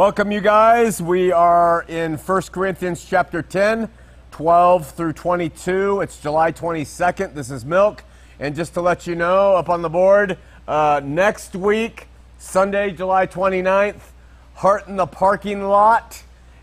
Welcome, 0.00 0.32
you 0.32 0.40
guys. 0.40 1.02
We 1.02 1.30
are 1.30 1.84
in 1.86 2.16
1 2.16 2.42
Corinthians 2.52 3.04
chapter 3.04 3.42
10, 3.42 3.86
12 4.30 4.90
through 4.92 5.12
22. 5.12 6.00
It's 6.00 6.18
July 6.18 6.52
22nd. 6.52 7.34
This 7.34 7.50
is 7.50 7.66
Milk. 7.66 8.02
And 8.38 8.56
just 8.56 8.72
to 8.72 8.80
let 8.80 9.06
you 9.06 9.14
know, 9.14 9.56
up 9.56 9.68
on 9.68 9.82
the 9.82 9.90
board, 9.90 10.38
uh, 10.66 11.02
next 11.04 11.54
week, 11.54 12.08
Sunday, 12.38 12.92
July 12.92 13.26
29th, 13.26 14.00
Heart 14.54 14.88
in 14.88 14.96
the 14.96 15.06
Parking 15.06 15.64
Lot. 15.64 16.22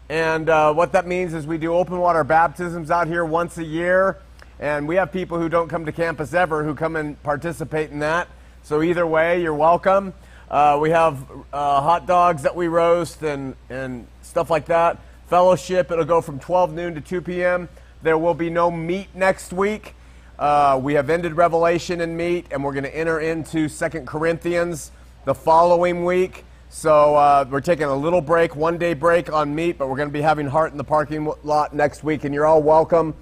And 0.10 0.50
uh, 0.50 0.74
what 0.74 0.92
that 0.94 1.06
means 1.06 1.36
is 1.36 1.46
we 1.46 1.60
do 1.60 1.75
open 1.75 2.00
water 2.00 2.24
baptisms 2.24 2.89
out 2.89 3.06
here 3.06 3.24
once 3.24 3.60
a 3.60 3.64
year. 3.64 4.18
And 4.60 4.88
we 4.88 4.96
have 4.96 5.11
people 5.11 5.39
who 5.39 5.47
don't 5.47 5.69
come 5.69 5.86
to 5.86 5.92
campus 5.92 6.33
ever 6.33 6.64
who 6.64 6.74
come 6.74 6.96
and 6.96 7.22
participate 7.22 7.92
in 7.92 8.00
that. 8.00 8.30
So 8.64 8.82
either 8.82 9.06
way, 9.06 9.44
you're 9.44 9.54
welcome. 9.54 10.16
Uh, 10.50 10.78
we 10.79 10.89
have 10.92 11.29
uh, 11.51 11.82
hot 11.82 12.06
dogs 12.06 12.43
that 12.43 12.55
we 12.55 12.69
roast 12.69 13.21
and, 13.21 13.54
and 13.69 14.07
stuff 14.21 14.50
like 14.50 14.65
that. 14.65 14.97
Fellowship, 15.28 15.92
it'll 15.92 16.05
go 16.05 16.21
from 16.21 16.39
12 16.39 16.71
noon 16.74 16.96
to 16.96 17.01
2 17.01 17.21
p.m. 17.21 17.68
There 18.01 18.18
will 18.18 18.33
be 18.33 18.50
no 18.50 18.71
meat 18.71 19.10
next 19.14 19.52
week. 19.52 19.93
Uh, 20.39 20.79
we 20.82 20.93
have 20.93 21.10
ended 21.10 21.33
Revelation 21.33 22.00
and 22.00 22.15
meat, 22.15 22.46
and 22.52 22.64
we're 22.64 22.71
going 22.71 22.86
to 22.86 22.96
enter 22.96 23.19
into 23.19 23.68
Second 23.68 24.07
Corinthians 24.07 24.91
the 25.25 25.36
following 25.36 26.05
week. 26.05 26.46
So 26.69 27.16
uh, 27.16 27.46
we're 27.50 27.60
taking 27.60 27.88
a 27.88 27.96
little 27.96 28.21
break, 28.21 28.55
one 28.55 28.77
day 28.77 28.93
break 28.93 29.32
on 29.32 29.54
meat, 29.54 29.77
but 29.77 29.89
we're 29.89 29.97
going 29.97 30.10
to 30.10 30.14
be 30.14 30.21
having 30.21 30.47
Heart 30.47 30.71
in 30.71 30.77
the 30.77 30.83
parking 30.83 31.29
lot 31.43 31.74
next 31.74 32.05
week, 32.05 32.23
and 32.23 32.33
you're 32.33 32.45
all 32.45 32.63
welcome. 32.63 33.16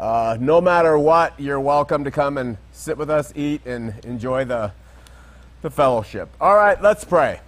Uh, 0.00 0.36
no 0.40 0.60
matter 0.60 0.98
what, 0.98 1.38
you're 1.38 1.60
welcome 1.60 2.02
to 2.02 2.10
come 2.10 2.38
and 2.38 2.58
sit 2.72 2.98
with 2.98 3.08
us, 3.08 3.32
eat, 3.36 3.64
and 3.66 4.04
enjoy 4.04 4.44
the 4.44 4.72
the 5.62 5.70
fellowship. 5.70 6.28
All 6.40 6.54
right, 6.54 6.80
let's 6.80 7.04
pray. 7.04 7.40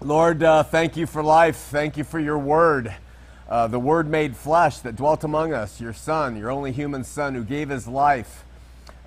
Lord, 0.00 0.42
uh, 0.42 0.62
thank 0.62 0.96
you 0.96 1.06
for 1.06 1.22
life. 1.22 1.56
Thank 1.56 1.96
you 1.96 2.04
for 2.04 2.18
your 2.18 2.38
word, 2.38 2.94
uh, 3.48 3.66
the 3.68 3.78
word 3.78 4.08
made 4.08 4.36
flesh 4.36 4.78
that 4.80 4.96
dwelt 4.96 5.24
among 5.24 5.52
us, 5.52 5.80
your 5.80 5.92
son, 5.92 6.36
your 6.36 6.50
only 6.50 6.72
human 6.72 7.04
son 7.04 7.34
who 7.34 7.44
gave 7.44 7.68
his 7.68 7.88
life, 7.88 8.44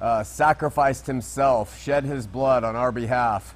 uh, 0.01 0.23
sacrificed 0.23 1.07
himself, 1.07 1.79
shed 1.79 2.05
his 2.05 2.25
blood 2.25 2.63
on 2.63 2.75
our 2.75 2.91
behalf. 2.91 3.55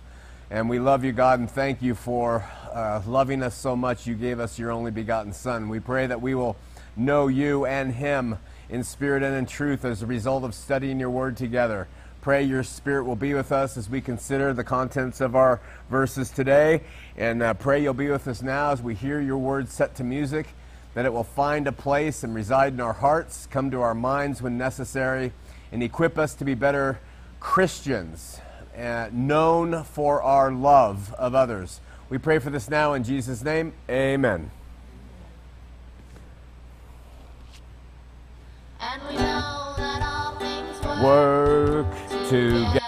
And 0.52 0.70
we 0.70 0.78
love 0.78 1.04
you, 1.04 1.12
God, 1.12 1.40
and 1.40 1.50
thank 1.50 1.82
you 1.82 1.96
for 1.96 2.46
uh, 2.72 3.02
loving 3.08 3.42
us 3.42 3.56
so 3.56 3.76
much. 3.76 4.06
You 4.06 4.14
gave 4.14 4.40
us 4.40 4.60
your 4.60 4.72
only 4.72 4.92
begotten 4.92 5.34
son. 5.34 5.70
We 5.70 5.80
pray 5.80 6.06
that 6.06 6.22
we 6.22 6.36
will 6.36 6.56
know 6.96 7.28
you 7.28 7.66
and 7.66 7.94
him 7.94 8.38
in 8.70 8.84
spirit 8.84 9.24
and 9.24 9.36
in 9.36 9.46
truth 9.48 9.86
as 9.86 10.04
a 10.04 10.06
result 10.06 10.44
of 10.44 10.54
studying 10.54 11.00
your 11.00 11.10
word 11.10 11.38
together. 11.38 11.88
Pray 12.24 12.42
your 12.42 12.64
spirit 12.64 13.04
will 13.04 13.18
be 13.18 13.34
with 13.34 13.52
us 13.52 13.76
as 13.76 13.90
we 13.90 14.00
consider 14.00 14.54
the 14.54 14.64
contents 14.64 15.20
of 15.20 15.36
our 15.36 15.60
verses 15.90 16.30
today. 16.30 16.82
And 17.18 17.44
uh, 17.44 17.54
pray 17.54 17.84
you'll 17.84 17.94
be 17.94 18.10
with 18.10 18.30
us 18.30 18.42
now 18.42 18.72
as 18.72 18.82
we 18.82 18.96
hear 18.96 19.20
your 19.20 19.38
words 19.38 19.74
set 19.74 19.94
to 19.96 20.06
music, 20.06 20.48
that 20.94 21.04
it 21.04 21.12
will 21.12 21.26
find 21.26 21.68
a 21.68 21.74
place 21.74 22.24
and 22.24 22.34
reside 22.34 22.72
in 22.72 22.80
our 22.80 22.94
hearts, 22.94 23.46
come 23.52 23.70
to 23.72 23.82
our 23.82 23.94
minds 23.94 24.42
when 24.42 24.58
necessary, 24.58 25.34
and 25.74 25.84
equip 25.84 26.18
us 26.18 26.34
to 26.36 26.46
be 26.46 26.54
better 26.54 26.98
Christians, 27.42 28.40
uh, 28.78 29.10
known 29.12 29.84
for 29.84 30.22
our 30.22 30.50
love 30.50 31.14
of 31.16 31.36
others. 31.36 31.82
We 32.10 32.20
pray 32.20 32.40
for 32.40 32.50
this 32.50 32.70
now 32.70 32.94
in 32.94 33.04
Jesus' 33.04 33.44
name. 33.44 33.74
Amen. 33.90 34.50
And 38.80 39.02
we 39.10 39.18
know 39.18 39.74
that 39.76 40.02
all 40.02 40.40
things 40.40 41.04
Work 41.04 41.88
together. 42.30 42.74
together 42.74 42.83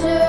treasure 0.00 0.27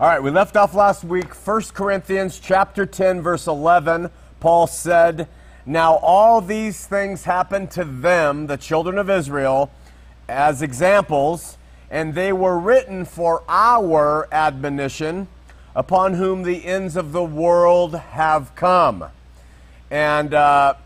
All 0.00 0.06
right, 0.06 0.22
we 0.22 0.30
left 0.30 0.56
off 0.56 0.72
last 0.72 1.04
week, 1.04 1.34
1 1.34 1.62
Corinthians 1.74 2.40
chapter 2.40 2.86
10, 2.86 3.20
verse 3.20 3.46
11. 3.46 4.08
Paul 4.40 4.66
said, 4.66 5.28
Now 5.66 5.96
all 5.96 6.40
these 6.40 6.86
things 6.86 7.24
happened 7.24 7.70
to 7.72 7.84
them, 7.84 8.46
the 8.46 8.56
children 8.56 8.96
of 8.96 9.10
Israel, 9.10 9.70
as 10.26 10.62
examples, 10.62 11.58
and 11.90 12.14
they 12.14 12.32
were 12.32 12.58
written 12.58 13.04
for 13.04 13.42
our 13.46 14.26
admonition, 14.32 15.28
upon 15.76 16.14
whom 16.14 16.44
the 16.44 16.64
ends 16.64 16.96
of 16.96 17.12
the 17.12 17.22
world 17.22 17.94
have 17.94 18.54
come. 18.54 19.04
And 19.90 20.32
uh, 20.32 20.76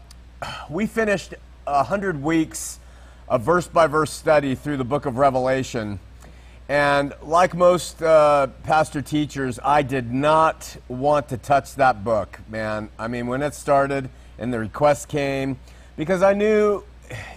we 0.68 0.86
finished 0.86 1.34
a 1.68 1.84
hundred 1.84 2.20
weeks 2.20 2.80
of 3.28 3.42
verse 3.42 3.68
by 3.68 3.86
verse 3.86 4.10
study 4.10 4.56
through 4.56 4.78
the 4.78 4.84
book 4.84 5.06
of 5.06 5.18
Revelation. 5.18 6.00
And 6.68 7.12
like 7.22 7.54
most 7.54 8.02
uh, 8.02 8.46
pastor 8.62 9.02
teachers, 9.02 9.58
I 9.62 9.82
did 9.82 10.12
not 10.12 10.76
want 10.88 11.28
to 11.28 11.36
touch 11.36 11.74
that 11.74 12.04
book, 12.04 12.40
man. 12.48 12.88
I 12.98 13.06
mean, 13.06 13.26
when 13.26 13.42
it 13.42 13.54
started 13.54 14.08
and 14.38 14.52
the 14.52 14.58
request 14.58 15.08
came, 15.08 15.58
because 15.96 16.22
I 16.22 16.32
knew 16.32 16.82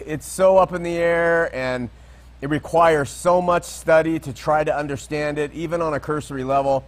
it's 0.06 0.26
so 0.26 0.58
up 0.58 0.72
in 0.72 0.82
the 0.82 0.96
air 0.96 1.54
and 1.54 1.90
it 2.40 2.50
requires 2.50 3.10
so 3.10 3.42
much 3.42 3.66
study 3.66 4.18
to 4.20 4.32
try 4.32 4.64
to 4.64 4.76
understand 4.76 5.38
it, 5.38 5.52
even 5.54 5.82
on 5.82 5.94
a 5.94 6.00
cursory 6.00 6.46
level. 6.46 6.86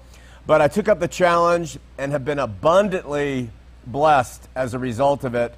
But 0.47 0.61
I 0.61 0.69
took 0.69 0.87
up 0.87 1.01
the 1.01 1.09
challenge 1.09 1.77
and 1.97 2.13
have 2.13 2.23
been 2.23 2.39
abundantly 2.39 3.49
blessed 3.85 4.47
as 4.55 4.73
a 4.73 4.79
result 4.79 5.25
of 5.25 5.35
it. 5.35 5.53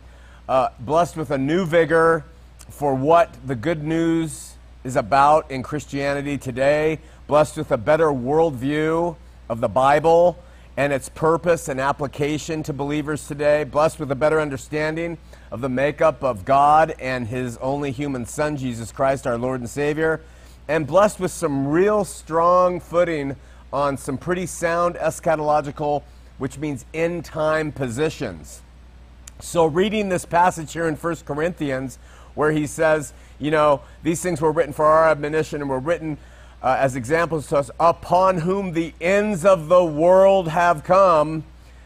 Uh, 0.50 0.70
blessed 0.80 1.16
with 1.16 1.30
a 1.30 1.38
new 1.38 1.64
vigor 1.64 2.26
for 2.70 2.96
what 2.96 3.36
the 3.46 3.56
good 3.56 3.84
news 3.84 4.51
is 4.84 4.96
about 4.96 5.50
in 5.52 5.64
Christianity 5.64 6.38
today, 6.38 7.00
blessed 7.28 7.58
with 7.58 7.72
a 7.72 7.78
better 7.78 8.08
worldview 8.08 9.16
of 9.50 9.62
the 9.62 9.70
Bible 9.70 10.38
and 10.78 10.94
its 10.94 11.10
purpose 11.10 11.68
and 11.68 11.80
application 11.80 12.64
to 12.64 12.74
believers 12.74 13.28
today, 13.28 13.64
blessed 13.64 14.00
with 14.00 14.12
a 14.12 14.16
better 14.16 14.40
understanding 14.40 15.18
of 15.52 15.62
the 15.62 15.70
makeup 15.70 16.24
of 16.24 16.46
God 16.46 16.96
and 17.00 17.28
His 17.28 17.58
only 17.58 17.92
human 17.92 18.26
Son, 18.26 18.58
Jesus 18.58 18.92
Christ, 18.92 19.28
our 19.28 19.38
Lord 19.38 19.60
and 19.60 19.70
Savior, 19.70 20.22
and 20.68 20.88
blessed 20.88 21.20
with 21.20 21.32
some 21.32 21.68
real 21.68 22.04
strong 22.04 22.80
footing 22.80 23.36
on 23.74 23.98
some 23.98 24.18
pretty 24.18 24.46
sound 24.46 24.96
eschatological, 24.96 26.04
which 26.38 26.58
means 26.58 26.86
end 26.94 27.26
time 27.26 27.72
positions. 27.72 28.62
So, 29.40 29.66
reading 29.66 30.10
this 30.10 30.26
passage 30.26 30.72
here 30.72 30.88
in 30.88 30.96
1 30.96 31.16
Corinthians, 31.26 31.98
where 32.36 32.52
he 32.52 32.68
says, 32.68 33.14
you 33.42 33.52
know, 33.52 33.82
these 34.04 34.22
things 34.22 34.40
were 34.40 34.52
written 34.52 34.72
for 34.72 34.86
our 34.86 35.10
admonition 35.10 35.62
and 35.62 35.70
were 35.70 35.80
written 35.80 36.18
uh, 36.62 36.78
as 36.80 36.96
examples 36.96 37.48
to 37.48 37.58
us, 37.58 37.72
upon 37.80 38.38
whom 38.38 38.74
the 38.74 38.94
ends 39.02 39.44
of 39.44 39.68
the 39.68 39.84
world 39.84 40.48
have 40.48 40.84
come. 40.84 41.44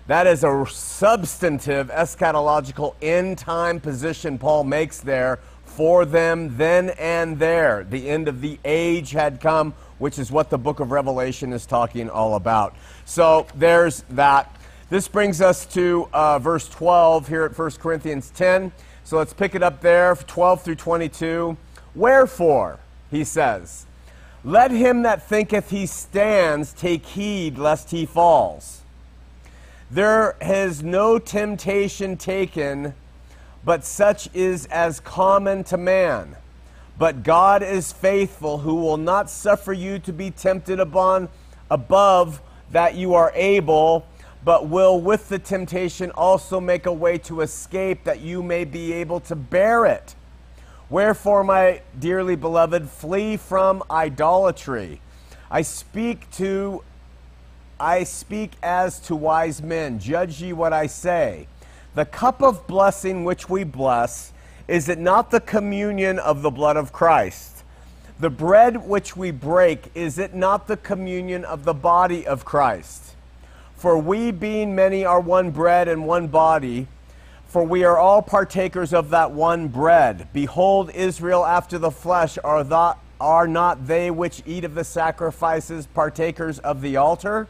That 0.08 0.28
is 0.28 0.44
a 0.44 0.66
substantive 0.70 1.88
eschatological 1.90 2.96
end 3.02 3.38
time 3.38 3.80
position 3.80 4.38
Paul 4.38 4.66
makes 4.66 5.00
there 5.00 5.40
for 5.64 6.06
them 6.06 6.56
then 6.58 6.90
and 6.92 7.40
there. 7.40 7.86
The 7.90 8.10
end 8.10 8.28
of 8.28 8.42
the 8.42 8.60
age 8.64 9.12
had 9.12 9.42
come, 9.42 9.74
which 9.98 10.20
is 10.20 10.32
what 10.32 10.50
the 10.50 10.58
book 10.58 10.80
of 10.80 10.92
Revelation 10.92 11.54
is 11.54 11.66
talking 11.66 12.10
all 12.10 12.36
about. 12.36 12.76
So 13.06 13.48
there's 13.56 14.04
that. 14.12 14.56
This 14.90 15.08
brings 15.08 15.42
us 15.42 15.66
to 15.68 16.08
uh, 16.14 16.38
verse 16.38 16.70
12 16.70 17.28
here 17.28 17.44
at 17.44 17.58
1 17.58 17.72
Corinthians 17.72 18.30
10. 18.32 18.72
So 19.06 19.18
let's 19.18 19.34
pick 19.34 19.54
it 19.54 19.62
up 19.62 19.82
there, 19.82 20.16
12 20.16 20.64
through 20.64 20.76
22. 20.76 21.56
Wherefore, 21.94 22.80
he 23.12 23.24
says, 23.24 23.86
let 24.44 24.72
him 24.72 25.04
that 25.04 25.28
thinketh 25.28 25.70
he 25.70 25.86
stands 25.86 26.74
take 26.74 27.06
heed 27.06 27.60
lest 27.60 27.92
he 27.92 28.08
falls. 28.08 28.82
There 29.92 30.36
has 30.42 30.82
no 30.82 31.20
temptation 31.20 32.18
taken, 32.18 32.96
but 33.64 33.86
such 33.86 34.28
is 34.34 34.66
as 34.68 35.00
common 35.00 35.64
to 35.66 35.78
man. 35.78 36.36
But 36.98 37.22
God 37.22 37.62
is 37.62 37.92
faithful, 37.92 38.58
who 38.58 38.74
will 38.76 38.98
not 38.98 39.30
suffer 39.30 39.72
you 39.72 40.00
to 40.00 40.14
be 40.14 40.32
tempted 40.32 40.80
upon 40.80 41.30
above 41.70 42.42
that 42.72 42.96
you 42.96 43.14
are 43.14 43.32
able 43.36 44.08
but 44.46 44.68
will 44.68 45.02
with 45.02 45.28
the 45.28 45.40
temptation 45.40 46.12
also 46.12 46.62
make 46.62 46.86
a 46.86 46.94
way 46.94 47.18
to 47.18 47.42
escape 47.42 48.04
that 48.04 48.22
you 48.22 48.44
may 48.44 48.64
be 48.64 48.94
able 48.94 49.20
to 49.20 49.36
bear 49.36 49.88
it. 49.88 50.14
Wherefore, 50.88 51.44
my 51.44 51.82
dearly 52.00 52.36
beloved, 52.36 52.88
flee 52.88 53.38
from 53.38 53.82
idolatry. 53.90 55.02
I 55.50 55.64
speak 55.64 56.30
to 56.34 56.84
I 57.78 58.04
speak 58.06 58.52
as 58.64 59.00
to 59.02 59.16
wise 59.16 59.62
men. 59.62 60.00
Judge 60.00 60.42
ye 60.42 60.54
what 60.54 60.72
I 60.72 60.88
say. 60.88 61.48
The 61.94 62.06
cup 62.06 62.42
of 62.42 62.68
blessing 62.68 63.26
which 63.26 63.50
we 63.50 63.66
bless, 63.66 64.32
is 64.68 64.88
it 64.88 64.98
not 64.98 65.32
the 65.32 65.42
communion 65.42 66.20
of 66.20 66.42
the 66.42 66.52
blood 66.52 66.78
of 66.78 66.94
Christ? 66.94 67.64
The 68.20 68.30
bread 68.30 68.88
which 68.88 69.18
we 69.18 69.32
break, 69.32 69.92
is 69.94 70.18
it 70.18 70.34
not 70.34 70.68
the 70.68 70.78
communion 70.78 71.44
of 71.44 71.66
the 71.66 71.74
body 71.74 72.26
of 72.26 72.46
Christ? 72.46 73.05
For 73.76 73.98
we, 73.98 74.32
being 74.32 74.74
many, 74.76 75.06
are 75.06 75.20
one 75.20 75.52
bread 75.52 75.88
and 75.88 76.08
one 76.08 76.28
body, 76.28 76.88
for 77.48 77.64
we 77.64 77.84
are 77.84 77.98
all 77.98 78.22
partakers 78.22 78.94
of 78.94 79.10
that 79.10 79.32
one 79.32 79.68
bread. 79.68 80.28
Behold, 80.34 80.90
Israel 80.92 81.46
after 81.46 81.78
the 81.78 81.92
flesh 81.92 82.38
are, 82.44 82.98
are 83.20 83.48
not 83.48 83.88
they 83.88 84.12
which 84.12 84.42
eat 84.46 84.64
of 84.64 84.76
the 84.76 84.84
sacrifices 84.84 85.88
partakers 85.88 86.60
of 86.60 86.82
the 86.82 86.98
altar? 86.98 87.48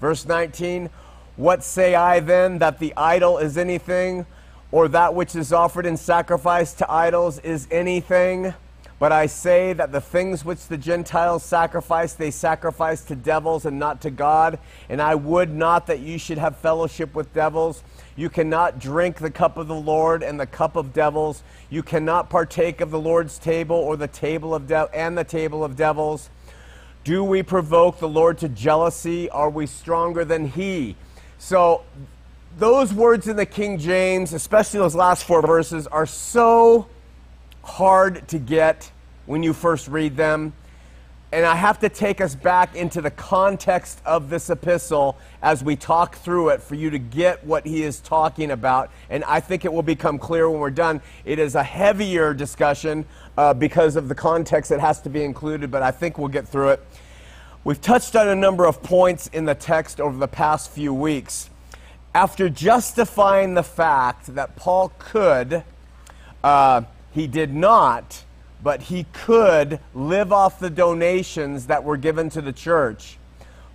Verse 0.00 0.26
19 0.26 0.90
What 1.36 1.62
say 1.64 1.94
I 1.94 2.20
then, 2.20 2.58
that 2.58 2.78
the 2.78 2.92
idol 2.96 3.38
is 3.38 3.56
anything, 3.58 4.26
or 4.70 4.88
that 4.88 5.14
which 5.14 5.34
is 5.34 5.52
offered 5.52 5.86
in 5.86 5.96
sacrifice 5.96 6.72
to 6.74 6.90
idols 6.90 7.38
is 7.40 7.66
anything? 7.70 8.54
But 8.98 9.12
I 9.12 9.26
say 9.26 9.74
that 9.74 9.92
the 9.92 10.00
things 10.00 10.42
which 10.44 10.68
the 10.68 10.78
Gentiles 10.78 11.42
sacrifice, 11.42 12.14
they 12.14 12.30
sacrifice 12.30 13.02
to 13.04 13.14
devils 13.14 13.66
and 13.66 13.78
not 13.78 14.00
to 14.02 14.10
God. 14.10 14.58
And 14.88 15.02
I 15.02 15.14
would 15.14 15.54
not 15.54 15.86
that 15.88 16.00
you 16.00 16.18
should 16.18 16.38
have 16.38 16.56
fellowship 16.56 17.14
with 17.14 17.34
devils. 17.34 17.82
You 18.16 18.30
cannot 18.30 18.78
drink 18.78 19.18
the 19.18 19.30
cup 19.30 19.58
of 19.58 19.68
the 19.68 19.74
Lord 19.74 20.22
and 20.22 20.40
the 20.40 20.46
cup 20.46 20.76
of 20.76 20.94
devils. 20.94 21.42
You 21.68 21.82
cannot 21.82 22.30
partake 22.30 22.80
of 22.80 22.90
the 22.90 22.98
Lord's 22.98 23.38
table 23.38 23.76
or 23.76 23.98
the 23.98 24.08
table 24.08 24.54
of 24.54 24.66
de- 24.66 24.88
and 24.94 25.18
the 25.18 25.24
table 25.24 25.62
of 25.62 25.76
devils. 25.76 26.30
Do 27.04 27.22
we 27.22 27.42
provoke 27.42 27.98
the 27.98 28.08
Lord 28.08 28.38
to 28.38 28.48
jealousy? 28.48 29.28
Are 29.28 29.50
we 29.50 29.66
stronger 29.66 30.24
than 30.24 30.48
He? 30.48 30.96
So, 31.38 31.82
those 32.58 32.94
words 32.94 33.28
in 33.28 33.36
the 33.36 33.44
King 33.44 33.78
James, 33.78 34.32
especially 34.32 34.80
those 34.80 34.94
last 34.94 35.24
four 35.24 35.42
verses, 35.42 35.86
are 35.86 36.06
so 36.06 36.88
hard 37.66 38.28
to 38.28 38.38
get 38.38 38.90
when 39.26 39.42
you 39.42 39.52
first 39.52 39.88
read 39.88 40.16
them. 40.16 40.52
And 41.32 41.44
I 41.44 41.56
have 41.56 41.80
to 41.80 41.88
take 41.88 42.20
us 42.20 42.36
back 42.36 42.76
into 42.76 43.02
the 43.02 43.10
context 43.10 44.00
of 44.06 44.30
this 44.30 44.48
epistle 44.48 45.18
as 45.42 45.62
we 45.62 45.74
talk 45.74 46.14
through 46.16 46.50
it 46.50 46.62
for 46.62 46.76
you 46.76 46.88
to 46.90 46.98
get 46.98 47.44
what 47.44 47.66
he 47.66 47.82
is 47.82 47.98
talking 47.98 48.52
about. 48.52 48.90
And 49.10 49.24
I 49.24 49.40
think 49.40 49.64
it 49.64 49.72
will 49.72 49.82
become 49.82 50.18
clear 50.18 50.48
when 50.48 50.60
we're 50.60 50.70
done. 50.70 51.02
It 51.24 51.40
is 51.40 51.56
a 51.56 51.64
heavier 51.64 52.32
discussion 52.32 53.04
uh, 53.36 53.52
because 53.54 53.96
of 53.96 54.08
the 54.08 54.14
context 54.14 54.70
that 54.70 54.78
has 54.78 55.02
to 55.02 55.10
be 55.10 55.24
included, 55.24 55.70
but 55.70 55.82
I 55.82 55.90
think 55.90 56.16
we'll 56.16 56.28
get 56.28 56.46
through 56.46 56.70
it. 56.70 56.86
We've 57.64 57.80
touched 57.80 58.14
on 58.14 58.28
a 58.28 58.36
number 58.36 58.64
of 58.64 58.80
points 58.82 59.26
in 59.26 59.44
the 59.44 59.56
text 59.56 60.00
over 60.00 60.16
the 60.16 60.28
past 60.28 60.70
few 60.70 60.94
weeks. 60.94 61.50
After 62.14 62.48
justifying 62.48 63.54
the 63.54 63.64
fact 63.64 64.36
that 64.36 64.54
Paul 64.54 64.92
could. 64.98 65.64
Uh, 66.44 66.82
he 67.16 67.26
did 67.26 67.54
not, 67.54 68.24
but 68.62 68.82
he 68.82 69.06
could 69.14 69.80
live 69.94 70.34
off 70.34 70.60
the 70.60 70.68
donations 70.68 71.66
that 71.66 71.82
were 71.82 71.96
given 71.96 72.28
to 72.28 72.42
the 72.42 72.52
church. 72.52 73.16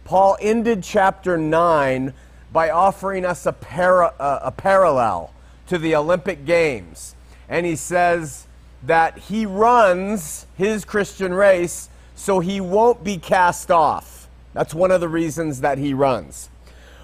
Paul 0.05 0.37
ended 0.39 0.83
chapter 0.83 1.39
9 1.39 2.13
by 2.53 2.69
offering 2.69 3.25
us 3.25 3.47
a, 3.47 3.51
para, 3.51 4.13
uh, 4.19 4.41
a 4.43 4.51
parallel 4.51 5.33
to 5.65 5.79
the 5.79 5.95
Olympic 5.95 6.45
Games. 6.45 7.15
And 7.49 7.65
he 7.65 7.75
says 7.75 8.45
that 8.83 9.17
he 9.17 9.47
runs 9.47 10.45
his 10.55 10.85
Christian 10.85 11.33
race 11.33 11.89
so 12.13 12.41
he 12.41 12.61
won't 12.61 13.03
be 13.03 13.17
cast 13.17 13.71
off. 13.71 14.29
That's 14.53 14.75
one 14.75 14.91
of 14.91 15.01
the 15.01 15.09
reasons 15.09 15.61
that 15.61 15.79
he 15.79 15.95
runs 15.95 16.51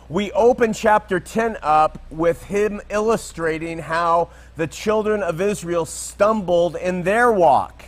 we 0.10 0.32
open 0.32 0.72
chapter 0.72 1.20
10 1.20 1.58
up 1.62 2.02
with 2.10 2.44
him 2.46 2.80
illustrating 2.90 3.80
how 3.80 4.30
the 4.58 4.68
children 4.68 5.24
of 5.24 5.40
Israel 5.40 5.86
stumbled 5.86 6.76
in 6.76 7.04
their 7.04 7.32
walk. 7.32 7.86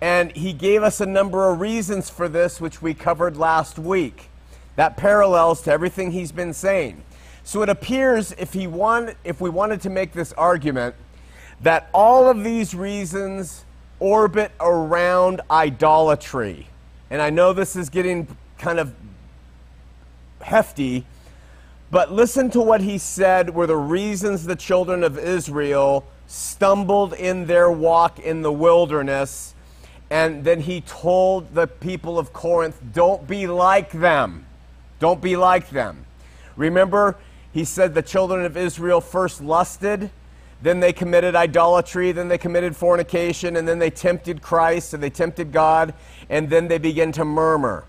And 0.00 0.32
he 0.32 0.52
gave 0.52 0.82
us 0.82 1.00
a 1.00 1.06
number 1.06 1.50
of 1.50 1.60
reasons 1.60 2.08
for 2.08 2.28
this, 2.28 2.60
which 2.60 2.80
we 2.80 2.94
covered 2.94 3.36
last 3.36 3.78
week. 3.78 4.28
That 4.76 4.96
parallels 4.96 5.62
to 5.62 5.72
everything 5.72 6.12
he's 6.12 6.32
been 6.32 6.54
saying. 6.54 7.02
So 7.42 7.62
it 7.62 7.68
appears 7.68 8.32
if, 8.32 8.52
he 8.52 8.66
want, 8.66 9.16
if 9.24 9.40
we 9.40 9.50
wanted 9.50 9.80
to 9.82 9.90
make 9.90 10.12
this 10.12 10.32
argument, 10.34 10.94
that 11.62 11.88
all 11.92 12.28
of 12.30 12.44
these 12.44 12.74
reasons 12.74 13.64
orbit 13.98 14.52
around 14.60 15.40
idolatry. 15.50 16.68
And 17.10 17.20
I 17.20 17.30
know 17.30 17.52
this 17.52 17.76
is 17.76 17.90
getting 17.90 18.28
kind 18.58 18.78
of 18.78 18.94
hefty. 20.40 21.04
But 21.90 22.12
listen 22.12 22.50
to 22.50 22.60
what 22.60 22.80
he 22.80 22.98
said 22.98 23.50
were 23.50 23.66
the 23.66 23.76
reasons 23.76 24.44
the 24.44 24.56
children 24.56 25.02
of 25.02 25.18
Israel 25.18 26.04
stumbled 26.28 27.14
in 27.14 27.46
their 27.46 27.70
walk 27.70 28.20
in 28.20 28.42
the 28.42 28.52
wilderness. 28.52 29.54
And 30.08 30.44
then 30.44 30.60
he 30.60 30.80
told 30.82 31.54
the 31.54 31.66
people 31.66 32.18
of 32.18 32.32
Corinth, 32.32 32.80
don't 32.92 33.26
be 33.26 33.46
like 33.46 33.90
them. 33.90 34.46
Don't 35.00 35.20
be 35.20 35.36
like 35.36 35.70
them. 35.70 36.04
Remember, 36.56 37.16
he 37.52 37.64
said 37.64 37.94
the 37.94 38.02
children 38.02 38.44
of 38.44 38.56
Israel 38.56 39.00
first 39.00 39.40
lusted, 39.40 40.10
then 40.62 40.80
they 40.80 40.92
committed 40.92 41.34
idolatry, 41.34 42.12
then 42.12 42.28
they 42.28 42.38
committed 42.38 42.76
fornication, 42.76 43.56
and 43.56 43.66
then 43.66 43.78
they 43.78 43.90
tempted 43.90 44.42
Christ 44.42 44.94
and 44.94 45.02
they 45.02 45.10
tempted 45.10 45.52
God, 45.52 45.94
and 46.28 46.50
then 46.50 46.68
they 46.68 46.78
began 46.78 47.12
to 47.12 47.24
murmur. 47.24 47.84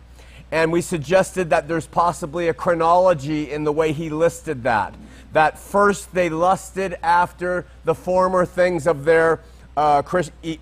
And 0.52 0.72
we 0.72 0.82
suggested 0.82 1.50
that 1.50 1.68
there's 1.68 1.88
possibly 1.88 2.50
a 2.50 2.54
chronology 2.54 3.52
in 3.52 3.64
the 3.64 3.72
way 3.72 3.94
he 3.94 4.10
listed 4.10 4.64
that. 4.64 4.94
That 5.32 5.58
first 5.58 6.14
they 6.14 6.30
lusted 6.30 6.98
after 7.02 7.66
the 7.86 7.96
former 7.96 8.46
things 8.46 8.86
of 8.86 9.06
their 9.06 9.40
uh, 9.78 10.02
Christ, 10.02 10.34
e- 10.44 10.60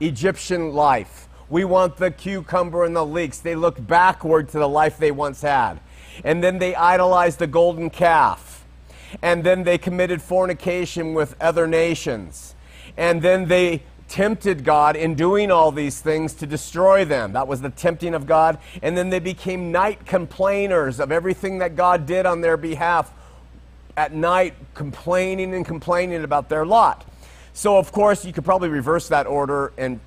Egyptian 0.00 0.74
life. 0.74 1.28
We 1.48 1.64
want 1.64 1.96
the 1.96 2.10
cucumber 2.10 2.84
and 2.84 2.94
the 2.94 3.06
leeks. 3.06 3.38
They 3.38 3.54
looked 3.54 3.86
backward 3.86 4.50
to 4.50 4.58
the 4.58 4.68
life 4.68 4.98
they 4.98 5.12
once 5.12 5.40
had. 5.40 5.80
And 6.24 6.42
then 6.42 6.58
they 6.58 6.74
idolized 6.74 7.38
the 7.38 7.46
golden 7.46 7.88
calf. 7.88 8.64
And 9.22 9.44
then 9.44 9.64
they 9.64 9.78
committed 9.78 10.20
fornication 10.20 11.14
with 11.14 11.36
other 11.40 11.66
nations. 11.66 12.54
And 12.96 13.22
then 13.22 13.46
they 13.46 13.82
tempted 14.08 14.64
God 14.64 14.96
in 14.96 15.14
doing 15.14 15.50
all 15.50 15.72
these 15.72 16.00
things 16.00 16.32
to 16.34 16.46
destroy 16.46 17.04
them. 17.04 17.32
That 17.32 17.48
was 17.48 17.60
the 17.60 17.70
tempting 17.70 18.14
of 18.14 18.26
God. 18.26 18.58
And 18.82 18.96
then 18.96 19.10
they 19.10 19.18
became 19.18 19.72
night 19.72 20.06
complainers 20.06 21.00
of 21.00 21.10
everything 21.10 21.58
that 21.58 21.76
God 21.76 22.06
did 22.06 22.26
on 22.26 22.40
their 22.40 22.56
behalf 22.56 23.12
at 23.96 24.12
night, 24.12 24.54
complaining 24.74 25.54
and 25.54 25.64
complaining 25.64 26.22
about 26.22 26.48
their 26.48 26.66
lot. 26.66 27.04
So, 27.52 27.78
of 27.78 27.90
course, 27.90 28.24
you 28.24 28.32
could 28.32 28.44
probably 28.44 28.68
reverse 28.68 29.08
that 29.08 29.26
order, 29.26 29.72
and 29.78 29.98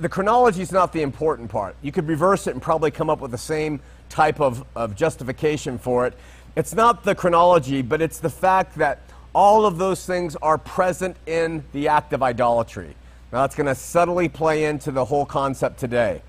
the 0.00 0.08
chronology 0.08 0.62
is 0.62 0.72
not 0.72 0.92
the 0.92 1.02
important 1.02 1.48
part. 1.48 1.76
You 1.80 1.92
could 1.92 2.08
reverse 2.08 2.48
it 2.48 2.54
and 2.54 2.62
probably 2.62 2.90
come 2.90 3.08
up 3.08 3.20
with 3.20 3.30
the 3.30 3.38
same 3.38 3.80
type 4.08 4.40
of, 4.40 4.64
of 4.74 4.96
justification 4.96 5.78
for 5.78 6.06
it. 6.06 6.14
It's 6.56 6.74
not 6.74 7.04
the 7.04 7.14
chronology, 7.14 7.82
but 7.82 8.02
it's 8.02 8.18
the 8.18 8.30
fact 8.30 8.76
that 8.78 8.98
all 9.32 9.64
of 9.64 9.78
those 9.78 10.04
things 10.04 10.34
are 10.36 10.58
present 10.58 11.16
in 11.26 11.62
the 11.72 11.86
act 11.86 12.12
of 12.12 12.22
idolatry. 12.22 12.96
Now, 13.30 13.42
that's 13.42 13.54
going 13.54 13.66
to 13.66 13.74
subtly 13.74 14.30
play 14.30 14.64
into 14.64 14.90
the 14.90 15.04
whole 15.04 15.26
concept 15.26 15.78
today. 15.78 16.22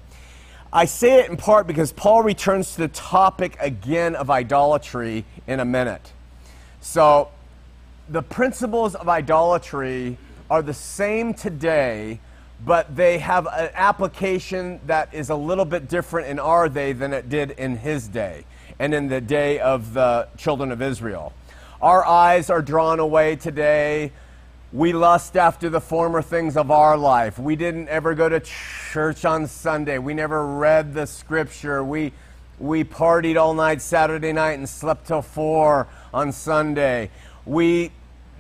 I 0.72 0.84
say 0.84 1.22
it 1.22 1.30
in 1.30 1.38
part 1.38 1.66
because 1.66 1.94
Paul 1.94 2.24
returns 2.24 2.76
to 2.76 2.82
the 2.82 2.88
topic 2.90 3.56
again 3.62 4.16
of 4.16 4.30
idolatry 4.30 5.24
in 5.48 5.62
a 5.62 5.66
minute. 5.66 6.12
So, 6.82 7.30
the 8.10 8.22
principles 8.22 8.96
of 8.96 9.08
idolatry 9.08 10.18
are 10.50 10.62
the 10.62 10.74
same 10.74 11.34
today, 11.34 12.20
but 12.66 12.94
they 12.96 13.20
have 13.20 13.48
an 13.48 13.70
application 13.76 14.82
that 14.88 15.14
is 15.14 15.30
a 15.30 15.36
little 15.36 15.66
bit 15.66 15.88
different 15.88 16.28
in 16.28 16.38
our 16.38 16.68
day 16.68 16.92
than 16.92 17.14
it 17.14 17.30
did 17.30 17.52
in 17.52 17.78
his 17.78 18.10
day 18.10 18.44
and 18.78 18.94
in 18.94 19.08
the 19.08 19.22
day 19.22 19.60
of 19.60 19.94
the 19.94 20.28
children 20.38 20.72
of 20.72 20.82
Israel. 20.82 21.32
Our 21.82 22.06
eyes 22.06 22.50
are 22.50 22.62
drawn 22.62 23.00
away 23.00 23.38
today 23.38 24.12
we 24.72 24.94
lust 24.94 25.36
after 25.36 25.68
the 25.70 25.82
former 25.82 26.22
things 26.22 26.56
of 26.56 26.70
our 26.70 26.96
life. 26.96 27.40
We 27.40 27.56
didn't 27.56 27.90
ever 27.90 28.14
go 28.14 28.30
to 28.30 28.40
church 28.40 29.26
on 29.26 29.48
Sunday. 29.48 29.98
We 29.98 30.14
never 30.14 30.46
read 30.46 30.94
the 30.94 31.08
scripture. 31.08 31.84
We, 31.84 32.14
we 32.60 32.84
partied 32.84 33.40
all 33.40 33.56
night 33.56 33.82
Saturday 33.82 34.32
night 34.32 34.60
and 34.60 34.70
slept 34.70 35.08
till 35.08 35.24
4 35.24 35.88
on 36.14 36.32
Sunday. 36.32 37.10
We, 37.48 37.92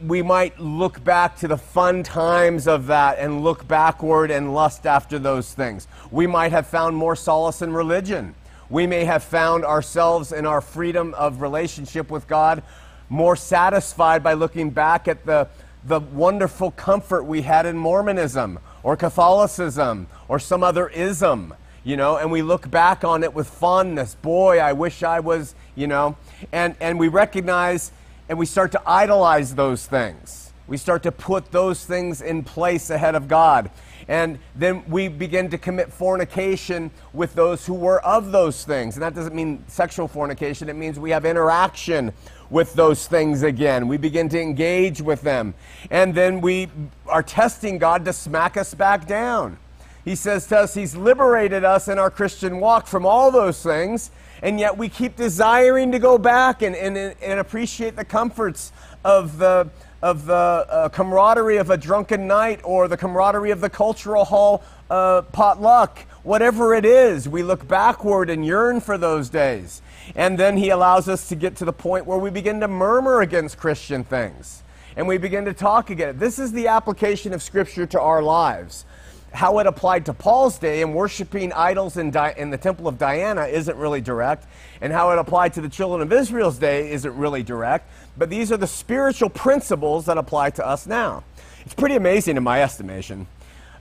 we 0.05 0.21
might 0.21 0.59
look 0.59 1.03
back 1.03 1.35
to 1.37 1.47
the 1.47 1.57
fun 1.57 2.03
times 2.03 2.67
of 2.67 2.85
that 2.87 3.17
and 3.17 3.43
look 3.43 3.67
backward 3.67 4.29
and 4.29 4.53
lust 4.53 4.85
after 4.85 5.17
those 5.17 5.51
things. 5.51 5.87
We 6.11 6.27
might 6.27 6.51
have 6.51 6.67
found 6.67 6.95
more 6.95 7.15
solace 7.15 7.63
in 7.63 7.73
religion. 7.73 8.35
We 8.69 8.85
may 8.85 9.03
have 9.05 9.23
found 9.23 9.65
ourselves 9.65 10.31
in 10.31 10.45
our 10.45 10.61
freedom 10.61 11.15
of 11.15 11.41
relationship 11.41 12.11
with 12.11 12.27
God 12.27 12.61
more 13.09 13.35
satisfied 13.35 14.21
by 14.21 14.33
looking 14.33 14.69
back 14.69 15.07
at 15.07 15.25
the 15.25 15.47
the 15.89 15.99
wonderful 15.99 16.71
comfort 16.71 17.23
we 17.23 17.41
had 17.41 17.65
in 17.65 17.75
Mormonism 17.75 18.59
or 18.83 18.95
Catholicism 18.95 20.07
or 20.27 20.39
some 20.39 20.63
other 20.63 20.87
ism, 20.89 21.53
you 21.83 21.97
know, 21.97 22.17
and 22.17 22.31
we 22.31 22.43
look 22.43 22.69
back 22.69 23.03
on 23.03 23.23
it 23.23 23.33
with 23.33 23.49
fondness. 23.49 24.13
Boy, 24.15 24.59
I 24.59 24.73
wish 24.73 25.01
I 25.01 25.19
was, 25.19 25.55
you 25.75 25.87
know, 25.87 26.15
and, 26.51 26.75
and 26.79 26.99
we 26.99 27.07
recognize 27.07 27.91
and 28.29 28.37
we 28.37 28.45
start 28.45 28.71
to 28.73 28.81
idolize 28.85 29.55
those 29.55 29.87
things. 29.87 30.53
We 30.67 30.77
start 30.77 31.01
to 31.03 31.11
put 31.11 31.51
those 31.51 31.83
things 31.83 32.21
in 32.21 32.43
place 32.43 32.91
ahead 32.91 33.15
of 33.15 33.27
God. 33.27 33.71
And 34.07 34.37
then 34.55 34.83
we 34.87 35.07
begin 35.07 35.49
to 35.49 35.57
commit 35.57 35.91
fornication 35.91 36.91
with 37.13 37.33
those 37.33 37.65
who 37.65 37.73
were 37.73 37.99
of 38.05 38.31
those 38.31 38.63
things. 38.63 38.95
And 38.95 39.01
that 39.01 39.15
doesn't 39.15 39.35
mean 39.35 39.63
sexual 39.67 40.07
fornication, 40.07 40.69
it 40.69 40.75
means 40.75 40.99
we 40.99 41.09
have 41.09 41.25
interaction 41.25 42.13
with 42.49 42.73
those 42.73 43.07
things 43.07 43.43
again. 43.43 43.87
We 43.87 43.97
begin 43.97 44.29
to 44.29 44.41
engage 44.41 45.01
with 45.01 45.21
them. 45.21 45.53
And 45.91 46.13
then 46.13 46.41
we 46.41 46.69
are 47.07 47.23
testing 47.23 47.77
God 47.77 48.05
to 48.05 48.13
smack 48.13 48.57
us 48.57 48.73
back 48.73 49.07
down. 49.07 49.57
He 50.05 50.15
says 50.15 50.47
to 50.47 50.59
us, 50.59 50.73
He's 50.73 50.95
liberated 50.95 51.63
us 51.63 51.87
in 51.87 51.99
our 51.99 52.09
Christian 52.09 52.59
walk 52.59 52.87
from 52.87 53.05
all 53.05 53.31
those 53.31 53.61
things, 53.61 54.11
and 54.41 54.59
yet 54.59 54.77
we 54.77 54.89
keep 54.89 55.15
desiring 55.15 55.91
to 55.91 55.99
go 55.99 56.17
back 56.17 56.61
and, 56.61 56.75
and, 56.75 56.97
and 56.97 57.39
appreciate 57.39 57.95
the 57.95 58.05
comforts 58.05 58.71
of 59.03 59.37
the, 59.37 59.69
of 60.01 60.25
the 60.25 60.33
uh, 60.33 60.89
camaraderie 60.89 61.57
of 61.57 61.69
a 61.69 61.77
drunken 61.77 62.27
night 62.27 62.61
or 62.63 62.87
the 62.87 62.97
camaraderie 62.97 63.51
of 63.51 63.61
the 63.61 63.69
cultural 63.69 64.25
hall 64.25 64.63
uh, 64.89 65.21
potluck. 65.33 65.99
Whatever 66.23 66.73
it 66.73 66.85
is, 66.85 67.29
we 67.29 67.43
look 67.43 67.67
backward 67.67 68.29
and 68.29 68.45
yearn 68.45 68.81
for 68.81 68.97
those 68.97 69.29
days. 69.29 69.81
And 70.15 70.37
then 70.37 70.57
he 70.57 70.69
allows 70.69 71.07
us 71.07 71.29
to 71.29 71.35
get 71.35 71.55
to 71.57 71.65
the 71.65 71.73
point 71.73 72.05
where 72.05 72.17
we 72.17 72.29
begin 72.29 72.59
to 72.61 72.67
murmur 72.67 73.21
against 73.21 73.57
Christian 73.57 74.03
things. 74.03 74.63
And 74.95 75.07
we 75.07 75.17
begin 75.17 75.45
to 75.45 75.53
talk 75.53 75.89
again. 75.89 76.17
This 76.17 76.39
is 76.39 76.51
the 76.51 76.67
application 76.67 77.33
of 77.33 77.43
Scripture 77.43 77.85
to 77.87 78.01
our 78.01 78.21
lives. 78.21 78.85
How 79.31 79.59
it 79.59 79.67
applied 79.67 80.07
to 80.07 80.13
Paul's 80.13 80.57
day 80.57 80.81
and 80.81 80.95
worshiping 80.95 81.53
idols 81.53 81.97
in, 81.97 82.09
Di- 82.09 82.33
in 82.35 82.49
the 82.49 82.57
temple 82.57 82.87
of 82.87 82.97
Diana 82.97 83.45
isn't 83.45 83.77
really 83.77 84.01
direct. 84.01 84.47
And 84.81 84.91
how 84.91 85.11
it 85.11 85.19
applied 85.19 85.53
to 85.53 85.61
the 85.61 85.69
children 85.69 86.01
of 86.01 86.11
Israel's 86.11 86.57
day 86.57 86.91
isn't 86.91 87.15
really 87.15 87.43
direct. 87.43 87.89
But 88.17 88.29
these 88.29 88.51
are 88.51 88.57
the 88.57 88.67
spiritual 88.67 89.29
principles 89.29 90.07
that 90.07 90.17
apply 90.17 90.49
to 90.51 90.67
us 90.67 90.87
now. 90.87 91.23
It's 91.63 91.75
pretty 91.75 91.95
amazing 91.95 92.37
in 92.37 92.43
my 92.43 92.63
estimation. 92.63 93.27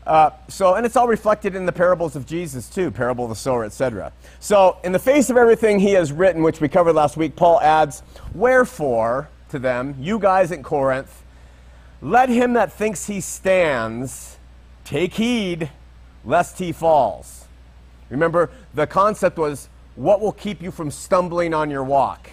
Uh, 0.09 0.31
so, 0.49 0.75
and 0.75 0.87
it's 0.87 0.97
all 0.97 1.07
reflected 1.07 1.55
in 1.55 1.67
the 1.67 1.73
parables 1.73 2.17
of 2.17 2.25
Jesus 2.25 2.71
too, 2.71 2.91
parable 2.91 3.25
of 3.27 3.29
the 3.29 3.37
sower, 3.37 3.67
etc. 3.67 4.11
So, 4.41 4.79
in 4.83 4.93
the 4.93 4.99
face 4.99 5.29
of 5.29 5.37
everything 5.37 5.79
he 5.79 5.93
has 5.93 6.13
written, 6.13 6.43
which 6.43 6.63
we 6.63 6.69
covered 6.69 6.95
last 6.95 7.19
week, 7.19 7.37
Paul 7.37 7.61
adds, 7.61 8.03
"Wherefore 8.35 9.29
to 9.51 9.59
them, 9.59 9.95
you 10.01 10.19
guys 10.19 10.51
at 10.51 10.63
Corinth, 10.63 11.23
let 12.01 12.31
him 12.31 12.55
that 12.55 12.73
thinks 12.73 13.05
he 13.07 13.21
stands 13.21 14.39
take 14.83 15.13
heed, 15.13 15.69
lest 16.25 16.59
he 16.59 16.73
falls." 16.73 17.45
Remember, 18.09 18.49
the 18.73 18.87
concept 18.87 19.37
was, 19.37 19.69
what 19.95 20.23
will 20.23 20.33
keep 20.33 20.63
you 20.63 20.71
from 20.71 20.91
stumbling 20.91 21.53
on 21.53 21.69
your 21.69 21.85
walk? 21.85 22.31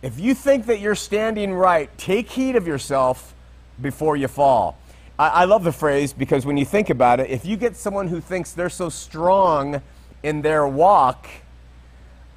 If 0.00 0.18
you 0.18 0.32
think 0.32 0.64
that 0.64 0.80
you're 0.80 0.94
standing 0.94 1.52
right, 1.52 1.90
take 1.98 2.30
heed 2.30 2.56
of 2.56 2.66
yourself 2.66 3.34
before 3.82 4.16
you 4.16 4.28
fall. 4.28 4.78
I, 5.18 5.28
I 5.28 5.44
love 5.44 5.64
the 5.64 5.72
phrase 5.72 6.12
because 6.12 6.46
when 6.46 6.56
you 6.56 6.64
think 6.64 6.90
about 6.90 7.20
it, 7.20 7.30
if 7.30 7.44
you 7.44 7.56
get 7.56 7.76
someone 7.76 8.08
who 8.08 8.20
thinks 8.20 8.52
they're 8.52 8.70
so 8.70 8.88
strong 8.88 9.82
in 10.22 10.42
their 10.42 10.66
walk, 10.66 11.26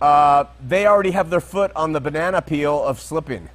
uh, 0.01 0.45
they 0.65 0.88
already 0.88 1.11
have 1.11 1.29
their 1.29 1.41
foot 1.41 1.71
on 1.75 1.91
the 1.93 2.01
banana 2.01 2.41
peel 2.41 2.83
of 2.83 3.00
slipping 3.00 3.50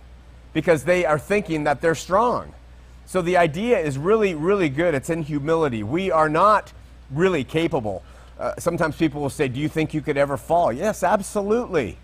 because 0.52 0.84
they 0.84 1.04
are 1.04 1.18
thinking 1.18 1.64
that 1.64 1.80
they're 1.80 1.94
strong. 1.94 2.54
So 3.04 3.22
the 3.22 3.36
idea 3.36 3.78
is 3.78 3.98
really, 3.98 4.34
really 4.34 4.68
good. 4.68 4.94
It's 4.94 5.10
in 5.10 5.22
humility. 5.22 5.82
We 5.82 6.10
are 6.10 6.28
not 6.28 6.72
really 7.10 7.44
capable. 7.44 8.02
Uh, 8.38 8.54
sometimes 8.58 8.96
people 8.96 9.20
will 9.20 9.30
say, 9.30 9.48
Do 9.48 9.60
you 9.60 9.68
think 9.68 9.94
you 9.94 10.00
could 10.00 10.16
ever 10.16 10.36
fall? 10.36 10.72
Yes, 10.72 11.02
absolutely. 11.02 11.98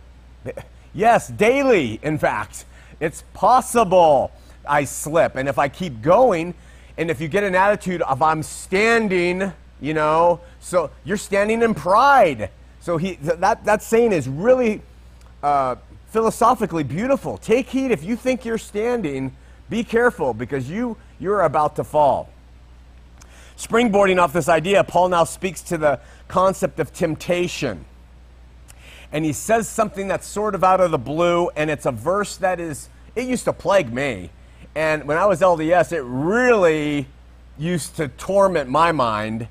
Yes, 0.95 1.29
daily, 1.29 1.99
in 2.03 2.19
fact. 2.19 2.67
It's 3.01 3.25
possible 3.33 4.31
I 4.69 4.85
slip. 4.85 5.37
And 5.37 5.49
if 5.49 5.59
I 5.59 5.69
keep 5.69 6.03
going, 6.03 6.53
and 6.97 7.11
if 7.11 7.21
you 7.21 7.29
get 7.29 7.45
an 7.45 7.55
attitude 7.55 8.03
of 8.03 8.23
I'm 8.23 8.43
standing, 8.43 9.53
you 9.81 9.95
know, 9.95 10.41
so 10.61 10.91
you're 11.05 11.17
standing 11.17 11.63
in 11.63 11.75
pride. 11.75 12.51
So 12.81 12.97
he 12.97 13.15
that 13.23 13.65
that 13.65 13.83
saying 13.83 14.13
is 14.13 14.29
really 14.29 14.83
uh, 15.43 15.77
philosophically 16.09 16.85
beautiful. 16.85 17.39
Take 17.39 17.69
heed 17.69 17.91
if 17.91 18.05
you 18.05 18.17
think 18.17 18.45
you're 18.45 18.59
standing. 18.59 19.35
Be 19.71 19.85
careful 19.85 20.35
because 20.35 20.69
you 20.71 20.97
you're 21.19 21.43
about 21.43 21.77
to 21.77 21.85
fall. 21.85 22.29
Springboarding 23.57 24.21
off 24.21 24.33
this 24.33 24.49
idea, 24.49 24.83
Paul 24.85 25.09
now 25.11 25.25
speaks 25.25 25.63
to 25.63 25.79
the 25.79 26.01
concept 26.29 26.81
of 26.81 26.93
temptation. 26.93 27.85
and 29.13 29.25
he 29.25 29.33
says 29.33 29.69
something 29.69 30.09
that's 30.09 30.27
sort 30.27 30.55
of 30.55 30.65
out 30.65 30.81
of 30.81 30.91
the 30.91 30.99
blue, 30.99 31.51
and 31.51 31.71
it's 31.71 31.85
a 31.87 31.93
verse 31.93 32.39
that 32.39 32.59
is, 32.59 32.89
it 33.15 33.29
used 33.29 33.45
to 33.45 33.53
plague 33.53 33.93
me. 33.93 34.31
And 34.75 35.05
when 35.05 35.19
I 35.19 35.27
was 35.27 35.41
LDS, 35.41 35.93
it 35.93 36.03
really 36.03 37.07
used 37.59 37.97
to 37.97 38.09
torment 38.09 38.71
my 38.71 38.93
mind. 38.93 39.49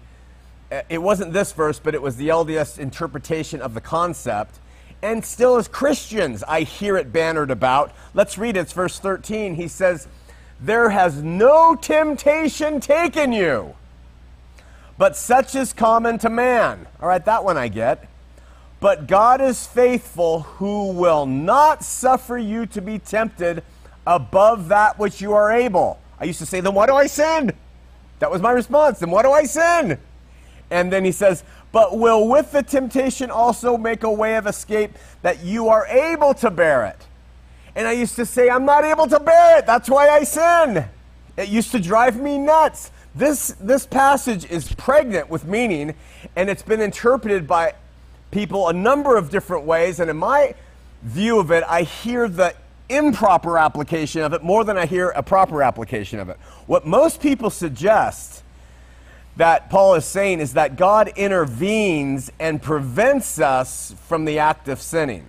Uh, 0.71 0.81
It 0.89 0.99
wasn't 0.99 1.33
this 1.33 1.51
verse, 1.51 1.79
but 1.79 1.93
it 1.93 2.01
was 2.01 2.15
the 2.15 2.29
LDS 2.29 2.79
interpretation 2.79 3.61
of 3.61 3.73
the 3.73 3.81
concept. 3.81 4.59
And 5.03 5.23
still, 5.25 5.57
as 5.57 5.67
Christians, 5.67 6.43
I 6.47 6.61
hear 6.61 6.97
it 6.97 7.11
bannered 7.11 7.51
about. 7.51 7.91
Let's 8.13 8.37
read 8.37 8.55
it. 8.55 8.61
It's 8.61 8.73
verse 8.73 8.99
13. 8.99 9.55
He 9.55 9.67
says, 9.67 10.07
There 10.59 10.89
has 10.89 11.21
no 11.21 11.75
temptation 11.75 12.79
taken 12.79 13.31
you, 13.31 13.75
but 14.97 15.15
such 15.15 15.55
is 15.55 15.73
common 15.73 16.19
to 16.19 16.29
man. 16.29 16.87
All 17.01 17.07
right, 17.07 17.23
that 17.25 17.43
one 17.43 17.57
I 17.57 17.67
get. 17.67 18.07
But 18.79 19.07
God 19.07 19.41
is 19.41 19.67
faithful, 19.67 20.41
who 20.41 20.91
will 20.91 21.27
not 21.27 21.83
suffer 21.83 22.37
you 22.37 22.65
to 22.67 22.81
be 22.81 22.97
tempted 22.97 23.63
above 24.05 24.69
that 24.69 24.97
which 24.99 25.21
you 25.21 25.33
are 25.33 25.51
able. 25.51 25.99
I 26.19 26.25
used 26.25 26.39
to 26.39 26.45
say, 26.45 26.59
Then 26.61 26.73
why 26.73 26.85
do 26.87 26.95
I 26.95 27.07
sin? 27.07 27.51
That 28.19 28.31
was 28.31 28.41
my 28.41 28.51
response. 28.51 28.99
Then 28.99 29.09
why 29.09 29.23
do 29.23 29.31
I 29.31 29.43
sin? 29.43 29.97
And 30.69 30.91
then 30.91 31.03
he 31.03 31.11
says, 31.11 31.43
But 31.71 31.97
will 31.97 32.27
with 32.27 32.51
the 32.51 32.63
temptation 32.63 33.31
also 33.31 33.77
make 33.77 34.03
a 34.03 34.11
way 34.11 34.35
of 34.35 34.47
escape 34.47 34.91
that 35.21 35.43
you 35.43 35.69
are 35.69 35.85
able 35.87 36.33
to 36.35 36.49
bear 36.49 36.85
it. 36.85 37.07
And 37.75 37.87
I 37.87 37.93
used 37.93 38.15
to 38.17 38.25
say, 38.25 38.49
I'm 38.49 38.65
not 38.65 38.83
able 38.83 39.07
to 39.07 39.19
bear 39.19 39.59
it. 39.59 39.65
That's 39.65 39.89
why 39.89 40.09
I 40.09 40.23
sin. 40.23 40.85
It 41.37 41.49
used 41.49 41.71
to 41.71 41.79
drive 41.79 42.19
me 42.19 42.37
nuts. 42.37 42.91
This, 43.15 43.55
this 43.59 43.85
passage 43.85 44.49
is 44.49 44.71
pregnant 44.73 45.29
with 45.29 45.45
meaning, 45.45 45.95
and 46.35 46.49
it's 46.49 46.63
been 46.63 46.81
interpreted 46.81 47.47
by 47.47 47.73
people 48.31 48.69
a 48.69 48.73
number 48.73 49.17
of 49.17 49.29
different 49.29 49.65
ways. 49.65 49.99
And 49.99 50.09
in 50.09 50.17
my 50.17 50.55
view 51.01 51.39
of 51.39 51.51
it, 51.51 51.63
I 51.67 51.83
hear 51.83 52.27
the 52.27 52.53
improper 52.95 53.57
application 53.57 54.21
of 54.21 54.33
it 54.33 54.43
more 54.43 54.63
than 54.63 54.77
I 54.77 54.85
hear 54.85 55.09
a 55.09 55.23
proper 55.23 55.63
application 55.63 56.19
of 56.19 56.29
it. 56.29 56.37
What 56.67 56.85
most 56.85 57.21
people 57.21 57.49
suggest 57.49 58.43
that 59.37 59.69
Paul 59.69 59.95
is 59.95 60.05
saying 60.05 60.39
is 60.39 60.53
that 60.53 60.75
God 60.75 61.11
intervenes 61.15 62.31
and 62.39 62.61
prevents 62.61 63.39
us 63.39 63.95
from 64.07 64.25
the 64.25 64.39
act 64.39 64.67
of 64.67 64.81
sinning. 64.81 65.25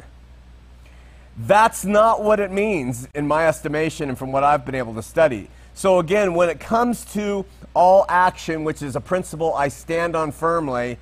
That's 1.38 1.84
not 1.84 2.22
what 2.22 2.40
it 2.40 2.50
means 2.50 3.08
in 3.14 3.26
my 3.26 3.46
estimation 3.48 4.08
and 4.08 4.18
from 4.18 4.32
what 4.32 4.44
I've 4.44 4.66
been 4.66 4.74
able 4.74 4.94
to 4.94 5.02
study. 5.02 5.48
So, 5.74 5.98
again, 5.98 6.34
when 6.34 6.50
it 6.50 6.60
comes 6.60 7.04
to 7.14 7.46
all 7.74 8.04
action, 8.08 8.64
which 8.64 8.82
is 8.82 8.96
a 8.96 9.00
principle 9.00 9.54
I 9.54 9.68
stand 9.68 10.14
on 10.14 10.32
firmly, 10.32 10.98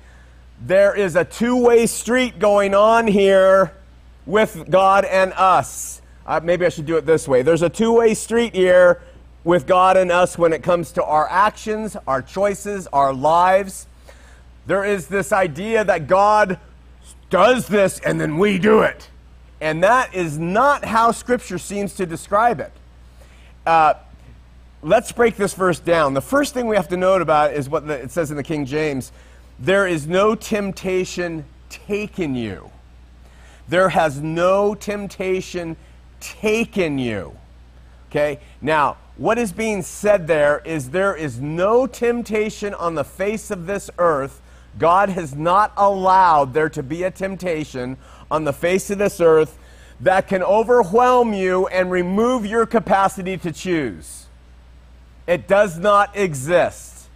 there 0.61 0.95
is 0.95 1.15
a 1.15 1.25
two 1.25 1.57
way 1.57 1.87
street 1.87 2.39
going 2.39 2.73
on 2.73 3.07
here 3.07 3.73
with 4.25 4.69
God 4.69 5.03
and 5.03 5.33
us. 5.33 6.00
Uh, 6.31 6.39
maybe 6.41 6.65
I 6.65 6.69
should 6.69 6.85
do 6.85 6.95
it 6.95 7.05
this 7.05 7.27
way. 7.27 7.41
There's 7.41 7.61
a 7.61 7.67
two 7.67 7.91
way 7.91 8.13
street 8.13 8.55
here 8.55 9.01
with 9.43 9.67
God 9.67 9.97
and 9.97 10.09
us 10.09 10.37
when 10.37 10.53
it 10.53 10.63
comes 10.63 10.93
to 10.93 11.03
our 11.03 11.29
actions, 11.29 11.97
our 12.07 12.21
choices, 12.21 12.87
our 12.93 13.13
lives. 13.13 13.85
There 14.65 14.85
is 14.85 15.07
this 15.07 15.33
idea 15.33 15.83
that 15.83 16.07
God 16.07 16.57
does 17.29 17.67
this 17.67 17.99
and 17.99 18.17
then 18.17 18.37
we 18.37 18.59
do 18.59 18.79
it. 18.79 19.09
And 19.59 19.83
that 19.83 20.15
is 20.15 20.39
not 20.39 20.85
how 20.85 21.11
Scripture 21.11 21.57
seems 21.57 21.95
to 21.95 22.05
describe 22.05 22.61
it. 22.61 22.71
Uh, 23.65 23.95
let's 24.81 25.11
break 25.11 25.35
this 25.35 25.53
verse 25.53 25.79
down. 25.79 26.13
The 26.13 26.21
first 26.21 26.53
thing 26.53 26.65
we 26.65 26.77
have 26.77 26.87
to 26.87 26.97
note 26.97 27.21
about 27.21 27.51
is 27.51 27.67
what 27.67 27.87
the, 27.87 28.03
it 28.03 28.11
says 28.11 28.31
in 28.31 28.37
the 28.37 28.43
King 28.43 28.65
James 28.65 29.11
there 29.59 29.85
is 29.85 30.07
no 30.07 30.35
temptation 30.35 31.43
taken 31.67 32.35
you. 32.35 32.71
There 33.67 33.89
has 33.89 34.21
no 34.21 34.75
temptation 34.75 35.75
taken 36.21 36.97
you. 36.97 37.35
Okay? 38.09 38.39
Now, 38.61 38.97
what 39.17 39.37
is 39.37 39.51
being 39.51 39.81
said 39.81 40.27
there 40.27 40.61
is 40.65 40.89
there 40.89 41.15
is 41.15 41.39
no 41.39 41.85
temptation 41.85 42.73
on 42.73 42.95
the 42.95 43.03
face 43.03 43.51
of 43.51 43.67
this 43.67 43.89
earth. 43.97 44.41
God 44.79 45.09
has 45.09 45.35
not 45.35 45.73
allowed 45.75 46.53
there 46.53 46.69
to 46.69 46.81
be 46.81 47.03
a 47.03 47.11
temptation 47.11 47.97
on 48.29 48.45
the 48.45 48.53
face 48.53 48.89
of 48.89 48.97
this 48.97 49.19
earth 49.19 49.57
that 49.99 50.27
can 50.27 50.41
overwhelm 50.41 51.33
you 51.33 51.67
and 51.67 51.91
remove 51.91 52.45
your 52.45 52.65
capacity 52.65 53.37
to 53.37 53.51
choose. 53.51 54.25
It 55.27 55.47
does 55.47 55.77
not 55.77 56.15
exist. 56.17 57.07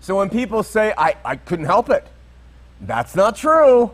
So 0.00 0.16
when 0.16 0.28
people 0.28 0.62
say, 0.62 0.92
I, 0.98 1.16
I 1.24 1.36
couldn't 1.36 1.64
help 1.64 1.88
it, 1.88 2.06
that's 2.80 3.16
not 3.16 3.36
true. 3.36 3.92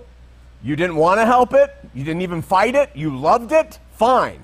You 0.62 0.76
didn't 0.76 0.96
want 0.96 1.20
to 1.20 1.26
help 1.26 1.54
it, 1.54 1.74
you 1.94 2.04
didn't 2.04 2.22
even 2.22 2.42
fight 2.42 2.74
it, 2.74 2.90
you 2.94 3.16
loved 3.16 3.52
it, 3.52 3.78
fine. 3.92 4.42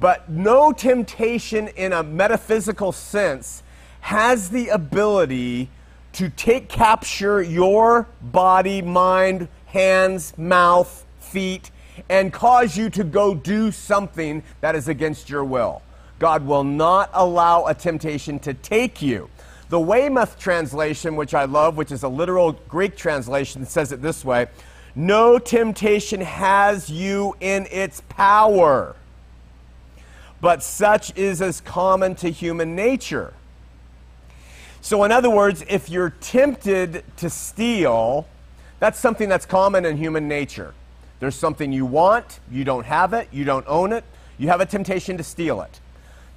But 0.00 0.28
no 0.28 0.72
temptation 0.72 1.68
in 1.68 1.92
a 1.92 2.02
metaphysical 2.02 2.92
sense 2.92 3.62
has 4.00 4.50
the 4.50 4.68
ability 4.68 5.70
to 6.12 6.28
take 6.30 6.68
capture 6.68 7.42
your 7.42 8.06
body, 8.20 8.82
mind, 8.82 9.48
hands, 9.66 10.36
mouth, 10.38 11.04
feet, 11.18 11.70
and 12.08 12.32
cause 12.32 12.76
you 12.76 12.90
to 12.90 13.04
go 13.04 13.34
do 13.34 13.70
something 13.70 14.42
that 14.60 14.74
is 14.74 14.88
against 14.88 15.28
your 15.28 15.44
will. 15.44 15.82
God 16.18 16.46
will 16.46 16.64
not 16.64 17.10
allow 17.12 17.66
a 17.66 17.74
temptation 17.74 18.38
to 18.40 18.54
take 18.54 19.02
you. 19.02 19.28
The 19.68 19.80
Weymouth 19.80 20.38
translation, 20.38 21.16
which 21.16 21.34
I 21.34 21.44
love, 21.44 21.76
which 21.76 21.90
is 21.90 22.02
a 22.02 22.08
literal 22.08 22.52
Greek 22.68 22.96
translation, 22.96 23.66
says 23.66 23.90
it 23.90 24.02
this 24.02 24.24
way 24.24 24.46
No 24.94 25.38
temptation 25.38 26.20
has 26.20 26.88
you 26.88 27.34
in 27.40 27.66
its 27.70 28.02
power, 28.08 28.94
but 30.44 30.62
such 30.62 31.16
is 31.16 31.40
as 31.40 31.62
common 31.62 32.14
to 32.14 32.28
human 32.28 32.76
nature. 32.76 33.32
So, 34.82 35.02
in 35.04 35.10
other 35.10 35.30
words, 35.30 35.64
if 35.70 35.88
you're 35.88 36.10
tempted 36.20 37.02
to 37.16 37.30
steal, 37.30 38.28
that's 38.78 38.98
something 38.98 39.30
that's 39.30 39.46
common 39.46 39.86
in 39.86 39.96
human 39.96 40.28
nature. 40.28 40.74
There's 41.18 41.34
something 41.34 41.72
you 41.72 41.86
want, 41.86 42.40
you 42.52 42.62
don't 42.62 42.84
have 42.84 43.14
it, 43.14 43.28
you 43.32 43.46
don't 43.46 43.64
own 43.66 43.90
it, 43.94 44.04
you 44.36 44.48
have 44.48 44.60
a 44.60 44.66
temptation 44.66 45.16
to 45.16 45.22
steal 45.22 45.62
it. 45.62 45.80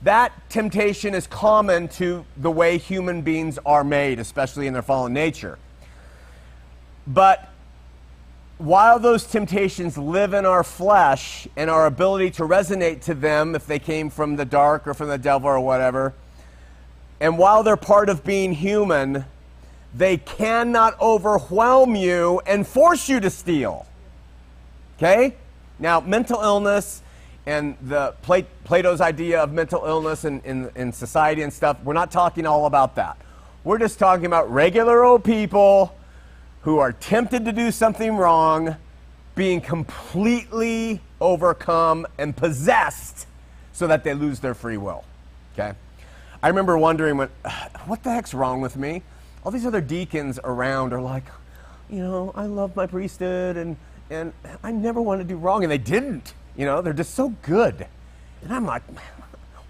That 0.04 0.32
temptation 0.48 1.14
is 1.14 1.28
common 1.28 1.90
to 2.00 2.24
the 2.38 2.50
way 2.50 2.78
human 2.78 3.24
beings 3.24 3.60
are 3.66 3.84
made, 3.84 4.20
especially 4.20 4.68
in 4.68 4.74
their 4.74 4.84
fallen 4.84 5.12
nature. 5.12 5.60
But 7.06 7.50
while 8.58 8.98
those 8.98 9.26
temptations 9.26 9.98
live 9.98 10.34
in 10.34 10.46
our 10.46 10.64
flesh 10.64 11.48
and 11.56 11.70
our 11.70 11.86
ability 11.86 12.32
to 12.32 12.44
resonate 12.44 13.02
to 13.02 13.14
them 13.14 13.56
if 13.56 13.68
they 13.68 13.80
came 13.80 14.10
from 14.10 14.36
the 14.36 14.46
dark 14.46 14.88
or 14.88 14.94
from 14.94 15.10
the 15.10 15.18
devil 15.18 15.48
or 15.48 15.60
whatever, 15.60 16.14
and 17.20 17.38
while 17.38 17.64
they're 17.64 17.78
part 17.78 18.10
of 18.10 18.24
being 18.24 18.54
human, 18.54 19.26
they 19.94 20.18
cannot 20.18 21.00
overwhelm 21.02 21.96
you 21.96 22.42
and 22.46 22.68
force 22.68 23.10
you 23.10 23.20
to 23.20 23.30
steal. 23.30 23.86
Okay? 24.98 25.36
Now, 25.80 26.00
mental 26.00 26.42
illness 26.42 27.02
and 27.46 27.78
the 27.82 28.14
Plato's 28.22 29.02
idea 29.02 29.42
of 29.42 29.54
mental 29.54 29.86
illness 29.86 30.26
in, 30.26 30.42
in, 30.42 30.70
in 30.76 30.92
society 30.92 31.44
and 31.44 31.54
stuff, 31.54 31.78
we're 31.84 31.94
not 31.94 32.12
talking 32.12 32.46
all 32.46 32.66
about 32.66 32.96
that. 32.96 33.18
We're 33.64 33.78
just 33.78 34.00
talking 34.00 34.26
about 34.26 34.52
regular 34.52 35.04
old 35.04 35.24
people 35.24 35.97
who 36.62 36.80
are 36.80 36.92
tempted 36.92 37.46
to 37.46 37.52
do 37.52 37.72
something 37.72 38.16
wrong, 38.16 38.76
being 39.36 39.62
completely 39.62 41.02
overcome 41.22 42.06
and 42.18 42.36
possessed 42.36 43.28
so 43.72 43.88
that 43.88 44.04
they 44.04 44.14
lose 44.14 44.40
their 44.40 44.54
free 44.54 44.78
will. 44.78 45.04
Okay? 45.54 45.74
I 46.42 46.48
remember 46.50 46.78
wondering 46.78 47.18
when, 47.18 47.30
what 47.86 48.04
the 48.04 48.12
heck's 48.12 48.34
wrong 48.34 48.62
with 48.62 48.76
me? 48.76 49.04
All 49.44 49.52
these 49.52 49.66
other 49.66 49.82
deacons 49.82 50.40
around 50.44 50.94
are 50.94 51.02
like, 51.02 51.24
you 51.90 52.00
know, 52.00 52.32
I 52.36 52.46
love 52.46 52.76
my 52.76 52.86
priesthood 52.86 53.56
and, 53.56 53.78
and 54.10 54.34
I 54.64 54.72
never 54.72 55.02
want 55.02 55.22
to 55.22 55.26
do 55.26 55.38
wrong. 55.38 55.64
And 55.64 55.72
they 55.72 55.78
didn't. 55.78 56.34
You 56.56 56.66
know, 56.66 56.82
they're 56.82 56.94
just 56.94 57.14
so 57.14 57.30
good. 57.44 57.88
And 58.44 58.54
I'm 58.54 58.66
like, 58.66 58.84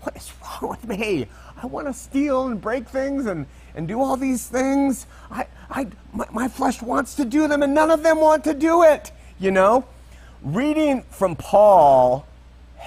what 0.02 0.16
is 0.16 0.32
wrong 0.42 0.70
with 0.72 0.88
me? 0.88 1.28
I 1.62 1.66
want 1.66 1.88
to 1.88 1.94
steal 1.94 2.48
and 2.48 2.60
break 2.62 2.88
things 2.88 3.26
and, 3.26 3.46
and 3.78 3.88
do 3.88 4.02
all 4.02 4.18
these 4.18 4.48
things. 4.48 5.06
I, 5.32 5.46
I, 5.70 5.88
my, 6.12 6.26
my 6.32 6.48
flesh 6.48 6.82
wants 6.82 7.14
to 7.16 7.26
do 7.26 7.48
them 7.48 7.62
and 7.62 7.74
none 7.74 7.92
of 7.92 8.02
them 8.04 8.20
want 8.20 8.44
to 8.46 8.54
do 8.54 8.84
it. 8.84 9.12
You 9.40 9.52
know? 9.52 9.86
Reading 10.42 11.04
from 11.12 11.36
Paul 11.36 12.26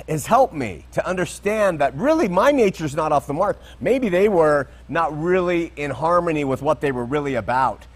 has 0.08 0.26
helped 0.26 0.52
me 0.52 0.84
to 0.92 1.06
understand 1.06 1.78
that 1.78 1.94
really 1.94 2.28
my 2.28 2.50
nature 2.50 2.84
is 2.84 2.94
not 2.94 3.12
off 3.12 3.26
the 3.26 3.34
mark. 3.34 3.58
Maybe 3.80 4.08
they 4.08 4.28
were 4.28 4.66
not 4.88 5.16
really 5.18 5.72
in 5.76 5.92
harmony 5.92 6.44
with 6.44 6.60
what 6.60 6.80
they 6.80 6.90
were 6.90 7.04
really 7.04 7.36
about 7.36 7.86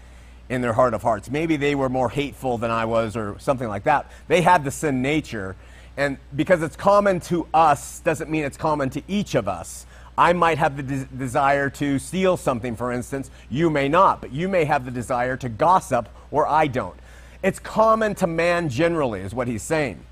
in 0.47 0.61
their 0.61 0.73
heart 0.73 0.93
of 0.93 1.01
hearts. 1.01 1.29
Maybe 1.29 1.57
they 1.57 1.75
were 1.75 1.89
more 1.89 2.09
hateful 2.09 2.57
than 2.57 2.71
I 2.71 2.85
was 2.85 3.17
or 3.17 3.37
something 3.39 3.67
like 3.67 3.83
that. 3.83 4.09
They 4.27 4.41
had 4.41 4.63
the 4.63 4.71
sin 4.71 5.01
nature. 5.01 5.55
And 5.97 6.17
because 6.35 6.61
it's 6.61 6.75
common 6.75 7.19
to 7.21 7.47
us 7.53 7.99
doesn't 7.99 8.29
mean 8.29 8.43
it's 8.43 8.57
common 8.57 8.89
to 8.91 9.01
each 9.07 9.35
of 9.35 9.47
us. 9.47 9.85
I 10.17 10.33
might 10.33 10.57
have 10.57 10.77
the 10.77 10.83
de- 10.83 11.05
desire 11.05 11.69
to 11.71 11.99
steal 11.99 12.37
something, 12.37 12.75
for 12.75 12.91
instance. 12.91 13.29
You 13.49 13.69
may 13.69 13.89
not, 13.89 14.21
but 14.21 14.31
you 14.31 14.47
may 14.47 14.65
have 14.65 14.85
the 14.85 14.91
desire 14.91 15.35
to 15.37 15.49
gossip, 15.49 16.09
or 16.31 16.47
I 16.47 16.67
don't. 16.67 16.95
It's 17.43 17.59
common 17.59 18.15
to 18.15 18.27
man 18.27 18.69
generally, 18.69 19.21
is 19.21 19.33
what 19.33 19.47
he's 19.47 19.63
saying. 19.63 20.03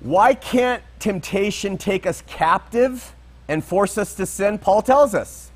Why 0.00 0.34
can't 0.34 0.82
temptation 0.98 1.78
take 1.78 2.06
us 2.06 2.22
captive 2.26 3.14
and 3.48 3.64
force 3.64 3.96
us 3.96 4.14
to 4.16 4.26
sin? 4.26 4.58
Paul 4.58 4.82
tells 4.82 5.14
us 5.14 5.50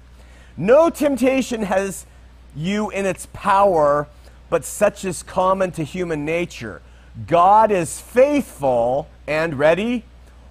no 0.56 0.88
temptation 0.88 1.62
has 1.62 2.06
you 2.54 2.90
in 2.90 3.04
its 3.04 3.26
power, 3.32 4.08
but 4.48 4.64
such 4.64 5.04
is 5.04 5.22
common 5.22 5.70
to 5.72 5.84
human 5.84 6.24
nature. 6.24 6.80
God 7.26 7.70
is 7.70 8.00
faithful 8.00 9.08
and 9.26 9.58
ready, 9.58 10.04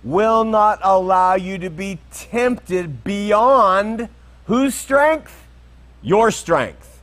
will 0.05 0.45
not 0.45 0.79
allow 0.83 1.33
you 1.33 1.57
to 1.57 1.69
be 1.69 1.99
tempted 2.11 3.03
beyond 3.03 4.07
whose 4.45 4.75
strength? 4.75 5.45
Your 6.03 6.29
strength. 6.29 7.01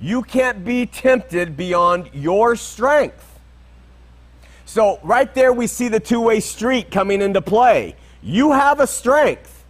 You 0.00 0.22
can't 0.22 0.64
be 0.64 0.86
tempted 0.86 1.56
beyond 1.56 2.08
your 2.14 2.56
strength. 2.56 3.38
So, 4.64 4.98
right 5.02 5.32
there, 5.34 5.52
we 5.52 5.66
see 5.66 5.88
the 5.88 6.00
two 6.00 6.20
way 6.20 6.40
street 6.40 6.90
coming 6.90 7.20
into 7.20 7.42
play. 7.42 7.94
You 8.22 8.52
have 8.52 8.80
a 8.80 8.86
strength. 8.86 9.64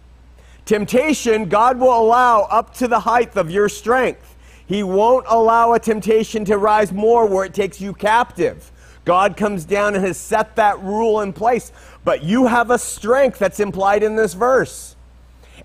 Temptation, 0.65 1.49
God 1.49 1.79
will 1.79 1.97
allow 1.99 2.41
up 2.43 2.73
to 2.75 2.87
the 2.87 2.99
height 3.01 3.35
of 3.35 3.51
your 3.51 3.67
strength. 3.69 4.35
He 4.65 4.83
won't 4.83 5.25
allow 5.27 5.73
a 5.73 5.79
temptation 5.79 6.45
to 6.45 6.57
rise 6.57 6.91
more 6.91 7.25
where 7.25 7.43
it 7.43 7.53
takes 7.53 7.81
you 7.81 7.93
captive. 7.93 8.71
God 9.09 9.37
comes 9.37 9.65
down 9.65 9.95
and 9.95 10.05
has 10.05 10.19
set 10.19 10.55
that 10.57 10.79
rule 10.83 11.21
in 11.21 11.33
place. 11.33 11.71
But 12.03 12.21
you 12.21 12.45
have 12.45 12.69
a 12.69 12.77
strength 12.77 13.39
that's 13.39 13.59
implied 13.59 14.03
in 14.03 14.15
this 14.15 14.35
verse. 14.35 14.95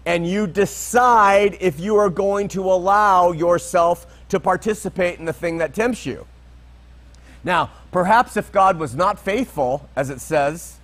And 0.06 0.26
you 0.26 0.46
decide 0.46 1.58
if 1.60 1.78
you 1.78 1.96
are 1.96 2.08
going 2.08 2.48
to 2.48 2.62
allow 2.62 3.32
yourself 3.32 4.06
to 4.30 4.40
participate 4.40 5.18
in 5.18 5.26
the 5.26 5.32
thing 5.34 5.58
that 5.58 5.74
tempts 5.74 6.06
you. 6.06 6.26
Now, 7.44 7.70
perhaps 7.92 8.38
if 8.38 8.50
God 8.50 8.78
was 8.78 8.94
not 8.94 9.18
faithful, 9.18 9.90
as 9.94 10.08
it 10.08 10.22
says, 10.22 10.78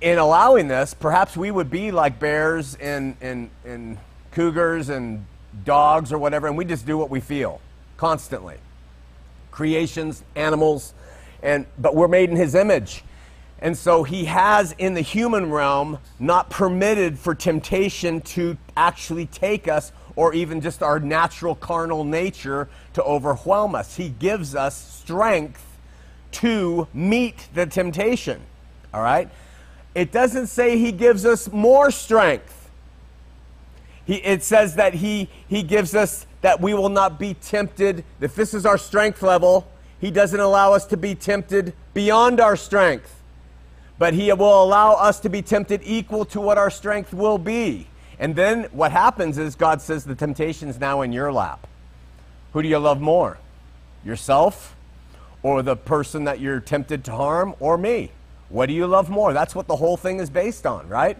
in 0.00 0.18
allowing 0.18 0.66
this, 0.66 0.94
perhaps 0.94 1.36
we 1.36 1.52
would 1.52 1.70
be 1.70 1.92
like 1.92 2.18
bears 2.18 2.74
and, 2.74 3.16
and, 3.20 3.50
and 3.64 3.98
cougars 4.32 4.88
and 4.88 5.24
dogs 5.64 6.12
or 6.12 6.18
whatever, 6.18 6.48
and 6.48 6.56
we 6.56 6.64
just 6.64 6.86
do 6.86 6.98
what 6.98 7.08
we 7.08 7.20
feel 7.20 7.60
constantly. 7.98 8.56
Creations, 9.52 10.24
animals, 10.34 10.92
and 11.46 11.64
but 11.78 11.94
we're 11.94 12.08
made 12.08 12.28
in 12.28 12.36
his 12.36 12.54
image. 12.54 13.04
And 13.60 13.76
so 13.76 14.02
he 14.02 14.26
has 14.26 14.74
in 14.76 14.92
the 14.92 15.00
human 15.00 15.50
realm 15.50 15.98
not 16.18 16.50
permitted 16.50 17.18
for 17.18 17.34
temptation 17.34 18.20
to 18.22 18.58
actually 18.76 19.26
take 19.26 19.66
us 19.66 19.92
or 20.14 20.34
even 20.34 20.60
just 20.60 20.82
our 20.82 21.00
natural 21.00 21.54
carnal 21.54 22.04
nature 22.04 22.68
to 22.92 23.02
overwhelm 23.02 23.74
us. 23.74 23.96
He 23.96 24.10
gives 24.10 24.54
us 24.54 25.00
strength 25.00 25.64
to 26.32 26.86
meet 26.92 27.48
the 27.54 27.64
temptation. 27.64 28.42
All 28.92 29.02
right? 29.02 29.30
It 29.94 30.12
doesn't 30.12 30.48
say 30.48 30.76
he 30.76 30.92
gives 30.92 31.24
us 31.24 31.50
more 31.50 31.90
strength. 31.90 32.70
He, 34.04 34.16
it 34.16 34.42
says 34.42 34.76
that 34.76 34.94
he, 34.94 35.30
he 35.48 35.62
gives 35.62 35.94
us 35.94 36.26
that 36.42 36.60
we 36.60 36.74
will 36.74 36.90
not 36.90 37.18
be 37.18 37.34
tempted. 37.34 38.04
If 38.20 38.34
this 38.34 38.52
is 38.52 38.66
our 38.66 38.78
strength 38.78 39.22
level, 39.22 39.66
he 40.00 40.10
doesn't 40.10 40.38
allow 40.38 40.72
us 40.72 40.86
to 40.86 40.96
be 40.96 41.14
tempted 41.14 41.72
beyond 41.94 42.40
our 42.40 42.56
strength. 42.56 43.22
But 43.98 44.14
he 44.14 44.30
will 44.32 44.62
allow 44.62 44.92
us 44.92 45.20
to 45.20 45.30
be 45.30 45.40
tempted 45.40 45.80
equal 45.84 46.24
to 46.26 46.40
what 46.40 46.58
our 46.58 46.70
strength 46.70 47.14
will 47.14 47.38
be. 47.38 47.88
And 48.18 48.36
then 48.36 48.64
what 48.72 48.92
happens 48.92 49.38
is 49.38 49.54
God 49.54 49.80
says 49.80 50.04
the 50.04 50.14
temptation 50.14 50.68
is 50.68 50.78
now 50.78 51.02
in 51.02 51.12
your 51.12 51.32
lap. 51.32 51.66
Who 52.52 52.62
do 52.62 52.68
you 52.68 52.78
love 52.78 53.00
more? 53.00 53.38
Yourself 54.04 54.76
or 55.42 55.62
the 55.62 55.76
person 55.76 56.24
that 56.24 56.40
you're 56.40 56.60
tempted 56.60 57.04
to 57.04 57.12
harm 57.12 57.54
or 57.60 57.78
me? 57.78 58.10
What 58.48 58.66
do 58.66 58.74
you 58.74 58.86
love 58.86 59.10
more? 59.10 59.32
That's 59.32 59.54
what 59.54 59.66
the 59.66 59.76
whole 59.76 59.96
thing 59.96 60.20
is 60.20 60.30
based 60.30 60.66
on, 60.66 60.88
right? 60.88 61.18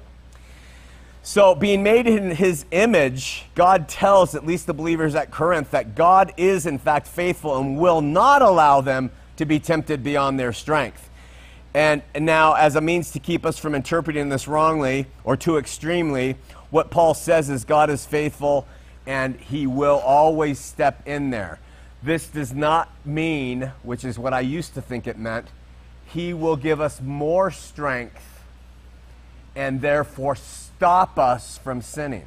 So, 1.29 1.57
being 1.57 1.83
made 1.83 2.07
in 2.07 2.31
his 2.31 2.67
image, 2.71 3.47
God 3.57 3.89
tells 3.89 4.37
at 4.37 4.47
least 4.47 4.69
the 4.69 4.73
believers 4.73 5.17
at 5.17 5.33
Corinth 5.33 5.73
that 5.73 5.97
God 5.97 6.33
is 6.37 6.67
in 6.67 6.79
fact 6.79 7.09
faithful 7.09 7.59
and 7.59 7.77
will 7.77 8.01
not 8.01 8.43
allow 8.43 8.81
them 8.81 9.11
to 9.37 9.45
be 9.45 9.59
tempted 9.59 10.05
beyond 10.05 10.39
their 10.39 10.53
strength. 10.53 11.11
And, 11.75 12.03
now, 12.17 12.53
as 12.53 12.77
a 12.77 12.81
means 12.81 13.11
to 13.11 13.19
keep 13.19 13.45
us 13.45 13.59
from 13.59 13.75
interpreting 13.75 14.29
this 14.29 14.47
wrongly 14.47 15.07
or 15.25 15.37
too 15.37 15.57
extremely, 15.57 16.37
what 16.71 16.93
Paul 16.93 17.13
says 17.13 17.51
is 17.51 17.65
God 17.65 17.91
is 17.91 18.07
faithful 18.07 18.65
and 19.05 19.35
he 19.35 19.67
will 19.67 19.99
always 19.99 20.61
step 20.61 21.03
in 21.09 21.31
there. 21.31 21.59
This 22.05 22.29
does 22.29 22.53
not 22.53 22.89
mean, 23.05 23.73
which 23.83 24.05
is 24.05 24.17
what 24.17 24.33
I 24.33 24.41
used 24.41 24.75
to 24.75 24.81
think 24.81 25.09
it 25.09 25.19
meant, 25.19 25.49
he 26.05 26.33
will 26.33 26.55
give 26.55 26.81
us 26.81 27.01
more 27.01 27.51
strength 27.51 28.45
and 29.57 29.81
therefore 29.81 30.37
stop 30.77 31.19
us 31.19 31.59
from 31.59 31.83
sinning. 31.83 32.27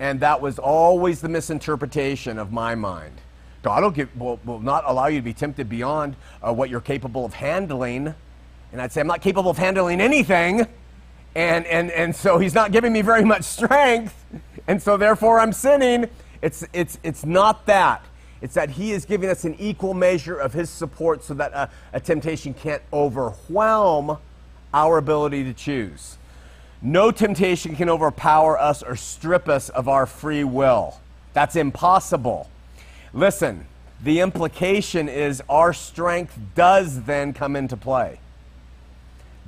And 0.00 0.20
that 0.20 0.40
was 0.40 0.58
always 0.58 1.20
the 1.20 1.28
misinterpretation 1.28 2.38
of 2.38 2.52
my 2.52 2.74
mind. 2.74 3.20
God 3.62 3.82
will, 3.82 3.90
give, 3.90 4.16
will, 4.16 4.38
will 4.44 4.60
not 4.60 4.84
allow 4.86 5.06
you 5.06 5.18
to 5.18 5.24
be 5.24 5.32
tempted 5.32 5.68
beyond 5.68 6.14
uh, 6.42 6.52
what 6.52 6.70
you're 6.70 6.80
capable 6.80 7.24
of 7.24 7.34
handling. 7.34 8.14
And 8.72 8.80
I'd 8.80 8.92
say, 8.92 9.00
I'm 9.00 9.06
not 9.06 9.20
capable 9.20 9.50
of 9.50 9.58
handling 9.58 10.00
anything 10.00 10.66
and, 11.38 11.66
and, 11.66 11.92
and 11.92 12.16
so 12.16 12.38
he's 12.38 12.54
not 12.54 12.72
giving 12.72 12.92
me 12.92 13.00
very 13.00 13.24
much 13.24 13.44
strength, 13.44 14.24
and 14.66 14.82
so 14.82 14.96
therefore 14.96 15.38
I'm 15.38 15.52
sinning. 15.52 16.08
It's, 16.42 16.64
it's, 16.72 16.98
it's 17.04 17.24
not 17.24 17.64
that. 17.66 18.04
It's 18.40 18.54
that 18.54 18.70
he 18.70 18.90
is 18.90 19.04
giving 19.04 19.30
us 19.30 19.44
an 19.44 19.54
equal 19.58 19.94
measure 19.94 20.36
of 20.36 20.52
his 20.52 20.68
support 20.68 21.22
so 21.22 21.34
that 21.34 21.52
a, 21.52 21.70
a 21.92 22.00
temptation 22.00 22.54
can't 22.54 22.82
overwhelm 22.92 24.18
our 24.74 24.98
ability 24.98 25.44
to 25.44 25.54
choose. 25.54 26.17
No 26.80 27.10
temptation 27.10 27.74
can 27.76 27.88
overpower 27.88 28.58
us 28.58 28.82
or 28.82 28.96
strip 28.96 29.48
us 29.48 29.68
of 29.68 29.88
our 29.88 30.06
free 30.06 30.44
will. 30.44 31.00
That's 31.32 31.56
impossible. 31.56 32.48
Listen, 33.12 33.66
the 34.02 34.20
implication 34.20 35.08
is 35.08 35.42
our 35.48 35.72
strength 35.72 36.38
does 36.54 37.02
then 37.02 37.32
come 37.32 37.56
into 37.56 37.76
play 37.76 38.20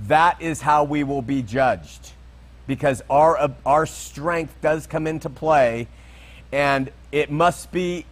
that 0.06 0.40
is 0.40 0.62
how 0.62 0.84
we 0.84 1.04
will 1.04 1.22
be 1.22 1.42
judged. 1.42 2.12
Because 2.66 3.02
our, 3.10 3.50
our 3.66 3.86
strength 3.86 4.54
does 4.60 4.86
come 4.86 5.06
into 5.06 5.28
play, 5.28 5.88
and 6.52 6.90
it 7.10 7.30
must 7.30 7.72
be 7.72 8.06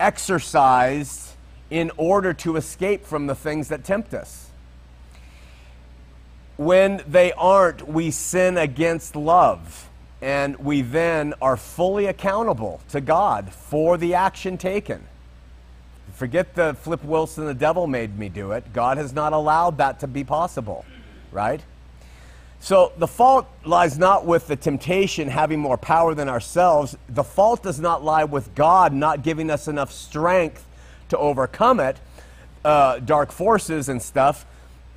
exercised 0.00 1.30
in 1.70 1.90
order 1.96 2.32
to 2.32 2.56
escape 2.56 3.04
from 3.04 3.26
the 3.26 3.34
things 3.34 3.68
that 3.68 3.84
tempt 3.84 4.14
us. 4.14 4.41
When 6.56 7.02
they 7.06 7.32
aren't, 7.32 7.88
we 7.88 8.10
sin 8.10 8.56
against 8.58 9.16
love, 9.16 9.88
and 10.20 10.56
we 10.56 10.82
then 10.82 11.34
are 11.40 11.56
fully 11.56 12.06
accountable 12.06 12.80
to 12.90 13.00
God 13.00 13.52
for 13.52 13.96
the 13.96 14.14
action 14.14 14.58
taken. 14.58 15.04
Forget 16.14 16.54
the 16.54 16.74
Flip 16.74 17.02
Wilson, 17.02 17.46
the 17.46 17.54
devil 17.54 17.86
made 17.86 18.18
me 18.18 18.28
do 18.28 18.52
it. 18.52 18.72
God 18.72 18.98
has 18.98 19.12
not 19.12 19.32
allowed 19.32 19.78
that 19.78 20.00
to 20.00 20.06
be 20.06 20.24
possible 20.24 20.84
right? 21.32 21.60
So 22.60 22.92
the 22.96 23.08
fault 23.08 23.48
lies 23.64 23.98
not 23.98 24.24
with 24.24 24.46
the 24.46 24.54
temptation 24.54 25.28
having 25.28 25.58
more 25.58 25.76
power 25.76 26.14
than 26.14 26.28
ourselves. 26.28 26.96
The 27.08 27.24
fault 27.24 27.64
does 27.64 27.80
not 27.80 28.04
lie 28.04 28.24
with 28.24 28.54
God 28.54 28.92
not 28.92 29.22
giving 29.24 29.50
us 29.50 29.66
enough 29.66 29.90
strength 29.90 30.64
to 31.08 31.18
overcome 31.18 31.80
it, 31.80 31.98
uh, 32.64 33.00
dark 33.00 33.32
forces 33.32 33.88
and 33.88 34.00
stuff. 34.00 34.46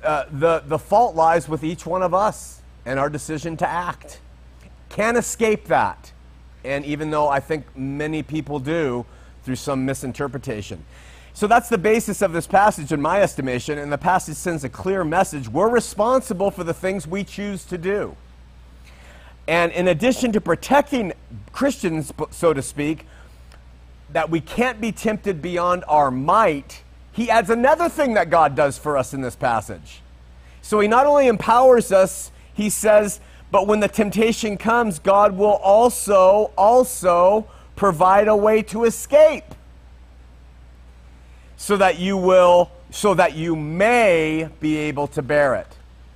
Uh, 0.06 0.24
the, 0.30 0.62
the 0.66 0.78
fault 0.78 1.16
lies 1.16 1.48
with 1.48 1.64
each 1.64 1.84
one 1.84 2.00
of 2.00 2.14
us 2.14 2.62
and 2.84 2.98
our 2.98 3.10
decision 3.10 3.56
to 3.56 3.68
act. 3.68 4.20
Can't 4.88 5.16
escape 5.16 5.64
that. 5.64 6.12
And 6.64 6.84
even 6.84 7.10
though 7.10 7.28
I 7.28 7.40
think 7.40 7.76
many 7.76 8.22
people 8.22 8.60
do 8.60 9.04
through 9.42 9.56
some 9.56 9.84
misinterpretation. 9.84 10.84
So 11.34 11.46
that's 11.46 11.68
the 11.68 11.78
basis 11.78 12.22
of 12.22 12.32
this 12.32 12.46
passage, 12.46 12.92
in 12.92 13.02
my 13.02 13.20
estimation, 13.20 13.78
and 13.78 13.92
the 13.92 13.98
passage 13.98 14.36
sends 14.36 14.64
a 14.64 14.68
clear 14.68 15.04
message. 15.04 15.48
We're 15.48 15.68
responsible 15.68 16.50
for 16.50 16.64
the 16.64 16.72
things 16.72 17.06
we 17.06 17.24
choose 17.24 17.64
to 17.66 17.76
do. 17.76 18.16
And 19.46 19.70
in 19.72 19.88
addition 19.88 20.32
to 20.32 20.40
protecting 20.40 21.12
Christians, 21.52 22.12
so 22.30 22.54
to 22.54 22.62
speak, 22.62 23.06
that 24.12 24.30
we 24.30 24.40
can't 24.40 24.80
be 24.80 24.92
tempted 24.92 25.42
beyond 25.42 25.84
our 25.88 26.10
might, 26.10 26.82
he 27.16 27.30
adds 27.30 27.48
another 27.48 27.88
thing 27.88 28.12
that 28.14 28.28
God 28.28 28.54
does 28.54 28.76
for 28.76 28.98
us 28.98 29.14
in 29.14 29.22
this 29.22 29.34
passage. 29.34 30.02
So 30.60 30.80
he 30.80 30.86
not 30.86 31.06
only 31.06 31.28
empowers 31.28 31.90
us, 31.90 32.30
he 32.52 32.68
says, 32.68 33.20
but 33.50 33.66
when 33.66 33.80
the 33.80 33.88
temptation 33.88 34.58
comes, 34.58 34.98
God 34.98 35.34
will 35.34 35.54
also, 35.54 36.52
also 36.58 37.48
provide 37.74 38.28
a 38.28 38.36
way 38.36 38.62
to 38.64 38.84
escape 38.84 39.54
so 41.56 41.78
that 41.78 41.98
you 41.98 42.18
will, 42.18 42.70
so 42.90 43.14
that 43.14 43.34
you 43.34 43.56
may 43.56 44.50
be 44.60 44.76
able 44.76 45.06
to 45.08 45.22
bear 45.22 45.54
it. 45.54 45.68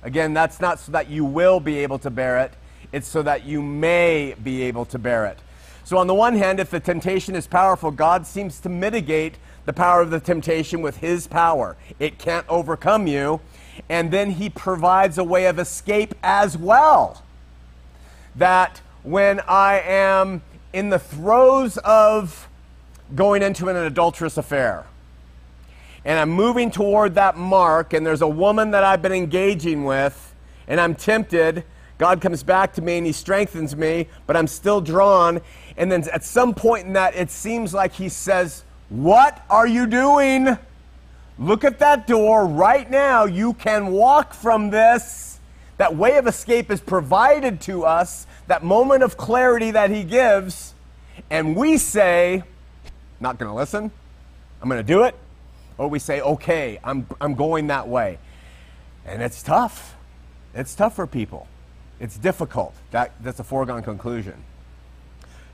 Again, 0.03 0.35
that's 0.35 0.59
not 0.59 0.79
so 0.79 0.91
that 0.91 1.09
you 1.09 1.25
will 1.25 1.59
be 1.59 1.79
able 1.79 1.97
to 1.97 2.11
bear 2.11 2.41
it, 2.41 2.51
it's 2.91 3.07
so 3.07 3.23
that 3.23 3.43
you 3.43 3.63
may 3.63 4.35
be 4.43 4.61
able 4.63 4.85
to 4.85 4.99
bear 4.99 5.25
it. 5.25 5.39
So, 5.83 5.97
on 5.97 6.07
the 6.07 6.13
one 6.13 6.35
hand, 6.35 6.59
if 6.59 6.69
the 6.69 6.79
temptation 6.79 7.35
is 7.35 7.47
powerful, 7.47 7.89
God 7.91 8.25
seems 8.27 8.59
to 8.61 8.69
mitigate 8.69 9.37
the 9.65 9.73
power 9.73 10.01
of 10.01 10.09
the 10.09 10.19
temptation 10.19 10.81
with 10.81 10.97
His 10.97 11.27
power. 11.27 11.75
It 11.99 12.17
can't 12.17 12.45
overcome 12.49 13.07
you. 13.07 13.41
And 13.89 14.11
then 14.11 14.31
He 14.31 14.49
provides 14.49 15.17
a 15.17 15.23
way 15.23 15.45
of 15.45 15.59
escape 15.59 16.13
as 16.23 16.57
well. 16.57 17.23
That 18.35 18.81
when 19.03 19.39
I 19.41 19.79
am 19.79 20.41
in 20.73 20.89
the 20.89 20.99
throes 20.99 21.77
of 21.77 22.47
going 23.15 23.41
into 23.43 23.67
an 23.67 23.75
adulterous 23.75 24.37
affair, 24.37 24.85
and 26.03 26.17
I'm 26.17 26.31
moving 26.31 26.71
toward 26.71 27.15
that 27.15 27.37
mark, 27.37 27.93
and 27.93 28.05
there's 28.05 28.21
a 28.21 28.27
woman 28.27 28.71
that 28.71 28.83
I've 28.83 29.01
been 29.01 29.11
engaging 29.11 29.83
with, 29.83 30.33
and 30.67 30.79
I'm 30.79 30.95
tempted, 30.95 31.63
God 31.97 32.19
comes 32.19 32.41
back 32.41 32.73
to 32.73 32.81
me 32.81 32.97
and 32.97 33.05
He 33.05 33.11
strengthens 33.11 33.75
me, 33.75 34.07
but 34.25 34.35
I'm 34.35 34.47
still 34.47 34.81
drawn. 34.81 35.39
And 35.77 35.91
then 35.91 36.03
at 36.11 36.23
some 36.23 36.55
point 36.55 36.87
in 36.87 36.93
that, 36.93 37.15
it 37.15 37.29
seems 37.29 37.73
like 37.75 37.93
He 37.93 38.09
says, 38.09 38.63
What 38.91 39.41
are 39.49 39.65
you 39.65 39.87
doing? 39.87 40.57
Look 41.39 41.63
at 41.63 41.79
that 41.79 42.07
door 42.07 42.45
right 42.45 42.91
now. 42.91 43.23
You 43.23 43.53
can 43.53 43.87
walk 43.87 44.33
from 44.33 44.69
this. 44.69 45.39
That 45.77 45.95
way 45.95 46.17
of 46.17 46.27
escape 46.27 46.69
is 46.69 46.81
provided 46.81 47.61
to 47.61 47.85
us, 47.85 48.27
that 48.47 48.65
moment 48.65 49.01
of 49.01 49.15
clarity 49.15 49.71
that 49.71 49.91
He 49.91 50.03
gives. 50.03 50.73
And 51.29 51.55
we 51.55 51.77
say, 51.77 52.43
Not 53.21 53.39
going 53.39 53.49
to 53.49 53.55
listen. 53.55 53.91
I'm 54.61 54.67
going 54.67 54.85
to 54.85 54.93
do 54.93 55.03
it. 55.03 55.15
Or 55.77 55.87
we 55.87 55.97
say, 55.97 56.19
Okay, 56.19 56.77
I'm, 56.83 57.07
I'm 57.21 57.35
going 57.35 57.67
that 57.67 57.87
way. 57.87 58.19
And 59.05 59.21
it's 59.21 59.41
tough. 59.41 59.95
It's 60.53 60.75
tough 60.75 60.97
for 60.97 61.07
people. 61.07 61.47
It's 62.01 62.17
difficult. 62.17 62.75
That, 62.91 63.13
that's 63.23 63.39
a 63.39 63.45
foregone 63.45 63.83
conclusion. 63.83 64.43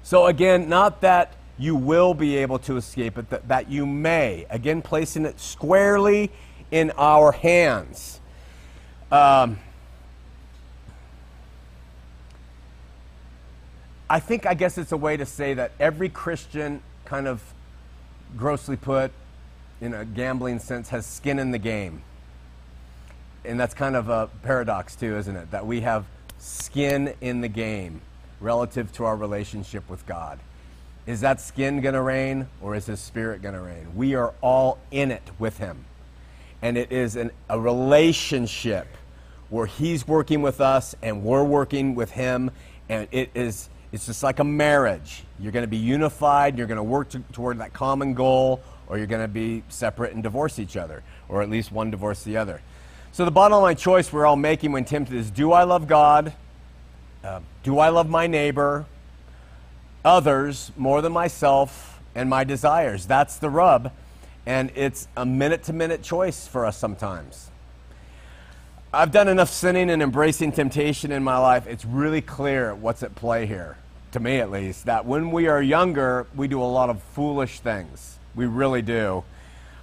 So, 0.01 0.25
again, 0.25 0.67
not 0.69 1.01
that 1.01 1.36
you 1.57 1.75
will 1.75 2.13
be 2.13 2.37
able 2.37 2.59
to 2.59 2.77
escape 2.77 3.17
it, 3.17 3.29
that, 3.29 3.47
that 3.47 3.69
you 3.69 3.85
may. 3.85 4.45
Again, 4.49 4.81
placing 4.81 5.25
it 5.25 5.39
squarely 5.39 6.31
in 6.71 6.91
our 6.97 7.31
hands. 7.31 8.19
Um, 9.11 9.57
I 14.09 14.19
think, 14.19 14.45
I 14.45 14.53
guess 14.53 14.77
it's 14.77 14.91
a 14.91 14.97
way 14.97 15.17
to 15.17 15.25
say 15.25 15.53
that 15.55 15.71
every 15.79 16.09
Christian, 16.09 16.81
kind 17.05 17.27
of 17.27 17.41
grossly 18.37 18.77
put, 18.77 19.11
in 19.81 19.93
a 19.93 20.05
gambling 20.05 20.59
sense, 20.59 20.89
has 20.89 21.05
skin 21.05 21.39
in 21.39 21.51
the 21.51 21.57
game. 21.57 22.01
And 23.43 23.59
that's 23.59 23.73
kind 23.73 23.95
of 23.95 24.09
a 24.09 24.29
paradox, 24.43 24.95
too, 24.95 25.17
isn't 25.17 25.35
it? 25.35 25.51
That 25.51 25.65
we 25.65 25.81
have 25.81 26.05
skin 26.37 27.13
in 27.21 27.41
the 27.41 27.47
game 27.47 28.01
relative 28.39 28.91
to 28.93 29.05
our 29.05 29.15
relationship 29.15 29.89
with 29.89 30.05
God. 30.05 30.39
Is 31.07 31.21
that 31.21 31.39
skin 31.39 31.79
going 31.79 31.95
to 31.95 32.01
reign 32.01 32.47
or 32.61 32.75
is 32.75 32.85
his 32.85 32.99
spirit 32.99 33.41
going 33.41 33.55
to 33.55 33.61
reign? 33.61 33.95
We 33.95 34.15
are 34.15 34.33
all 34.41 34.77
in 34.91 35.09
it 35.09 35.23
with 35.39 35.57
him. 35.57 35.85
And 36.61 36.77
it 36.77 36.91
is 36.91 37.15
an, 37.15 37.31
a 37.49 37.57
relationship 37.57 38.87
where 39.49 39.65
he's 39.65 40.05
working 40.05 40.41
with 40.41 40.59
us 40.59 40.95
and 41.01 41.23
we're 41.23 41.45
working 41.45 41.95
with 41.95 42.11
him. 42.11 42.51
And 42.89 43.07
it 43.11 43.29
is, 43.33 43.69
it's 43.93 44.05
just 44.05 44.21
like 44.21 44.39
a 44.39 44.43
marriage. 44.43 45.23
You're 45.39 45.53
going 45.53 45.63
to 45.63 45.69
be 45.69 45.77
unified, 45.77 46.57
you're 46.57 46.67
going 46.67 46.75
to 46.75 46.83
work 46.83 47.09
to, 47.09 47.19
toward 47.31 47.59
that 47.59 47.71
common 47.71 48.13
goal, 48.13 48.61
or 48.87 48.97
you're 48.97 49.07
going 49.07 49.21
to 49.21 49.29
be 49.29 49.63
separate 49.69 50.13
and 50.13 50.21
divorce 50.21 50.59
each 50.59 50.75
other, 50.75 51.03
or 51.29 51.41
at 51.41 51.49
least 51.49 51.71
one 51.71 51.89
divorce 51.89 52.23
the 52.23 52.35
other. 52.35 52.61
So 53.13 53.23
the 53.23 53.31
bottom 53.31 53.61
line 53.61 53.77
choice 53.77 54.11
we're 54.11 54.25
all 54.25 54.35
making 54.35 54.73
when 54.73 54.83
tempted 54.83 55.15
is 55.15 55.31
do 55.31 55.53
I 55.53 55.63
love 55.63 55.87
God? 55.87 56.33
Uh, 57.23 57.39
do 57.63 57.79
I 57.79 57.89
love 57.89 58.09
my 58.09 58.27
neighbor, 58.27 58.85
others 60.03 60.71
more 60.77 61.01
than 61.01 61.13
myself 61.13 62.01
and 62.15 62.29
my 62.29 62.43
desires? 62.43 63.05
That's 63.05 63.37
the 63.37 63.49
rub. 63.49 63.91
And 64.45 64.71
it's 64.75 65.07
a 65.17 65.25
minute 65.25 65.63
to 65.63 65.73
minute 65.73 66.01
choice 66.01 66.47
for 66.47 66.65
us 66.65 66.77
sometimes. 66.77 67.51
I've 68.93 69.11
done 69.11 69.27
enough 69.27 69.49
sinning 69.49 69.89
and 69.89 70.01
embracing 70.01 70.53
temptation 70.53 71.11
in 71.11 71.21
my 71.21 71.37
life. 71.37 71.67
It's 71.67 71.83
really 71.83 72.21
clear 72.21 72.73
what's 72.73 73.03
at 73.03 73.13
play 73.15 73.45
here, 73.45 73.77
to 74.13 74.19
me 74.21 74.39
at 74.39 74.49
least, 74.49 74.85
that 74.85 75.05
when 75.05 75.31
we 75.31 75.47
are 75.47 75.61
younger, 75.61 76.25
we 76.35 76.47
do 76.47 76.61
a 76.61 76.63
lot 76.63 76.89
of 76.89 77.03
foolish 77.03 77.59
things. 77.59 78.17
We 78.33 78.45
really 78.45 78.81
do. 78.81 79.25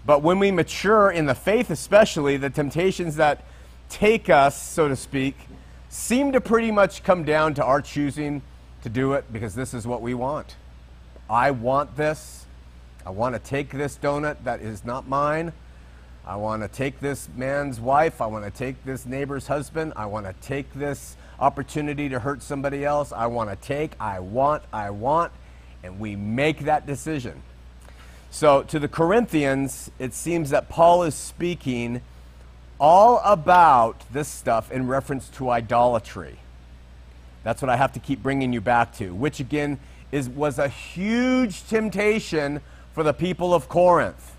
But 0.07 0.23
when 0.23 0.39
we 0.39 0.51
mature 0.51 1.11
in 1.11 1.27
the 1.27 1.35
faith, 1.35 1.71
especially, 1.71 2.39
the 2.39 2.51
temptations 2.51 3.17
that 3.17 3.45
take 3.91 4.31
us, 4.31 4.61
so 4.61 4.89
to 4.89 4.97
speak, 4.97 5.37
seem 5.91 6.33
to 6.33 6.41
pretty 6.41 6.71
much 6.71 7.03
come 7.03 7.25
down 7.25 7.55
to 7.55 7.65
our 7.65 7.83
choosing 7.83 8.43
to 8.85 8.91
do 8.91 9.15
it 9.15 9.25
because 9.33 9.55
this 9.55 9.73
is 9.75 9.87
what 9.87 10.03
we 10.03 10.13
want. 10.13 10.57
I 11.29 11.51
want 11.51 11.97
this. 11.97 12.45
I 13.05 13.11
want 13.11 13.35
to 13.35 13.39
take 13.39 13.71
this 13.71 13.97
donut 13.97 14.45
that 14.45 14.61
is 14.61 14.85
not 14.85 15.09
mine. 15.09 15.55
I 16.27 16.37
want 16.37 16.63
to 16.63 16.69
take 16.69 17.01
this 17.01 17.29
man's 17.35 17.81
wife. 17.81 18.21
I 18.21 18.27
want 18.27 18.45
to 18.45 18.51
take 18.51 18.85
this 18.85 19.07
neighbor's 19.07 19.47
husband. 19.47 19.95
I 19.97 20.05
want 20.05 20.27
to 20.27 20.35
take 20.47 20.73
this 20.75 21.17
opportunity 21.41 22.11
to 22.11 22.19
hurt 22.19 22.43
somebody 22.43 22.85
else. 22.85 23.11
I 23.11 23.27
want 23.27 23.49
to 23.49 23.57
take, 23.57 23.93
I 23.99 24.21
want, 24.21 24.63
I 24.71 24.91
want. 24.91 25.33
And 25.83 25.99
we 25.99 26.15
make 26.15 26.61
that 26.61 26.87
decision. 26.87 27.43
So 28.31 28.65
to 28.65 28.79
the 28.79 28.89
Corinthians, 28.89 29.91
it 29.99 30.13
seems 30.13 30.51
that 30.51 30.69
Paul 30.69 31.05
is 31.05 31.15
speaking 31.15 32.03
all 32.79 33.21
about 33.25 34.03
this 34.13 34.29
stuff 34.29 34.71
in 34.71 34.87
reference 34.87 35.29
to 35.31 35.49
idolatry. 35.49 36.39
That's 37.45 37.63
what 37.63 37.69
I 37.69 37.77
have 37.77 37.93
to 37.93 38.01
keep 38.01 38.23
bringing 38.23 38.53
you 38.53 38.61
back 38.61 38.95
to, 38.97 39.15
which 39.15 39.39
again 39.39 39.79
is, 40.11 40.29
was 40.29 40.59
a 40.59 40.69
huge 40.69 41.67
temptation 41.69 42.61
for 42.93 43.05
the 43.05 43.13
people 43.13 43.55
of 43.55 43.69
Corinth. 43.69 44.33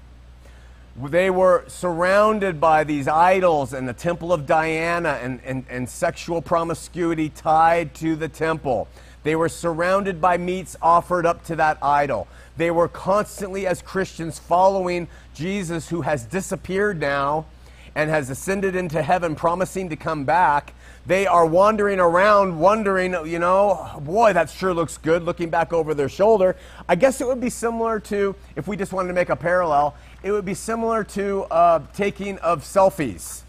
They 0.97 1.29
were 1.29 1.65
surrounded 1.67 2.59
by 2.59 2.83
these 2.83 3.07
idols 3.07 3.73
and 3.73 3.87
the 3.87 3.93
temple 3.93 4.31
of 4.31 4.45
Diana 4.45 5.19
and, 5.21 5.41
and, 5.43 5.65
and 5.69 5.89
sexual 5.89 6.41
promiscuity 6.41 7.29
tied 7.29 7.93
to 7.95 8.15
the 8.15 8.29
temple. 8.29 8.87
They 9.23 9.35
were 9.35 9.49
surrounded 9.49 10.21
by 10.21 10.37
meats 10.37 10.77
offered 10.81 11.25
up 11.25 11.43
to 11.45 11.55
that 11.57 11.77
idol. 11.81 12.27
They 12.57 12.71
were 12.71 12.87
constantly, 12.87 13.67
as 13.67 13.81
Christians, 13.81 14.39
following 14.39 15.07
Jesus, 15.33 15.89
who 15.89 16.01
has 16.01 16.23
disappeared 16.23 16.99
now 17.01 17.45
and 17.93 18.09
has 18.09 18.29
ascended 18.29 18.75
into 18.75 19.01
heaven, 19.01 19.35
promising 19.35 19.89
to 19.89 19.95
come 19.95 20.23
back, 20.23 20.73
they 21.05 21.27
are 21.27 21.45
wandering 21.45 21.99
around 21.99 22.59
wondering, 22.59 23.13
you 23.27 23.39
know, 23.39 24.01
boy, 24.01 24.33
that 24.33 24.49
sure 24.49 24.73
looks 24.73 24.97
good, 24.97 25.23
looking 25.23 25.49
back 25.49 25.71
over 25.71 25.93
their 25.93 26.09
shoulder. 26.09 26.55
I 26.89 26.95
guess 26.95 27.21
it 27.21 27.27
would 27.27 27.39
be 27.39 27.49
similar 27.49 27.99
to, 28.01 28.35
if 28.55 28.67
we 28.67 28.75
just 28.75 28.91
wanted 28.91 29.09
to 29.09 29.13
make 29.13 29.29
a 29.29 29.35
parallel, 29.35 29.95
it 30.23 30.31
would 30.31 30.45
be 30.45 30.55
similar 30.55 31.03
to 31.03 31.43
uh, 31.43 31.81
taking 31.93 32.39
of 32.39 32.63
selfies 32.63 33.41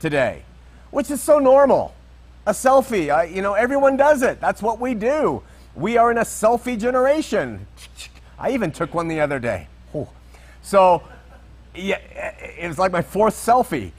today, 0.00 0.42
which 0.90 1.10
is 1.10 1.22
so 1.22 1.38
normal. 1.38 1.94
A 2.46 2.52
selfie, 2.52 3.10
I, 3.10 3.24
you 3.24 3.42
know, 3.42 3.54
everyone 3.54 3.96
does 3.96 4.22
it. 4.22 4.40
That's 4.40 4.62
what 4.62 4.78
we 4.78 4.94
do. 4.94 5.42
We 5.74 5.96
are 5.96 6.10
in 6.10 6.18
a 6.18 6.22
selfie 6.22 6.78
generation. 6.78 7.66
I 8.38 8.50
even 8.50 8.70
took 8.70 8.94
one 8.94 9.08
the 9.08 9.20
other 9.20 9.38
day. 9.38 9.68
So 10.62 11.02
yeah, 11.74 11.98
it 12.58 12.68
was 12.68 12.78
like 12.78 12.92
my 12.92 13.02
fourth 13.02 13.34
selfie. 13.34 13.92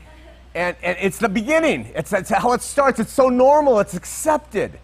And, 0.56 0.76
and 0.82 0.98
it's 1.00 1.20
the 1.20 1.30
beginning. 1.30 1.92
It's, 1.96 2.12
it's 2.12 2.30
how 2.30 2.54
it 2.54 2.62
starts. 2.62 3.00
It's 3.00 3.14
so 3.14 3.30
normal. 3.30 3.80
It's 3.80 3.94
accepted. 3.94 4.80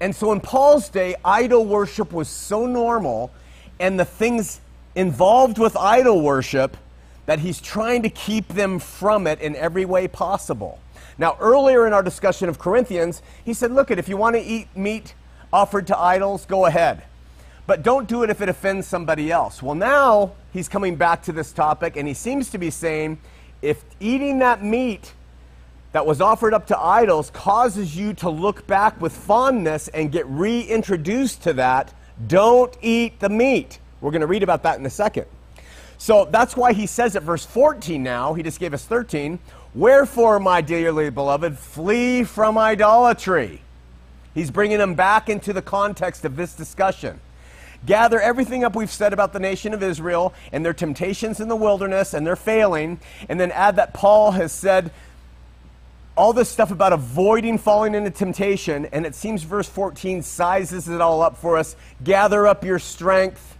And 0.00 0.14
so 0.14 0.32
in 0.32 0.40
Paul's 0.40 0.88
day, 0.88 1.16
idol 1.24 1.64
worship 1.64 2.12
was 2.12 2.28
so 2.28 2.66
normal, 2.66 3.30
and 3.80 3.98
the 3.98 4.04
things 4.04 4.60
involved 4.94 5.58
with 5.58 5.76
idol 5.76 6.22
worship 6.22 6.76
that 7.24 7.40
he's 7.40 7.60
trying 7.60 8.02
to 8.02 8.10
keep 8.10 8.48
them 8.48 8.78
from 8.78 9.26
it 9.26 9.40
in 9.40 9.56
every 9.56 9.84
way 9.84 10.06
possible. 10.06 10.78
Now, 11.18 11.36
earlier 11.40 11.86
in 11.86 11.92
our 11.92 12.02
discussion 12.02 12.48
of 12.48 12.58
Corinthians, 12.58 13.22
he 13.44 13.54
said, 13.54 13.72
Look, 13.72 13.90
if 13.90 14.08
you 14.08 14.16
want 14.16 14.36
to 14.36 14.42
eat 14.42 14.68
meat 14.76 15.14
offered 15.52 15.86
to 15.86 15.98
idols, 15.98 16.44
go 16.44 16.66
ahead. 16.66 17.02
But 17.66 17.82
don't 17.82 18.06
do 18.06 18.22
it 18.22 18.30
if 18.30 18.40
it 18.40 18.48
offends 18.48 18.86
somebody 18.86 19.32
else. 19.32 19.62
Well, 19.62 19.74
now 19.74 20.32
he's 20.52 20.68
coming 20.68 20.96
back 20.96 21.22
to 21.24 21.32
this 21.32 21.52
topic, 21.52 21.96
and 21.96 22.06
he 22.06 22.14
seems 22.14 22.50
to 22.50 22.58
be 22.58 22.70
saying 22.70 23.18
if 23.62 23.84
eating 24.00 24.38
that 24.40 24.62
meat 24.62 25.12
that 25.92 26.04
was 26.04 26.20
offered 26.20 26.52
up 26.52 26.66
to 26.66 26.78
idols 26.78 27.30
causes 27.30 27.96
you 27.96 28.12
to 28.14 28.28
look 28.28 28.66
back 28.66 29.00
with 29.00 29.12
fondness 29.12 29.88
and 29.88 30.12
get 30.12 30.26
reintroduced 30.26 31.42
to 31.42 31.52
that, 31.54 31.94
don't 32.26 32.76
eat 32.82 33.18
the 33.20 33.28
meat. 33.28 33.78
We're 34.00 34.10
going 34.10 34.20
to 34.20 34.26
read 34.26 34.42
about 34.42 34.62
that 34.64 34.78
in 34.78 34.86
a 34.86 34.90
second. 34.90 35.26
So 35.98 36.26
that's 36.30 36.56
why 36.56 36.72
he 36.72 36.86
says 36.86 37.16
at 37.16 37.22
verse 37.22 37.46
14 37.46 38.02
now, 38.02 38.34
he 38.34 38.42
just 38.42 38.60
gave 38.60 38.74
us 38.74 38.84
13, 38.84 39.38
Wherefore, 39.74 40.40
my 40.40 40.62
dearly 40.62 41.10
beloved, 41.10 41.58
flee 41.58 42.24
from 42.24 42.56
idolatry. 42.56 43.60
He's 44.34 44.50
bringing 44.50 44.78
them 44.78 44.94
back 44.94 45.28
into 45.28 45.52
the 45.52 45.60
context 45.60 46.24
of 46.24 46.36
this 46.36 46.54
discussion 46.54 47.20
gather 47.86 48.20
everything 48.20 48.64
up 48.64 48.76
we've 48.76 48.90
said 48.90 49.12
about 49.12 49.32
the 49.32 49.40
nation 49.40 49.72
of 49.72 49.82
Israel 49.82 50.34
and 50.52 50.64
their 50.64 50.74
temptations 50.74 51.40
in 51.40 51.48
the 51.48 51.56
wilderness 51.56 52.12
and 52.12 52.26
their 52.26 52.36
failing, 52.36 53.00
and 53.28 53.40
then 53.40 53.50
add 53.52 53.76
that 53.76 53.94
Paul 53.94 54.32
has 54.32 54.52
said 54.52 54.90
all 56.16 56.32
this 56.32 56.48
stuff 56.48 56.70
about 56.70 56.92
avoiding 56.92 57.58
falling 57.58 57.94
into 57.94 58.10
temptation, 58.10 58.86
and 58.86 59.04
it 59.04 59.14
seems 59.14 59.42
verse 59.42 59.68
14 59.68 60.22
sizes 60.22 60.88
it 60.88 61.00
all 61.00 61.22
up 61.22 61.36
for 61.36 61.58
us. 61.58 61.76
Gather 62.02 62.46
up 62.46 62.64
your 62.64 62.78
strength, 62.78 63.56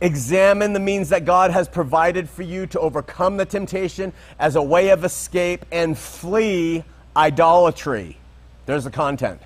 examine 0.00 0.72
the 0.72 0.80
means 0.80 1.10
that 1.10 1.24
God 1.24 1.50
has 1.50 1.68
provided 1.68 2.28
for 2.30 2.42
you 2.42 2.66
to 2.68 2.80
overcome 2.80 3.36
the 3.36 3.44
temptation 3.44 4.12
as 4.38 4.56
a 4.56 4.62
way 4.62 4.88
of 4.88 5.04
escape, 5.04 5.66
and 5.70 5.96
flee 5.96 6.82
idolatry. 7.14 8.16
There's 8.64 8.84
the 8.84 8.90
content. 8.90 9.40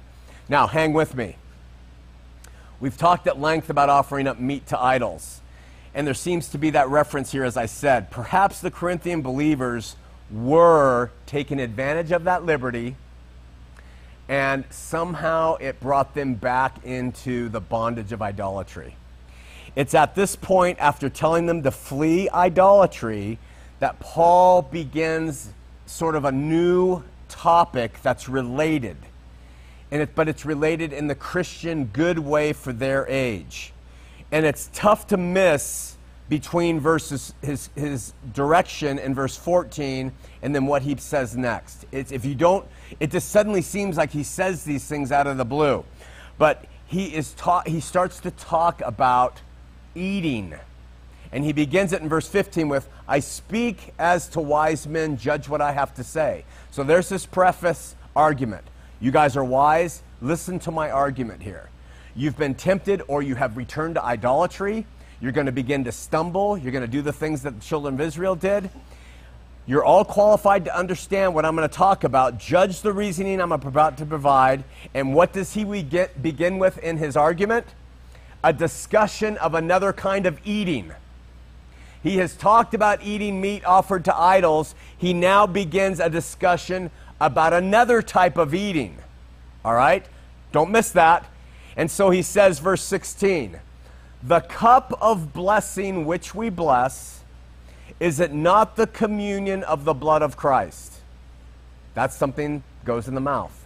Now, 0.49 0.67
hang 0.67 0.93
with 0.93 1.15
me. 1.15 1.37
We've 2.81 2.97
talked 2.97 3.27
at 3.27 3.39
length 3.39 3.69
about 3.69 3.91
offering 3.91 4.27
up 4.27 4.41
meat 4.41 4.67
to 4.69 4.81
idols. 4.81 5.41
And 5.95 6.07
there 6.07 6.15
seems 6.15 6.49
to 6.49 6.59
be 6.59 6.71
that 6.71 6.89
reference 6.89 7.31
here, 7.33 7.45
as 7.45 7.57
I 7.57 7.67
said. 7.67 8.11
Perhaps 8.11 8.61
the 8.61 8.71
Corinthian 8.71 9.23
believers 9.23 9.97
were 10.31 11.11
taking 11.27 11.61
advantage 11.61 12.13
of 12.13 12.25
that 12.25 12.45
liberty, 12.45 12.95
and 14.29 14.65
somehow 14.71 15.57
it 15.57 15.81
brought 15.81 16.15
them 16.15 16.35
back 16.35 16.85
into 16.85 17.49
the 17.49 17.61
bondage 17.61 18.13
of 18.13 18.23
idolatry. 18.23 18.95
It's 19.75 19.95
at 19.95 20.15
this 20.15 20.37
point, 20.37 20.79
after 20.79 21.09
telling 21.09 21.47
them 21.47 21.63
to 21.65 21.71
flee 21.71 22.31
idolatry, 22.31 23.39
that 23.81 23.99
Paul 23.99 24.63
begins 24.63 25.51
sort 25.87 26.15
of 26.15 26.25
a 26.25 26.33
new 26.33 27.03
topic 27.29 28.01
that's 28.03 28.29
related. 28.29 28.97
And 29.91 30.03
it, 30.03 30.15
but 30.15 30.29
it's 30.29 30.45
related 30.45 30.93
in 30.93 31.09
the 31.09 31.15
Christian 31.15 31.87
good 31.87 32.19
way 32.19 32.53
for 32.53 32.73
their 32.73 33.07
age. 33.09 33.73
And 34.31 34.47
it's 34.47 34.71
tough 34.73 35.09
to 35.09 35.17
miss 35.17 35.97
between 36.29 36.79
verses 36.79 37.35
his, 37.43 37.71
his 37.75 38.15
direction 38.33 39.01
in 39.01 39.15
verse 39.15 39.37
14 39.37 40.13
and 40.43 40.55
then 40.55 40.65
what 40.67 40.83
he 40.83 40.97
says 40.97 41.37
next. 41.37 41.85
It's, 41.91 42.13
if 42.13 42.25
you 42.25 42.37
don't, 42.37 42.65
it 43.01 43.11
just 43.11 43.31
suddenly 43.31 43.63
seems 43.63 43.97
like 43.97 44.13
he 44.13 44.23
says 44.23 44.65
these 44.65 44.87
things 44.87 45.11
out 45.11 45.27
of 45.27 45.37
the 45.37 45.45
blue. 45.45 45.85
But 46.39 46.65
he 46.87 47.07
is 47.15 47.35
taught 47.35 47.69
he 47.69 47.81
starts 47.81 48.21
to 48.21 48.31
talk 48.31 48.81
about 48.85 49.41
eating. 49.95 50.55
And 51.33 51.45
he 51.45 51.53
begins 51.53 51.93
it 51.93 52.01
in 52.01 52.09
verse 52.09 52.29
15 52.29 52.69
with, 52.69 52.89
I 53.07 53.21
speak 53.21 53.93
as 53.99 54.29
to 54.31 54.41
wise 54.41 54.87
men, 54.87 55.17
judge 55.17 55.49
what 55.49 55.61
I 55.61 55.73
have 55.73 55.95
to 55.95 56.05
say. 56.05 56.45
So 56.71 56.83
there's 56.83 57.09
this 57.09 57.27
preface 57.27 57.95
argument. 58.17 58.65
You 59.01 59.11
guys 59.11 59.37
are 59.37 59.45
wise, 59.45 60.03
listen 60.21 60.59
to 60.61 60.71
my 60.71 60.91
argument 60.91 61.43
here. 61.43 61.71
You've 62.15 62.37
been 62.37 62.55
tempted 62.55 63.03
or 63.09 63.23
you 63.23 63.35
have 63.35 63.57
returned 63.57 63.95
to 63.95 64.05
idolatry 64.05 64.87
you're 65.21 65.33
going 65.33 65.47
to 65.47 65.53
begin 65.53 65.85
to 65.85 65.93
stumble. 65.93 66.57
You're 66.57 66.73
going 66.73 66.85
to 66.85 66.89
do 66.89 67.03
the 67.03 67.13
things 67.13 67.43
that 67.43 67.61
the 67.61 67.65
children 67.65 67.95
of 67.95 68.01
Israel 68.01 68.35
did. 68.35 68.71
You're 69.67 69.85
all 69.85 70.05
qualified 70.05 70.65
to 70.65 70.77
understand 70.77 71.35
what 71.35 71.45
I'm 71.45 71.55
going 71.55 71.69
to 71.69 71.75
talk 71.75 72.05
about. 72.05 72.39
Judge 72.39 72.81
the 72.81 72.93
reasoning 72.93 73.41
I'm 73.41 73.53
about 73.53 73.99
to 73.99 74.07
provide. 74.07 74.65
And 74.95 75.15
what 75.15 75.33
does 75.33 75.53
he 75.53 75.65
begin 75.65 76.59
with 76.59 76.79
in 76.79 76.97
his 76.97 77.17
argument? 77.17 77.67
A 78.43 78.53
discussion 78.53 79.37
of 79.39 79.55
another 79.55 79.93
kind 79.93 80.25
of 80.25 80.41
eating. 80.45 80.93
He 82.03 82.17
has 82.17 82.35
talked 82.35 82.73
about 82.73 83.03
eating 83.03 83.43
meat 83.43 83.63
offered 83.67 84.07
to 84.07 84.17
idols. 84.17 84.75
He 84.97 85.13
now 85.13 85.47
begins 85.47 86.01
a 86.01 86.09
discussion 86.09 86.91
about 87.21 87.53
another 87.53 88.03
type 88.03 88.37
of 88.37 88.55
eating. 88.55 88.99
All 89.65 89.75
right? 89.75 90.05
Don't 90.53 90.71
miss 90.71 90.91
that. 90.93 91.27
And 91.77 91.91
so 91.91 92.11
he 92.11 92.23
says, 92.23 92.59
verse 92.59 92.83
16 92.83 93.61
the 94.23 94.41
cup 94.41 94.97
of 95.01 95.33
blessing 95.33 96.05
which 96.05 96.35
we 96.35 96.51
bless, 96.51 97.21
is 97.99 98.21
it 98.21 98.33
not 98.33 98.77
the 98.77 98.87
communion 98.87 99.63
of 99.65 99.85
the 99.85 99.95
blood 99.95 100.23
of 100.23 100.37
Christ? 100.37 100.95
That's 101.95 102.17
something 102.17 102.63
goes 102.85 103.09
in 103.09 103.15
the 103.15 103.21
mouth. 103.21 103.57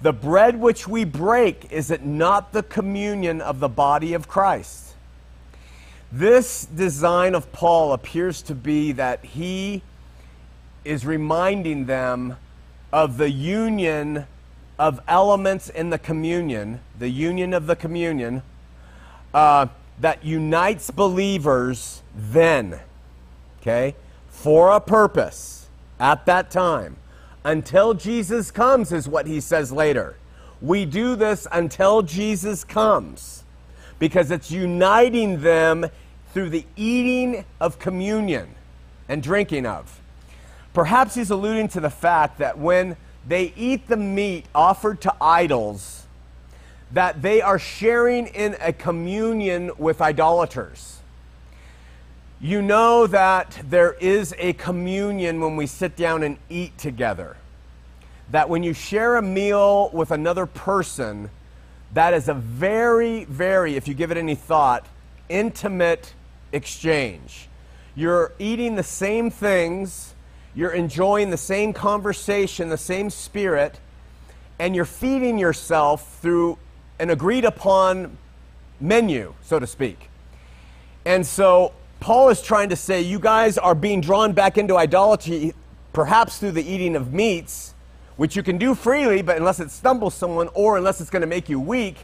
The 0.00 0.12
bread 0.12 0.58
which 0.58 0.88
we 0.88 1.04
break, 1.04 1.70
is 1.70 1.90
it 1.90 2.04
not 2.04 2.52
the 2.52 2.62
communion 2.62 3.40
of 3.40 3.60
the 3.60 3.68
body 3.68 4.14
of 4.14 4.26
Christ? 4.26 4.94
This 6.10 6.66
design 6.66 7.34
of 7.34 7.52
Paul 7.52 7.92
appears 7.92 8.42
to 8.42 8.54
be 8.54 8.92
that 8.92 9.24
he 9.24 9.82
is 10.84 11.06
reminding 11.06 11.86
them 11.86 12.36
of 12.92 13.16
the 13.16 13.30
union 13.30 14.26
of 14.78 15.00
elements 15.06 15.68
in 15.68 15.90
the 15.90 15.98
communion, 15.98 16.80
the 16.98 17.08
union 17.08 17.54
of 17.54 17.66
the 17.66 17.76
communion, 17.76 18.42
uh, 19.32 19.66
that 20.00 20.24
unites 20.24 20.90
believers 20.90 22.02
then, 22.14 22.80
okay, 23.60 23.94
for 24.28 24.72
a 24.72 24.80
purpose 24.80 25.68
at 26.00 26.26
that 26.26 26.50
time. 26.50 26.96
Until 27.44 27.94
Jesus 27.94 28.50
comes, 28.50 28.92
is 28.92 29.08
what 29.08 29.26
he 29.26 29.40
says 29.40 29.72
later. 29.72 30.16
We 30.60 30.84
do 30.84 31.16
this 31.16 31.46
until 31.50 32.02
Jesus 32.02 32.62
comes 32.64 33.42
because 33.98 34.30
it's 34.30 34.50
uniting 34.50 35.40
them 35.40 35.86
through 36.32 36.50
the 36.50 36.64
eating 36.76 37.44
of 37.60 37.78
communion 37.78 38.48
and 39.08 39.22
drinking 39.22 39.66
of. 39.66 40.00
Perhaps 40.74 41.14
he's 41.14 41.30
alluding 41.30 41.68
to 41.68 41.80
the 41.80 41.90
fact 41.90 42.38
that 42.38 42.58
when 42.58 42.96
they 43.26 43.52
eat 43.56 43.88
the 43.88 43.96
meat 43.96 44.46
offered 44.54 45.00
to 45.02 45.14
idols, 45.20 46.06
that 46.92 47.22
they 47.22 47.40
are 47.40 47.58
sharing 47.58 48.26
in 48.26 48.56
a 48.60 48.72
communion 48.72 49.70
with 49.78 50.00
idolaters. 50.00 50.98
You 52.40 52.60
know 52.60 53.06
that 53.06 53.62
there 53.68 53.92
is 54.00 54.34
a 54.38 54.54
communion 54.54 55.40
when 55.40 55.56
we 55.56 55.66
sit 55.66 55.96
down 55.96 56.22
and 56.22 56.36
eat 56.50 56.76
together. 56.76 57.36
That 58.30 58.48
when 58.48 58.62
you 58.62 58.72
share 58.72 59.16
a 59.16 59.22
meal 59.22 59.90
with 59.92 60.10
another 60.10 60.46
person, 60.46 61.30
that 61.94 62.14
is 62.14 62.28
a 62.28 62.34
very, 62.34 63.24
very, 63.24 63.76
if 63.76 63.86
you 63.86 63.94
give 63.94 64.10
it 64.10 64.16
any 64.16 64.34
thought, 64.34 64.86
intimate 65.28 66.14
exchange. 66.50 67.48
You're 67.94 68.32
eating 68.38 68.74
the 68.74 68.82
same 68.82 69.30
things, 69.30 70.11
you're 70.54 70.72
enjoying 70.72 71.30
the 71.30 71.36
same 71.36 71.72
conversation, 71.72 72.68
the 72.68 72.76
same 72.76 73.10
spirit, 73.10 73.78
and 74.58 74.76
you're 74.76 74.84
feeding 74.84 75.38
yourself 75.38 76.18
through 76.20 76.58
an 76.98 77.10
agreed 77.10 77.44
upon 77.44 78.16
menu, 78.80 79.34
so 79.42 79.58
to 79.58 79.66
speak. 79.66 80.10
And 81.04 81.26
so 81.26 81.72
Paul 82.00 82.28
is 82.28 82.42
trying 82.42 82.68
to 82.68 82.76
say 82.76 83.00
you 83.00 83.18
guys 83.18 83.56
are 83.58 83.74
being 83.74 84.00
drawn 84.00 84.32
back 84.32 84.58
into 84.58 84.76
idolatry, 84.76 85.52
perhaps 85.92 86.38
through 86.38 86.52
the 86.52 86.62
eating 86.62 86.96
of 86.96 87.12
meats, 87.12 87.74
which 88.16 88.36
you 88.36 88.42
can 88.42 88.58
do 88.58 88.74
freely, 88.74 89.22
but 89.22 89.36
unless 89.36 89.58
it 89.58 89.70
stumbles 89.70 90.14
someone 90.14 90.48
or 90.54 90.76
unless 90.76 91.00
it's 91.00 91.10
going 91.10 91.22
to 91.22 91.26
make 91.26 91.48
you 91.48 91.58
weak. 91.58 91.96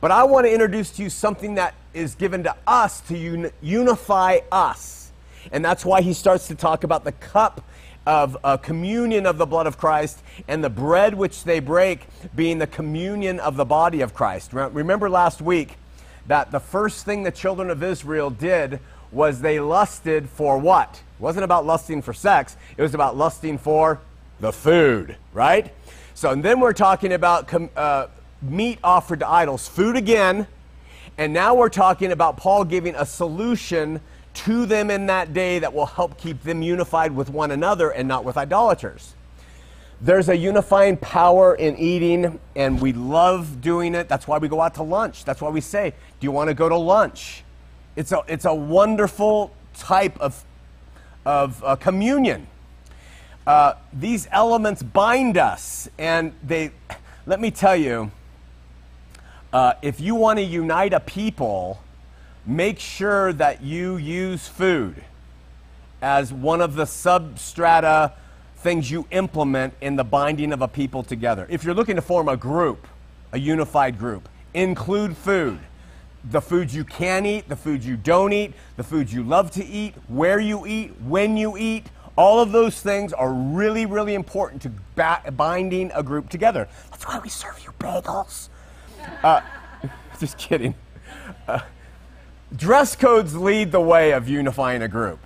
But 0.00 0.10
I 0.10 0.24
want 0.24 0.46
to 0.46 0.52
introduce 0.52 0.90
to 0.92 1.02
you 1.02 1.10
something 1.10 1.54
that 1.54 1.74
is 1.94 2.14
given 2.14 2.44
to 2.44 2.54
us 2.66 3.00
to 3.02 3.16
un- 3.16 3.50
unify 3.60 4.40
us. 4.52 5.10
And 5.50 5.64
that's 5.64 5.84
why 5.84 6.02
he 6.02 6.12
starts 6.12 6.46
to 6.48 6.54
talk 6.54 6.84
about 6.84 7.04
the 7.04 7.12
cup 7.12 7.64
of 8.08 8.62
communion 8.62 9.26
of 9.26 9.36
the 9.36 9.44
blood 9.44 9.66
of 9.66 9.76
Christ 9.76 10.22
and 10.48 10.64
the 10.64 10.70
bread 10.70 11.14
which 11.14 11.44
they 11.44 11.60
break 11.60 12.06
being 12.34 12.58
the 12.58 12.66
communion 12.66 13.38
of 13.38 13.56
the 13.56 13.66
body 13.66 14.00
of 14.00 14.14
Christ. 14.14 14.54
Remember 14.54 15.10
last 15.10 15.42
week 15.42 15.76
that 16.26 16.50
the 16.50 16.58
first 16.58 17.04
thing 17.04 17.22
the 17.22 17.30
children 17.30 17.68
of 17.68 17.82
Israel 17.82 18.30
did 18.30 18.80
was 19.12 19.42
they 19.42 19.60
lusted 19.60 20.26
for 20.26 20.56
what? 20.56 21.02
It 21.18 21.22
wasn't 21.22 21.44
about 21.44 21.66
lusting 21.66 22.00
for 22.00 22.14
sex, 22.14 22.56
it 22.78 22.82
was 22.82 22.94
about 22.94 23.14
lusting 23.14 23.58
for 23.58 24.00
the 24.40 24.52
food, 24.52 25.16
right? 25.34 25.70
So, 26.14 26.34
then 26.34 26.60
we're 26.60 26.72
talking 26.72 27.12
about 27.12 27.46
com- 27.46 27.70
uh, 27.76 28.06
meat 28.40 28.78
offered 28.82 29.20
to 29.20 29.28
idols, 29.28 29.68
food 29.68 29.96
again, 29.96 30.46
and 31.18 31.34
now 31.34 31.54
we're 31.54 31.68
talking 31.68 32.12
about 32.12 32.38
Paul 32.38 32.64
giving 32.64 32.94
a 32.94 33.04
solution 33.04 34.00
to 34.34 34.66
them 34.66 34.90
in 34.90 35.06
that 35.06 35.32
day 35.32 35.58
that 35.58 35.72
will 35.72 35.86
help 35.86 36.18
keep 36.18 36.42
them 36.42 36.62
unified 36.62 37.14
with 37.14 37.30
one 37.30 37.50
another 37.50 37.90
and 37.90 38.06
not 38.06 38.24
with 38.24 38.36
idolaters. 38.36 39.14
There's 40.00 40.28
a 40.28 40.36
unifying 40.36 40.96
power 40.96 41.56
in 41.56 41.76
eating, 41.76 42.38
and 42.54 42.80
we 42.80 42.92
love 42.92 43.60
doing 43.60 43.96
it. 43.96 44.08
That's 44.08 44.28
why 44.28 44.38
we 44.38 44.46
go 44.46 44.60
out 44.60 44.74
to 44.74 44.84
lunch. 44.84 45.24
That's 45.24 45.40
why 45.40 45.50
we 45.50 45.60
say, 45.60 45.90
Do 46.20 46.24
you 46.24 46.30
want 46.30 46.48
to 46.48 46.54
go 46.54 46.68
to 46.68 46.76
lunch? 46.76 47.42
It's 47.96 48.12
a, 48.12 48.22
it's 48.28 48.44
a 48.44 48.54
wonderful 48.54 49.52
type 49.74 50.16
of, 50.20 50.44
of 51.26 51.64
uh, 51.64 51.74
communion. 51.76 52.46
Uh, 53.44 53.74
these 53.92 54.28
elements 54.30 54.84
bind 54.84 55.36
us, 55.36 55.88
and 55.98 56.32
they, 56.44 56.70
let 57.26 57.40
me 57.40 57.50
tell 57.50 57.74
you, 57.74 58.12
uh, 59.52 59.72
if 59.82 60.00
you 60.00 60.14
want 60.14 60.38
to 60.38 60.44
unite 60.44 60.92
a 60.92 61.00
people, 61.00 61.82
make 62.48 62.78
sure 62.80 63.32
that 63.34 63.62
you 63.62 63.98
use 63.98 64.48
food 64.48 65.04
as 66.00 66.32
one 66.32 66.62
of 66.62 66.74
the 66.74 66.84
substrata 66.84 68.12
things 68.56 68.90
you 68.90 69.06
implement 69.10 69.74
in 69.82 69.96
the 69.96 70.04
binding 70.04 70.52
of 70.52 70.62
a 70.62 70.68
people 70.68 71.02
together. 71.02 71.46
If 71.50 71.62
you're 71.62 71.74
looking 71.74 71.96
to 71.96 72.02
form 72.02 72.28
a 72.28 72.36
group, 72.36 72.86
a 73.32 73.38
unified 73.38 73.98
group, 73.98 74.28
include 74.54 75.16
food. 75.16 75.58
The 76.30 76.40
foods 76.40 76.74
you 76.74 76.84
can 76.84 77.26
eat, 77.26 77.48
the 77.48 77.56
foods 77.56 77.86
you 77.86 77.96
don't 77.96 78.32
eat, 78.32 78.54
the 78.76 78.82
foods 78.82 79.12
you 79.12 79.22
love 79.22 79.50
to 79.52 79.64
eat, 79.64 79.94
where 80.08 80.40
you 80.40 80.66
eat, 80.66 80.92
when 81.06 81.36
you 81.36 81.56
eat, 81.56 81.86
All 82.16 82.40
of 82.40 82.50
those 82.50 82.80
things 82.80 83.12
are 83.12 83.32
really, 83.32 83.86
really 83.86 84.14
important 84.14 84.60
to 84.62 84.72
ba- 84.96 85.22
binding 85.36 85.92
a 85.94 86.02
group 86.02 86.28
together. 86.28 86.66
That's 86.90 87.06
why 87.06 87.20
we 87.20 87.28
serve 87.28 87.60
you 87.64 87.70
bagels. 87.78 88.48
Uh, 89.22 89.40
just 90.18 90.36
kidding. 90.36 90.74
Uh, 91.46 91.60
dress 92.56 92.96
codes 92.96 93.36
lead 93.36 93.72
the 93.72 93.80
way 93.80 94.12
of 94.12 94.28
unifying 94.28 94.82
a 94.82 94.88
group. 94.88 95.18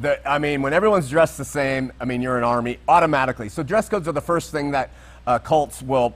The, 0.00 0.26
I 0.28 0.38
mean, 0.38 0.62
when 0.62 0.72
everyone's 0.72 1.10
dressed 1.10 1.36
the 1.36 1.44
same, 1.44 1.92
I 2.00 2.04
mean, 2.04 2.22
you're 2.22 2.38
an 2.38 2.44
army 2.44 2.78
automatically. 2.88 3.48
So 3.48 3.62
dress 3.62 3.88
codes 3.88 4.06
are 4.08 4.12
the 4.12 4.20
first 4.20 4.52
thing 4.52 4.70
that 4.70 4.90
uh, 5.26 5.38
cults 5.38 5.82
will 5.82 6.14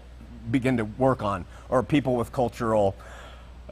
begin 0.51 0.76
to 0.76 0.84
work 0.84 1.22
on, 1.22 1.45
or 1.68 1.82
people 1.82 2.16
with 2.16 2.32
cultural 2.32 2.95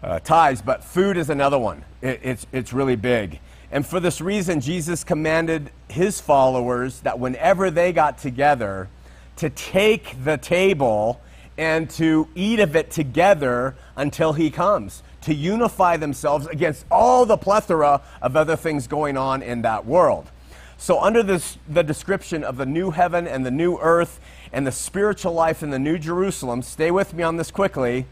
uh, 0.03 0.19
ties. 0.21 0.61
But 0.61 0.83
food 0.83 1.17
is 1.17 1.31
another 1.31 1.59
one. 1.59 1.85
It, 2.01 2.21
it's, 2.23 2.47
it's 2.53 2.73
really 2.73 2.97
big. 2.97 3.39
And 3.71 3.87
for 3.87 4.01
this 4.01 4.21
reason, 4.21 4.61
Jesus 4.61 5.05
commanded 5.05 5.71
his 5.89 6.21
followers 6.21 7.01
that 7.01 7.19
whenever 7.19 7.71
they 7.71 7.93
got 7.93 8.19
together, 8.19 8.89
to 9.37 9.51
take 9.51 10.23
the 10.25 10.37
table 10.37 11.21
and 11.57 11.89
to 11.91 12.29
eat 12.35 12.61
of 12.61 12.77
it 12.77 12.91
together 12.91 13.75
until 13.97 14.33
he 14.35 14.51
comes, 14.51 15.03
to 15.23 15.35
unify 15.35 15.97
themselves 15.97 16.47
against 16.47 16.85
all 16.91 17.25
the 17.25 17.37
plethora 17.37 18.03
of 18.21 18.37
other 18.37 18.57
things 18.57 18.87
going 18.87 19.17
on 19.17 19.43
in 19.43 19.63
that 19.63 19.87
world. 19.87 20.31
So, 20.77 21.01
under 21.01 21.23
this, 21.23 21.59
the 21.69 21.85
description 21.85 22.43
of 22.43 22.57
the 22.57 22.67
new 22.67 22.91
heaven 22.91 23.29
and 23.29 23.47
the 23.47 23.51
new 23.51 23.79
earth 23.79 24.21
and 24.53 24.67
the 24.67 24.73
spiritual 24.73 25.33
life 25.33 25.63
in 25.63 25.71
the 25.71 25.79
new 25.79 25.97
Jerusalem, 25.97 26.61
stay 26.61 26.91
with 26.91 27.15
me 27.15 27.23
on 27.23 27.37
this 27.37 27.51
quickly, 27.51 28.07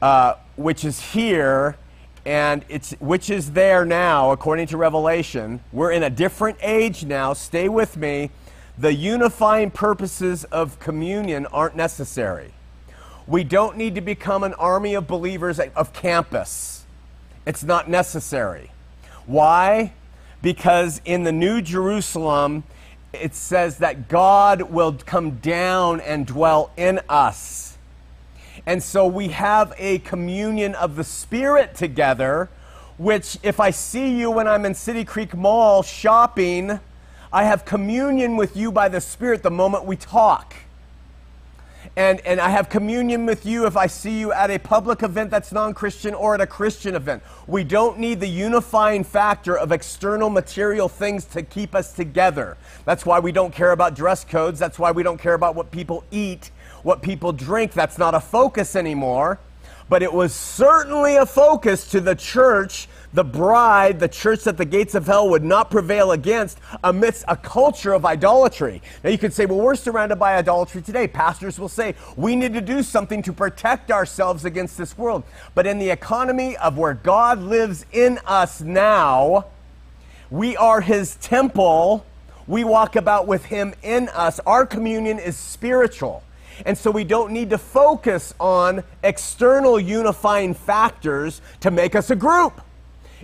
uh, 0.00 0.34
which 0.56 0.84
is 0.84 1.12
here 1.12 1.76
and 2.24 2.64
it's 2.68 2.92
which 3.00 3.30
is 3.30 3.52
there 3.52 3.84
now 3.84 4.32
according 4.32 4.66
to 4.68 4.76
revelation. 4.76 5.60
We're 5.72 5.92
in 5.92 6.02
a 6.02 6.10
different 6.10 6.58
age 6.62 7.04
now. 7.04 7.32
Stay 7.32 7.68
with 7.68 7.96
me. 7.96 8.30
The 8.76 8.94
unifying 8.94 9.70
purposes 9.70 10.44
of 10.44 10.78
communion 10.78 11.46
aren't 11.46 11.74
necessary 11.74 12.52
we 13.28 13.44
don't 13.44 13.76
need 13.76 13.94
to 13.94 14.00
become 14.00 14.42
an 14.42 14.54
army 14.54 14.94
of 14.94 15.06
believers 15.06 15.60
of 15.60 15.92
campus. 15.92 16.86
It's 17.46 17.62
not 17.62 17.88
necessary. 17.88 18.70
Why? 19.26 19.92
Because 20.40 21.02
in 21.04 21.24
the 21.24 21.32
New 21.32 21.60
Jerusalem, 21.60 22.64
it 23.12 23.34
says 23.34 23.78
that 23.78 24.08
God 24.08 24.62
will 24.62 24.94
come 24.94 25.32
down 25.32 26.00
and 26.00 26.26
dwell 26.26 26.70
in 26.78 27.00
us. 27.06 27.76
And 28.64 28.82
so 28.82 29.06
we 29.06 29.28
have 29.28 29.74
a 29.76 29.98
communion 29.98 30.74
of 30.74 30.96
the 30.96 31.04
Spirit 31.04 31.74
together, 31.74 32.48
which, 32.96 33.36
if 33.42 33.60
I 33.60 33.70
see 33.70 34.18
you 34.18 34.30
when 34.30 34.48
I'm 34.48 34.64
in 34.64 34.74
City 34.74 35.04
Creek 35.04 35.36
Mall 35.36 35.82
shopping, 35.82 36.80
I 37.30 37.44
have 37.44 37.66
communion 37.66 38.36
with 38.36 38.56
you 38.56 38.72
by 38.72 38.88
the 38.88 39.02
Spirit 39.02 39.42
the 39.42 39.50
moment 39.50 39.84
we 39.84 39.96
talk 39.96 40.54
and, 41.98 42.20
and 42.24 42.40
I 42.40 42.50
have 42.50 42.68
communion 42.68 43.26
with 43.26 43.44
you 43.44 43.66
if 43.66 43.76
I 43.76 43.88
see 43.88 44.20
you 44.20 44.32
at 44.32 44.52
a 44.52 44.58
public 44.58 45.02
event 45.02 45.32
that's 45.32 45.50
non 45.50 45.74
Christian 45.74 46.14
or 46.14 46.32
at 46.32 46.40
a 46.40 46.46
Christian 46.46 46.94
event. 46.94 47.24
We 47.48 47.64
don't 47.64 47.98
need 47.98 48.20
the 48.20 48.28
unifying 48.28 49.02
factor 49.02 49.58
of 49.58 49.72
external 49.72 50.30
material 50.30 50.88
things 50.88 51.24
to 51.24 51.42
keep 51.42 51.74
us 51.74 51.92
together. 51.92 52.56
That's 52.84 53.04
why 53.04 53.18
we 53.18 53.32
don't 53.32 53.52
care 53.52 53.72
about 53.72 53.96
dress 53.96 54.24
codes. 54.24 54.60
That's 54.60 54.78
why 54.78 54.92
we 54.92 55.02
don't 55.02 55.18
care 55.18 55.34
about 55.34 55.56
what 55.56 55.72
people 55.72 56.04
eat, 56.12 56.52
what 56.84 57.02
people 57.02 57.32
drink. 57.32 57.72
That's 57.72 57.98
not 57.98 58.14
a 58.14 58.20
focus 58.20 58.76
anymore. 58.76 59.40
But 59.88 60.04
it 60.04 60.12
was 60.12 60.32
certainly 60.32 61.16
a 61.16 61.26
focus 61.26 61.90
to 61.90 62.00
the 62.00 62.14
church 62.14 62.88
the 63.12 63.24
bride, 63.24 64.00
the 64.00 64.08
church 64.08 64.44
that 64.44 64.56
the 64.56 64.64
gates 64.64 64.94
of 64.94 65.06
hell 65.06 65.28
would 65.30 65.44
not 65.44 65.70
prevail 65.70 66.12
against 66.12 66.58
amidst 66.84 67.24
a 67.28 67.36
culture 67.36 67.92
of 67.92 68.04
idolatry. 68.04 68.82
Now 69.02 69.10
you 69.10 69.18
could 69.18 69.32
say, 69.32 69.46
well, 69.46 69.58
we're 69.58 69.74
surrounded 69.74 70.16
by 70.16 70.36
idolatry 70.36 70.82
today. 70.82 71.08
Pastors 71.08 71.58
will 71.58 71.68
say, 71.68 71.94
we 72.16 72.36
need 72.36 72.52
to 72.54 72.60
do 72.60 72.82
something 72.82 73.22
to 73.22 73.32
protect 73.32 73.90
ourselves 73.90 74.44
against 74.44 74.76
this 74.76 74.96
world. 74.98 75.24
But 75.54 75.66
in 75.66 75.78
the 75.78 75.90
economy 75.90 76.56
of 76.58 76.76
where 76.76 76.94
God 76.94 77.40
lives 77.40 77.86
in 77.92 78.18
us 78.26 78.60
now, 78.60 79.46
we 80.30 80.56
are 80.56 80.80
his 80.82 81.16
temple. 81.16 82.04
We 82.46 82.64
walk 82.64 82.96
about 82.96 83.26
with 83.26 83.46
him 83.46 83.74
in 83.82 84.08
us. 84.10 84.40
Our 84.40 84.66
communion 84.66 85.18
is 85.18 85.36
spiritual. 85.36 86.22
And 86.66 86.76
so 86.76 86.90
we 86.90 87.04
don't 87.04 87.32
need 87.32 87.50
to 87.50 87.58
focus 87.58 88.34
on 88.40 88.82
external 89.02 89.78
unifying 89.78 90.54
factors 90.54 91.40
to 91.60 91.70
make 91.70 91.94
us 91.94 92.10
a 92.10 92.16
group. 92.16 92.60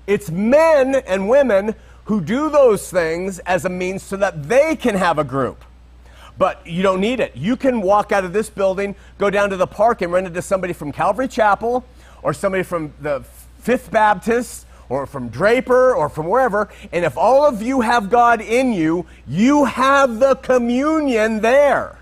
It's 0.06 0.30
men 0.30 0.96
and 0.96 1.28
women 1.28 1.74
who 2.04 2.20
do 2.20 2.50
those 2.50 2.90
things 2.90 3.38
as 3.40 3.64
a 3.64 3.68
means 3.68 4.02
so 4.02 4.16
that 4.16 4.48
they 4.48 4.76
can 4.76 4.94
have 4.94 5.18
a 5.18 5.24
group. 5.24 5.64
But 6.36 6.66
you 6.66 6.82
don't 6.82 7.00
need 7.00 7.20
it. 7.20 7.36
You 7.36 7.56
can 7.56 7.80
walk 7.80 8.12
out 8.12 8.24
of 8.24 8.32
this 8.32 8.50
building, 8.50 8.96
go 9.18 9.30
down 9.30 9.50
to 9.50 9.56
the 9.56 9.66
park, 9.66 10.02
and 10.02 10.12
run 10.12 10.26
into 10.26 10.42
somebody 10.42 10.72
from 10.72 10.92
Calvary 10.92 11.28
Chapel 11.28 11.84
or 12.22 12.34
somebody 12.34 12.64
from 12.64 12.92
the 13.00 13.24
Fifth 13.58 13.90
Baptist 13.90 14.66
or 14.88 15.06
from 15.06 15.28
Draper 15.28 15.94
or 15.94 16.08
from 16.08 16.26
wherever. 16.26 16.68
And 16.92 17.04
if 17.04 17.16
all 17.16 17.46
of 17.46 17.62
you 17.62 17.80
have 17.80 18.10
God 18.10 18.40
in 18.40 18.72
you, 18.72 19.06
you 19.26 19.64
have 19.64 20.18
the 20.18 20.34
communion 20.36 21.40
there. 21.40 21.98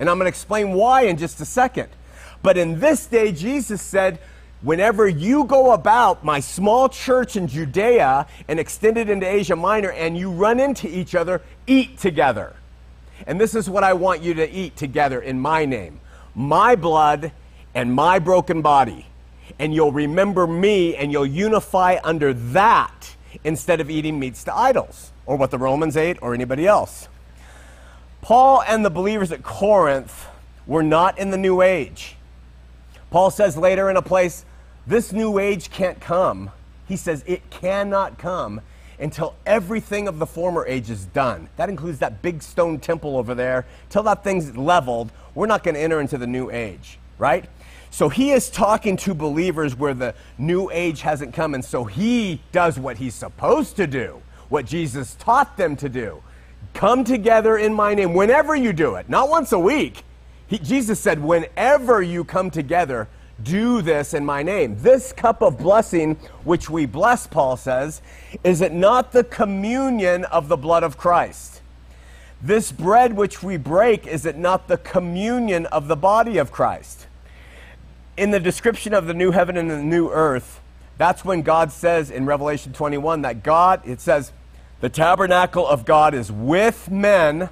And 0.00 0.08
I'm 0.08 0.16
going 0.16 0.24
to 0.24 0.28
explain 0.28 0.72
why 0.72 1.02
in 1.02 1.16
just 1.16 1.40
a 1.40 1.44
second. 1.44 1.88
But 2.42 2.56
in 2.56 2.80
this 2.80 3.06
day, 3.06 3.32
Jesus 3.32 3.82
said, 3.82 4.18
Whenever 4.60 5.06
you 5.06 5.44
go 5.44 5.72
about 5.72 6.24
my 6.24 6.40
small 6.40 6.88
church 6.88 7.36
in 7.36 7.46
Judea 7.46 8.26
and 8.48 8.58
extend 8.58 8.98
it 8.98 9.08
into 9.08 9.26
Asia 9.26 9.54
Minor 9.54 9.92
and 9.92 10.18
you 10.18 10.30
run 10.30 10.58
into 10.58 10.88
each 10.88 11.14
other, 11.14 11.42
eat 11.66 11.98
together. 11.98 12.56
And 13.26 13.40
this 13.40 13.54
is 13.54 13.70
what 13.70 13.84
I 13.84 13.92
want 13.92 14.22
you 14.22 14.34
to 14.34 14.50
eat 14.50 14.76
together 14.76 15.20
in 15.20 15.38
my 15.40 15.64
name 15.64 16.00
my 16.34 16.76
blood 16.76 17.32
and 17.74 17.92
my 17.92 18.18
broken 18.18 18.62
body. 18.62 19.06
And 19.58 19.74
you'll 19.74 19.92
remember 19.92 20.46
me 20.46 20.94
and 20.94 21.10
you'll 21.10 21.26
unify 21.26 21.98
under 22.04 22.32
that 22.32 23.16
instead 23.44 23.80
of 23.80 23.90
eating 23.90 24.18
meats 24.18 24.44
to 24.44 24.56
idols 24.56 25.12
or 25.26 25.36
what 25.36 25.50
the 25.50 25.58
Romans 25.58 25.96
ate 25.96 26.16
or 26.22 26.34
anybody 26.34 26.66
else. 26.66 27.08
Paul 28.22 28.62
and 28.66 28.84
the 28.84 28.90
believers 28.90 29.32
at 29.32 29.42
Corinth 29.42 30.26
were 30.66 30.82
not 30.82 31.18
in 31.18 31.30
the 31.30 31.36
New 31.36 31.60
Age. 31.60 32.16
Paul 33.10 33.30
says 33.30 33.56
later 33.56 33.88
in 33.90 33.96
a 33.96 34.02
place, 34.02 34.44
this 34.88 35.12
new 35.12 35.38
age 35.38 35.70
can't 35.70 36.00
come. 36.00 36.50
He 36.86 36.96
says 36.96 37.22
it 37.26 37.50
cannot 37.50 38.18
come 38.18 38.62
until 38.98 39.34
everything 39.46 40.08
of 40.08 40.18
the 40.18 40.26
former 40.26 40.66
age 40.66 40.90
is 40.90 41.04
done. 41.06 41.48
That 41.56 41.68
includes 41.68 41.98
that 41.98 42.22
big 42.22 42.42
stone 42.42 42.80
temple 42.80 43.16
over 43.16 43.34
there. 43.34 43.66
Till 43.90 44.02
that 44.04 44.24
thing's 44.24 44.56
leveled, 44.56 45.12
we're 45.34 45.46
not 45.46 45.62
going 45.62 45.74
to 45.74 45.80
enter 45.80 46.00
into 46.00 46.18
the 46.18 46.26
new 46.26 46.50
age, 46.50 46.98
right? 47.18 47.44
So 47.90 48.08
he 48.08 48.32
is 48.32 48.50
talking 48.50 48.96
to 48.98 49.14
believers 49.14 49.76
where 49.76 49.94
the 49.94 50.14
new 50.36 50.70
age 50.70 51.02
hasn't 51.02 51.34
come, 51.34 51.54
and 51.54 51.64
so 51.64 51.84
he 51.84 52.40
does 52.50 52.78
what 52.78 52.98
he's 52.98 53.14
supposed 53.14 53.76
to 53.76 53.86
do, 53.86 54.20
what 54.48 54.66
Jesus 54.66 55.14
taught 55.16 55.56
them 55.56 55.76
to 55.76 55.88
do. 55.88 56.22
Come 56.74 57.04
together 57.04 57.56
in 57.56 57.72
my 57.72 57.94
name 57.94 58.14
whenever 58.14 58.54
you 58.56 58.72
do 58.72 58.96
it, 58.96 59.08
not 59.08 59.28
once 59.28 59.52
a 59.52 59.58
week. 59.58 60.02
He, 60.48 60.58
Jesus 60.58 60.98
said, 60.98 61.22
whenever 61.22 62.02
you 62.02 62.24
come 62.24 62.50
together, 62.50 63.08
do 63.42 63.82
this 63.82 64.14
in 64.14 64.24
my 64.24 64.42
name. 64.42 64.76
This 64.80 65.12
cup 65.12 65.42
of 65.42 65.58
blessing, 65.58 66.16
which 66.44 66.68
we 66.68 66.86
bless, 66.86 67.26
Paul 67.26 67.56
says, 67.56 68.02
is 68.42 68.60
it 68.60 68.72
not 68.72 69.12
the 69.12 69.24
communion 69.24 70.24
of 70.24 70.48
the 70.48 70.56
blood 70.56 70.82
of 70.82 70.96
Christ? 70.96 71.60
This 72.42 72.70
bread 72.72 73.14
which 73.14 73.42
we 73.42 73.56
break, 73.56 74.06
is 74.06 74.24
it 74.26 74.36
not 74.36 74.68
the 74.68 74.78
communion 74.78 75.66
of 75.66 75.88
the 75.88 75.96
body 75.96 76.38
of 76.38 76.52
Christ? 76.52 77.06
In 78.16 78.30
the 78.30 78.40
description 78.40 78.94
of 78.94 79.06
the 79.06 79.14
new 79.14 79.30
heaven 79.30 79.56
and 79.56 79.70
the 79.70 79.82
new 79.82 80.10
earth, 80.10 80.60
that's 80.96 81.24
when 81.24 81.42
God 81.42 81.70
says 81.70 82.10
in 82.10 82.26
Revelation 82.26 82.72
21 82.72 83.22
that 83.22 83.42
God, 83.42 83.80
it 83.84 84.00
says, 84.00 84.32
the 84.80 84.88
tabernacle 84.88 85.66
of 85.66 85.84
God 85.84 86.14
is 86.14 86.30
with 86.30 86.90
men, 86.90 87.50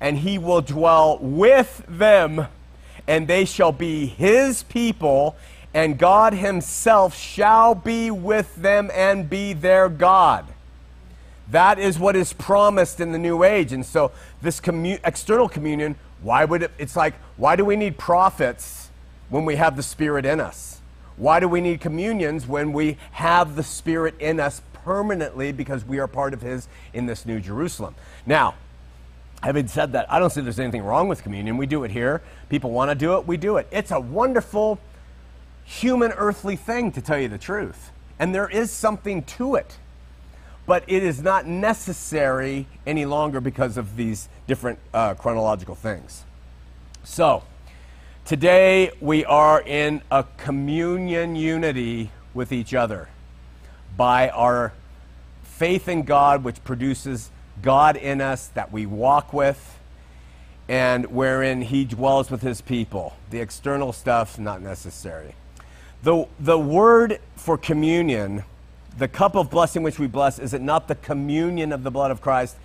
and 0.00 0.18
he 0.18 0.38
will 0.38 0.62
dwell 0.62 1.18
with 1.18 1.82
them 1.88 2.46
and 3.08 3.26
they 3.26 3.46
shall 3.46 3.72
be 3.72 4.06
his 4.06 4.62
people, 4.64 5.34
and 5.74 5.98
God 5.98 6.34
himself 6.34 7.16
shall 7.16 7.74
be 7.74 8.10
with 8.10 8.54
them 8.54 8.90
and 8.94 9.28
be 9.28 9.54
their 9.54 9.88
God. 9.88 10.44
That 11.50 11.78
is 11.78 11.98
what 11.98 12.14
is 12.14 12.34
promised 12.34 13.00
in 13.00 13.12
the 13.12 13.18
new 13.18 13.42
age. 13.42 13.72
And 13.72 13.84
so, 13.84 14.12
this 14.42 14.60
commu- 14.60 15.00
external 15.02 15.48
communion, 15.48 15.96
why 16.22 16.44
would 16.44 16.62
it? 16.62 16.70
It's 16.78 16.94
like, 16.94 17.14
why 17.38 17.56
do 17.56 17.64
we 17.64 17.74
need 17.74 17.96
prophets 17.96 18.90
when 19.30 19.46
we 19.46 19.56
have 19.56 19.74
the 19.74 19.82
Spirit 19.82 20.26
in 20.26 20.40
us? 20.40 20.80
Why 21.16 21.40
do 21.40 21.48
we 21.48 21.62
need 21.62 21.80
communions 21.80 22.46
when 22.46 22.72
we 22.72 22.98
have 23.12 23.56
the 23.56 23.62
Spirit 23.62 24.14
in 24.20 24.38
us 24.38 24.60
permanently 24.84 25.50
because 25.52 25.84
we 25.84 25.98
are 25.98 26.06
part 26.06 26.34
of 26.34 26.42
His 26.42 26.68
in 26.92 27.06
this 27.06 27.24
new 27.24 27.40
Jerusalem? 27.40 27.94
Now, 28.26 28.54
Having 29.42 29.68
said 29.68 29.92
that, 29.92 30.10
I 30.12 30.18
don't 30.18 30.30
see 30.30 30.40
there's 30.40 30.58
anything 30.58 30.82
wrong 30.82 31.08
with 31.08 31.22
communion. 31.22 31.56
We 31.56 31.66
do 31.66 31.84
it 31.84 31.90
here. 31.92 32.22
People 32.48 32.70
want 32.72 32.90
to 32.90 32.94
do 32.96 33.16
it, 33.16 33.26
we 33.26 33.36
do 33.36 33.56
it. 33.56 33.68
It's 33.70 33.90
a 33.92 34.00
wonderful 34.00 34.78
human 35.64 36.12
earthly 36.12 36.56
thing, 36.56 36.90
to 36.92 37.00
tell 37.00 37.18
you 37.18 37.28
the 37.28 37.38
truth. 37.38 37.92
And 38.18 38.34
there 38.34 38.48
is 38.48 38.70
something 38.72 39.22
to 39.24 39.54
it. 39.54 39.78
but 40.68 40.84
it 40.86 41.02
is 41.02 41.22
not 41.22 41.46
necessary 41.46 42.66
any 42.86 43.06
longer 43.06 43.40
because 43.40 43.78
of 43.78 43.96
these 43.96 44.28
different 44.46 44.78
uh, 44.92 45.14
chronological 45.14 45.74
things. 45.74 46.24
So, 47.04 47.42
today 48.26 48.90
we 49.00 49.24
are 49.24 49.62
in 49.62 50.02
a 50.10 50.26
communion 50.36 51.36
unity 51.36 52.10
with 52.34 52.52
each 52.52 52.74
other 52.74 53.08
by 53.96 54.28
our 54.28 54.74
faith 55.42 55.88
in 55.88 56.02
God, 56.02 56.44
which 56.44 56.62
produces 56.64 57.30
God 57.62 57.96
in 57.96 58.20
us 58.20 58.48
that 58.48 58.72
we 58.72 58.86
walk 58.86 59.32
with 59.32 59.78
and 60.68 61.06
wherein 61.06 61.62
he 61.62 61.84
dwells 61.84 62.30
with 62.30 62.42
his 62.42 62.60
people. 62.60 63.16
The 63.30 63.40
external 63.40 63.92
stuff, 63.92 64.38
not 64.38 64.60
necessary. 64.60 65.34
The, 66.02 66.26
the 66.38 66.58
word 66.58 67.20
for 67.36 67.56
communion, 67.56 68.44
the 68.96 69.08
cup 69.08 69.34
of 69.34 69.50
blessing 69.50 69.82
which 69.82 69.98
we 69.98 70.06
bless, 70.06 70.38
is 70.38 70.52
it 70.54 70.60
not 70.60 70.88
the 70.88 70.94
communion 70.94 71.72
of 71.72 71.82
the 71.82 71.90
blood 71.90 72.10
of 72.10 72.20
Christ? 72.20 72.56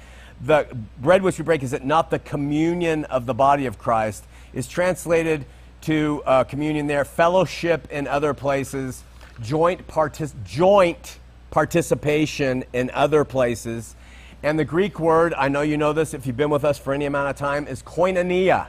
The 0.42 0.68
bread 1.00 1.22
which 1.22 1.38
we 1.38 1.44
break, 1.44 1.64
is 1.64 1.74
it 1.74 1.86
not 1.86 2.10
the 2.10 2.20
communion 2.20 3.06
of 3.06 3.26
the 3.26 3.34
body 3.34 3.66
of 3.66 3.78
Christ? 3.78 4.26
Is 4.54 4.68
translated 4.68 5.46
to 5.82 6.22
uh, 6.26 6.44
communion 6.44 6.88
there, 6.88 7.06
fellowship 7.06 7.88
in 7.92 8.08
other 8.08 8.34
places, 8.34 9.04
joint, 9.42 9.88
partic- 9.88 10.34
joint 10.44 11.18
participation 11.52 12.64
in 12.74 12.90
other 12.92 13.24
places. 13.24 13.96
And 14.44 14.60
the 14.60 14.66
Greek 14.66 15.00
word, 15.00 15.34
I 15.36 15.48
know 15.48 15.62
you 15.62 15.78
know 15.78 15.94
this 15.94 16.14
if 16.14 16.28
you've 16.28 16.36
been 16.36 16.50
with 16.50 16.66
us 16.66 16.78
for 16.78 16.94
any 16.94 17.06
amount 17.06 17.30
of 17.30 17.38
time, 17.38 17.66
is 17.66 17.82
koinonia. 17.82 18.68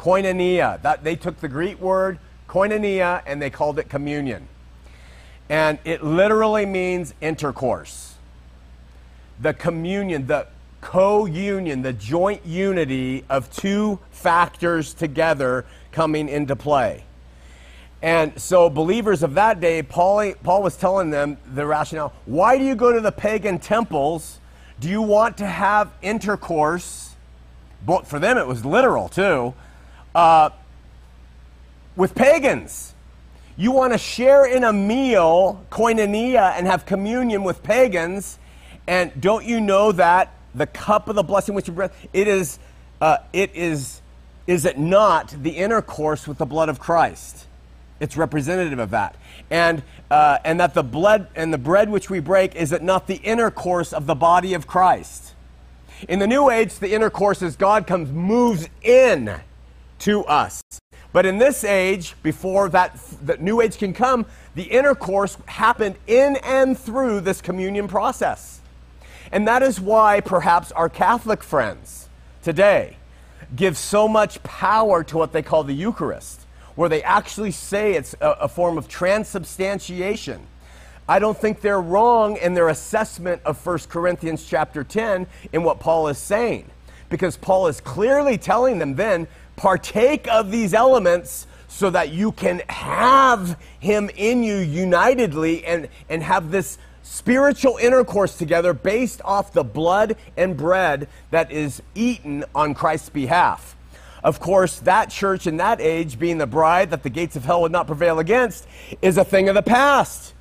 Koinonia. 0.00 0.82
That, 0.82 1.04
they 1.04 1.14
took 1.14 1.40
the 1.40 1.48
Greek 1.48 1.80
word 1.80 2.18
koinonia 2.48 3.22
and 3.24 3.40
they 3.40 3.48
called 3.48 3.78
it 3.78 3.88
communion. 3.88 4.48
And 5.48 5.78
it 5.84 6.02
literally 6.02 6.66
means 6.66 7.14
intercourse. 7.20 8.14
The 9.40 9.54
communion, 9.54 10.26
the 10.26 10.48
co 10.80 11.26
union, 11.26 11.82
the 11.82 11.92
joint 11.92 12.44
unity 12.44 13.24
of 13.30 13.50
two 13.50 14.00
factors 14.10 14.94
together 14.94 15.64
coming 15.92 16.28
into 16.28 16.56
play. 16.56 17.04
And 18.02 18.38
so, 18.40 18.68
believers 18.68 19.22
of 19.22 19.34
that 19.34 19.60
day, 19.60 19.82
Paul, 19.82 20.32
Paul 20.42 20.62
was 20.62 20.76
telling 20.76 21.10
them 21.10 21.38
the 21.54 21.64
rationale 21.64 22.12
why 22.26 22.58
do 22.58 22.64
you 22.64 22.74
go 22.74 22.92
to 22.92 23.00
the 23.00 23.12
pagan 23.12 23.58
temples? 23.58 24.40
Do 24.82 24.88
you 24.88 25.00
want 25.00 25.36
to 25.36 25.46
have 25.46 25.92
intercourse? 26.02 27.14
But 27.86 28.04
for 28.04 28.18
them, 28.18 28.36
it 28.36 28.48
was 28.48 28.64
literal 28.64 29.08
too. 29.08 29.54
Uh, 30.12 30.50
with 31.94 32.16
pagans. 32.16 32.92
You 33.56 33.70
want 33.70 33.92
to 33.92 33.98
share 33.98 34.44
in 34.44 34.64
a 34.64 34.72
meal, 34.72 35.64
koinonia, 35.70 36.54
and 36.56 36.66
have 36.66 36.84
communion 36.84 37.44
with 37.44 37.62
pagans. 37.62 38.40
And 38.88 39.12
don't 39.20 39.44
you 39.44 39.60
know 39.60 39.92
that 39.92 40.34
the 40.52 40.66
cup 40.66 41.08
of 41.08 41.14
the 41.14 41.22
blessing 41.22 41.54
which 41.54 41.68
you 41.68 41.74
breath, 41.74 41.96
it 42.12 42.26
is, 42.26 42.58
uh, 43.00 43.18
it 43.32 43.54
is, 43.54 44.00
is 44.48 44.64
it 44.64 44.80
not 44.80 45.28
the 45.28 45.50
intercourse 45.50 46.26
with 46.26 46.38
the 46.38 46.46
blood 46.46 46.68
of 46.68 46.80
Christ? 46.80 47.46
It's 48.02 48.16
representative 48.16 48.80
of 48.80 48.90
that. 48.90 49.14
And, 49.48 49.84
uh, 50.10 50.38
and 50.44 50.58
that 50.58 50.74
the 50.74 50.82
blood 50.82 51.28
and 51.36 51.54
the 51.54 51.58
bread 51.58 51.88
which 51.88 52.10
we 52.10 52.18
break 52.18 52.56
is 52.56 52.72
it 52.72 52.82
not 52.82 53.06
the 53.06 53.14
intercourse 53.14 53.92
of 53.92 54.06
the 54.06 54.16
body 54.16 54.54
of 54.54 54.66
Christ? 54.66 55.34
In 56.08 56.18
the 56.18 56.26
New 56.26 56.50
Age, 56.50 56.80
the 56.80 56.92
intercourse 56.92 57.42
is 57.42 57.54
God 57.54 57.86
comes, 57.86 58.10
moves 58.10 58.68
in 58.82 59.40
to 60.00 60.24
us. 60.24 60.60
But 61.12 61.26
in 61.26 61.38
this 61.38 61.62
age, 61.62 62.16
before 62.24 62.68
that 62.70 62.98
the 63.24 63.36
New 63.36 63.60
Age 63.60 63.78
can 63.78 63.94
come, 63.94 64.26
the 64.56 64.64
intercourse 64.64 65.38
happened 65.46 65.94
in 66.08 66.38
and 66.42 66.76
through 66.76 67.20
this 67.20 67.40
communion 67.40 67.86
process. 67.86 68.62
And 69.30 69.46
that 69.46 69.62
is 69.62 69.80
why 69.80 70.20
perhaps 70.22 70.72
our 70.72 70.88
Catholic 70.88 71.44
friends 71.44 72.08
today 72.42 72.96
give 73.54 73.78
so 73.78 74.08
much 74.08 74.42
power 74.42 75.04
to 75.04 75.16
what 75.16 75.32
they 75.32 75.42
call 75.42 75.62
the 75.62 75.72
Eucharist 75.72 76.41
where 76.74 76.88
they 76.88 77.02
actually 77.02 77.50
say 77.50 77.94
it's 77.94 78.14
a, 78.20 78.30
a 78.30 78.48
form 78.48 78.78
of 78.78 78.88
transubstantiation. 78.88 80.46
I 81.08 81.18
don't 81.18 81.36
think 81.36 81.60
they're 81.60 81.80
wrong 81.80 82.36
in 82.36 82.54
their 82.54 82.68
assessment 82.68 83.42
of 83.44 83.64
1 83.64 83.78
Corinthians 83.88 84.44
chapter 84.44 84.84
10 84.84 85.26
in 85.52 85.62
what 85.62 85.80
Paul 85.80 86.08
is 86.08 86.18
saying. 86.18 86.70
Because 87.08 87.36
Paul 87.36 87.66
is 87.66 87.80
clearly 87.80 88.38
telling 88.38 88.78
them 88.78 88.94
then, 88.94 89.26
partake 89.56 90.26
of 90.28 90.50
these 90.50 90.72
elements 90.72 91.46
so 91.68 91.90
that 91.90 92.10
you 92.10 92.32
can 92.32 92.62
have 92.68 93.58
him 93.80 94.10
in 94.16 94.42
you 94.42 94.56
unitedly 94.56 95.64
and, 95.64 95.88
and 96.08 96.22
have 96.22 96.50
this 96.50 96.78
spiritual 97.02 97.76
intercourse 97.78 98.36
together 98.36 98.72
based 98.72 99.20
off 99.24 99.52
the 99.52 99.64
blood 99.64 100.16
and 100.36 100.56
bread 100.56 101.08
that 101.30 101.50
is 101.50 101.82
eaten 101.94 102.44
on 102.54 102.74
Christ's 102.74 103.08
behalf. 103.08 103.76
Of 104.22 104.38
course, 104.38 104.78
that 104.80 105.10
church 105.10 105.46
in 105.46 105.56
that 105.56 105.80
age, 105.80 106.18
being 106.18 106.38
the 106.38 106.46
bride 106.46 106.90
that 106.90 107.02
the 107.02 107.10
gates 107.10 107.34
of 107.34 107.44
hell 107.44 107.62
would 107.62 107.72
not 107.72 107.86
prevail 107.86 108.20
against, 108.20 108.66
is 109.00 109.18
a 109.18 109.24
thing 109.24 109.48
of 109.48 109.54
the 109.54 109.62
past. 109.62 110.34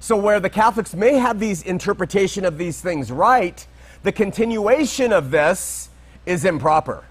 So, 0.00 0.16
where 0.16 0.40
the 0.40 0.48
Catholics 0.48 0.94
may 0.94 1.14
have 1.14 1.38
these 1.38 1.62
interpretation 1.62 2.44
of 2.44 2.56
these 2.56 2.80
things 2.80 3.10
right, 3.12 3.66
the 4.04 4.12
continuation 4.12 5.12
of 5.12 5.30
this 5.30 5.90
is 6.24 6.44
improper. 6.44 7.04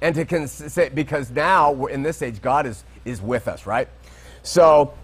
And 0.00 0.14
to 0.14 0.24
cons- 0.24 0.78
because 0.94 1.30
now 1.30 1.86
in 1.86 2.02
this 2.02 2.22
age, 2.22 2.40
God 2.40 2.66
is, 2.66 2.84
is 3.04 3.20
with 3.20 3.48
us, 3.48 3.66
right? 3.66 3.88
So, 4.42 4.94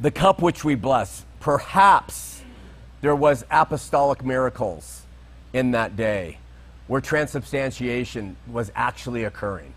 the 0.00 0.10
cup 0.10 0.40
which 0.40 0.64
we 0.64 0.74
bless, 0.74 1.24
perhaps 1.40 2.42
there 3.02 3.16
was 3.16 3.44
apostolic 3.50 4.24
miracles 4.24 5.02
in 5.52 5.72
that 5.72 5.96
day 5.96 6.38
where 6.92 7.00
transubstantiation 7.00 8.36
was 8.46 8.70
actually 8.74 9.24
occurring. 9.24 9.72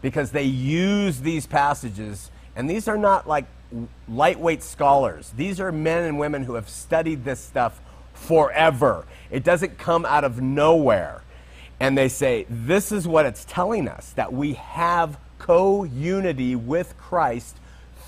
Because 0.00 0.32
they 0.32 0.42
use 0.42 1.20
these 1.20 1.46
passages, 1.46 2.32
and 2.56 2.68
these 2.68 2.88
are 2.88 2.98
not 2.98 3.28
like 3.28 3.44
lightweight 4.08 4.64
scholars. 4.64 5.32
These 5.36 5.60
are 5.60 5.70
men 5.70 6.02
and 6.02 6.18
women 6.18 6.42
who 6.42 6.54
have 6.54 6.68
studied 6.68 7.24
this 7.24 7.38
stuff 7.38 7.80
forever. 8.14 9.06
It 9.30 9.44
doesn't 9.44 9.78
come 9.78 10.04
out 10.04 10.24
of 10.24 10.42
nowhere. 10.42 11.22
And 11.78 11.96
they 11.96 12.08
say, 12.08 12.46
this 12.50 12.90
is 12.90 13.06
what 13.06 13.24
it's 13.24 13.44
telling 13.44 13.86
us 13.86 14.10
that 14.14 14.32
we 14.32 14.54
have 14.54 15.18
co 15.38 15.84
unity 15.84 16.56
with 16.56 16.98
Christ 16.98 17.56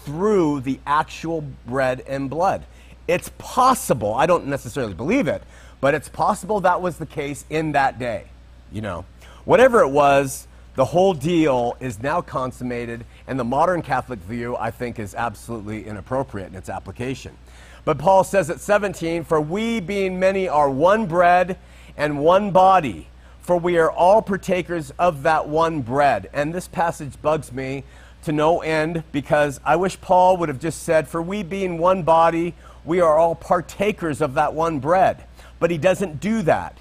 through 0.04 0.62
the 0.62 0.80
actual 0.84 1.44
bread 1.68 2.02
and 2.08 2.28
blood. 2.28 2.64
It's 3.06 3.30
possible, 3.38 4.12
I 4.12 4.26
don't 4.26 4.48
necessarily 4.48 4.94
believe 4.94 5.28
it, 5.28 5.44
but 5.84 5.92
it's 5.92 6.08
possible 6.08 6.60
that 6.60 6.80
was 6.80 6.96
the 6.96 7.04
case 7.04 7.44
in 7.50 7.72
that 7.72 7.98
day. 7.98 8.24
You 8.72 8.80
know, 8.80 9.04
whatever 9.44 9.80
it 9.80 9.90
was, 9.90 10.48
the 10.76 10.84
whole 10.86 11.12
deal 11.12 11.76
is 11.78 12.02
now 12.02 12.22
consummated, 12.22 13.04
and 13.26 13.38
the 13.38 13.44
modern 13.44 13.82
Catholic 13.82 14.18
view, 14.20 14.56
I 14.56 14.70
think, 14.70 14.98
is 14.98 15.14
absolutely 15.14 15.86
inappropriate 15.86 16.48
in 16.48 16.54
its 16.54 16.70
application. 16.70 17.36
But 17.84 17.98
Paul 17.98 18.24
says 18.24 18.48
at 18.48 18.60
17, 18.60 19.24
For 19.24 19.42
we, 19.42 19.78
being 19.78 20.18
many, 20.18 20.48
are 20.48 20.70
one 20.70 21.04
bread 21.04 21.58
and 21.98 22.18
one 22.18 22.50
body, 22.50 23.08
for 23.42 23.58
we 23.58 23.76
are 23.76 23.90
all 23.90 24.22
partakers 24.22 24.90
of 24.98 25.22
that 25.24 25.48
one 25.50 25.82
bread. 25.82 26.30
And 26.32 26.54
this 26.54 26.66
passage 26.66 27.20
bugs 27.20 27.52
me 27.52 27.84
to 28.22 28.32
no 28.32 28.62
end 28.62 29.04
because 29.12 29.60
I 29.62 29.76
wish 29.76 30.00
Paul 30.00 30.38
would 30.38 30.48
have 30.48 30.60
just 30.60 30.82
said, 30.82 31.08
For 31.08 31.20
we, 31.20 31.42
being 31.42 31.76
one 31.76 32.04
body, 32.04 32.54
we 32.86 33.00
are 33.00 33.18
all 33.18 33.34
partakers 33.34 34.22
of 34.22 34.32
that 34.32 34.54
one 34.54 34.78
bread 34.78 35.26
but 35.64 35.70
he 35.70 35.78
doesn't 35.78 36.20
do 36.20 36.42
that. 36.42 36.76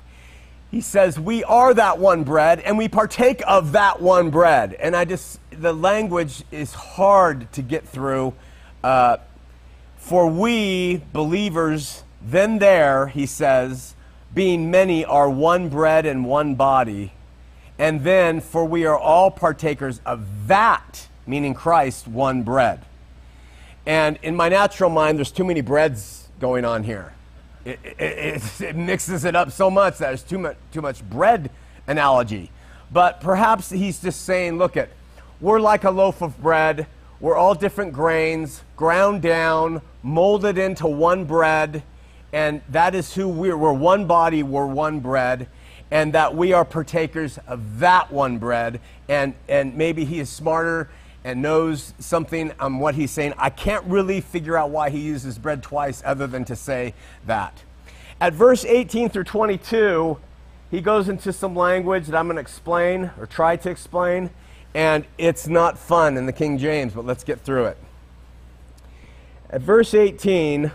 He 0.70 0.82
says, 0.82 1.18
We 1.18 1.42
are 1.46 1.74
that 1.74 2.00
one 2.00 2.26
bread, 2.26 2.60
and 2.60 2.78
we 2.78 2.90
partake 2.90 3.42
of 3.48 3.72
that 3.72 4.02
one 4.02 4.30
bread. 4.30 4.74
And 4.74 4.94
I 4.94 5.06
just, 5.06 5.40
the 5.52 5.72
language 5.72 6.44
is 6.52 6.74
hard 6.74 7.50
to 7.54 7.62
get 7.62 7.88
through. 7.88 8.34
Uh, 8.84 9.20
for 9.96 10.28
we, 10.28 11.02
believers, 11.14 12.04
then 12.22 12.60
there, 12.60 13.08
he 13.08 13.26
says, 13.26 13.96
being 14.34 14.70
many, 14.70 15.06
are 15.06 15.30
one 15.30 15.70
bread 15.70 16.06
and 16.06 16.26
one 16.26 16.56
body. 16.56 17.14
And 17.80 18.04
then, 18.04 18.42
for 18.42 18.66
we 18.66 18.86
are 18.86 19.00
all 19.00 19.32
partakers 19.32 20.02
of 20.06 20.28
that, 20.50 21.08
meaning 21.26 21.54
Christ, 21.54 22.06
one 22.06 22.44
bread. 22.44 22.84
And 23.86 24.20
in 24.22 24.36
my 24.36 24.50
natural 24.50 24.90
mind, 24.90 25.20
there's 25.20 25.32
too 25.32 25.46
many 25.46 25.62
breads 25.62 26.28
going 26.42 26.66
on 26.66 26.84
here 26.84 27.14
it, 27.66 27.80
it, 27.84 28.62
it, 28.62 28.76
mixes 28.76 29.26
it 29.26 29.36
up 29.36 29.52
so 29.52 29.70
much 29.70 29.98
that 29.98 30.08
there's 30.08 30.24
too 30.24 30.40
much, 30.40 30.58
too 30.72 30.82
much 30.82 31.04
bread 31.10 31.50
analogy. 31.88 32.52
But 32.92 33.22
perhaps 33.22 33.70
he's 33.70 34.02
just 34.02 34.22
saying, 34.22 34.58
look 34.58 34.78
at, 34.78 34.90
we're 35.42 35.60
like 35.60 35.84
a 35.84 35.92
loaf 35.92 36.22
of 36.22 36.42
bread. 36.42 36.88
We're 37.20 37.36
all 37.36 37.56
different 37.56 37.94
grains, 37.94 38.62
ground 38.76 39.22
down, 39.22 39.82
molded 40.04 40.58
into 40.58 40.88
one 40.88 41.26
bread, 41.26 41.84
and 42.32 42.62
that 42.70 42.96
is 42.96 43.14
who 43.14 43.28
we're. 43.28 43.56
We're 43.56 43.74
one 43.74 44.08
body, 44.08 44.44
we're 44.44 44.66
one 44.66 45.00
bread, 45.00 45.48
and 45.90 46.14
that 46.14 46.36
we 46.36 46.52
are 46.54 46.66
partakers 46.66 47.40
of 47.48 47.80
that 47.80 48.12
one 48.12 48.40
bread. 48.40 48.82
And, 49.08 49.36
and 49.48 49.76
maybe 49.78 50.06
he 50.06 50.20
is 50.20 50.30
smarter 50.30 50.90
and 51.24 51.42
knows 51.42 51.94
something 52.00 52.52
on 52.60 52.80
what 52.80 52.96
he's 52.96 53.12
saying, 53.12 53.34
I 53.38 53.50
can't 53.50 53.86
really 53.86 54.22
figure 54.22 54.58
out 54.58 54.70
why 54.70 54.90
he 54.90 55.00
uses 55.00 55.38
bread 55.38 55.64
twice 55.64 56.02
other 56.06 56.28
than 56.28 56.46
to 56.46 56.56
say 56.56 56.94
that. 57.26 57.64
At 58.20 58.34
verse 58.34 58.66
18 58.66 59.10
through 59.10 59.24
22, 59.26 60.18
he 60.70 60.82
goes 60.82 61.08
into 61.08 61.32
some 61.32 61.56
language 61.56 62.08
that 62.08 62.18
I'm 62.18 62.28
going 62.28 62.36
to 62.36 62.42
explain 62.42 63.12
or 63.20 63.26
try 63.26 63.56
to 63.58 63.70
explain, 63.70 64.32
and 64.74 65.06
it's 65.18 65.48
not 65.48 65.78
fun 65.78 66.18
in 66.18 66.26
the 66.26 66.34
King 66.34 66.58
James, 66.58 66.94
but 66.94 67.06
let's 67.06 67.24
get 67.24 67.42
through 67.42 67.66
it. 67.66 67.78
At 69.50 69.62
verse 69.62 69.94
18, 69.94 70.72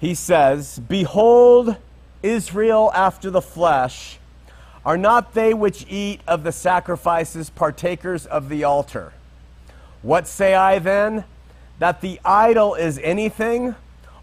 he 0.00 0.14
says, 0.14 0.78
Behold, 0.78 1.76
Israel 2.22 2.92
after 2.94 3.30
the 3.30 3.40
flesh, 3.40 4.18
are 4.84 4.98
not 4.98 5.34
they 5.34 5.54
which 5.54 5.86
eat 5.88 6.20
of 6.26 6.44
the 6.44 6.52
sacrifices 6.52 7.50
partakers 7.50 8.26
of 8.26 8.48
the 8.48 8.64
altar? 8.64 9.12
What 10.02 10.26
say 10.26 10.54
I 10.54 10.78
then? 10.78 11.24
That 11.78 12.00
the 12.00 12.20
idol 12.24 12.74
is 12.74 12.98
anything, 13.02 13.74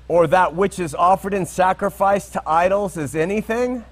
or 0.07 0.28
that 0.28 0.55
which 0.55 0.80
is 0.80 0.93
offered 0.93 1.34
in 1.34 1.45
sacrifice 1.45 2.30
to 2.30 2.43
idols 2.47 2.97
is 2.97 3.15
anything? 3.15 3.86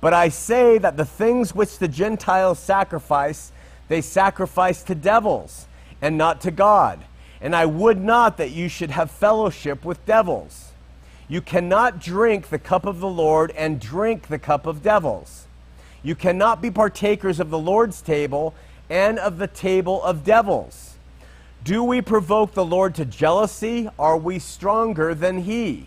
But 0.00 0.14
I 0.14 0.28
say 0.28 0.78
that 0.78 0.96
the 0.96 1.04
things 1.04 1.54
which 1.54 1.78
the 1.78 1.88
Gentiles 1.88 2.58
sacrifice, 2.58 3.50
they 3.88 4.00
sacrifice 4.00 4.82
to 4.84 4.94
devils 4.94 5.66
and 6.00 6.16
not 6.16 6.40
to 6.42 6.50
God. 6.50 7.04
And 7.40 7.54
I 7.54 7.66
would 7.66 8.00
not 8.00 8.36
that 8.36 8.50
you 8.50 8.68
should 8.68 8.90
have 8.90 9.10
fellowship 9.10 9.84
with 9.84 10.04
devils. 10.06 10.72
You 11.28 11.40
cannot 11.40 12.00
drink 12.00 12.48
the 12.48 12.58
cup 12.58 12.86
of 12.86 13.00
the 13.00 13.08
Lord 13.08 13.50
and 13.52 13.80
drink 13.80 14.28
the 14.28 14.38
cup 14.38 14.66
of 14.66 14.82
devils. 14.82 15.46
You 16.02 16.14
cannot 16.14 16.62
be 16.62 16.70
partakers 16.70 17.38
of 17.40 17.50
the 17.50 17.58
Lord's 17.58 18.00
table 18.00 18.54
and 18.88 19.18
of 19.18 19.38
the 19.38 19.46
table 19.46 20.02
of 20.02 20.24
devils. 20.24 20.87
Do 21.64 21.82
we 21.82 22.00
provoke 22.00 22.54
the 22.54 22.64
Lord 22.64 22.94
to 22.96 23.04
jealousy? 23.04 23.88
Are 23.98 24.16
we 24.16 24.38
stronger 24.38 25.14
than 25.14 25.42
he? 25.42 25.86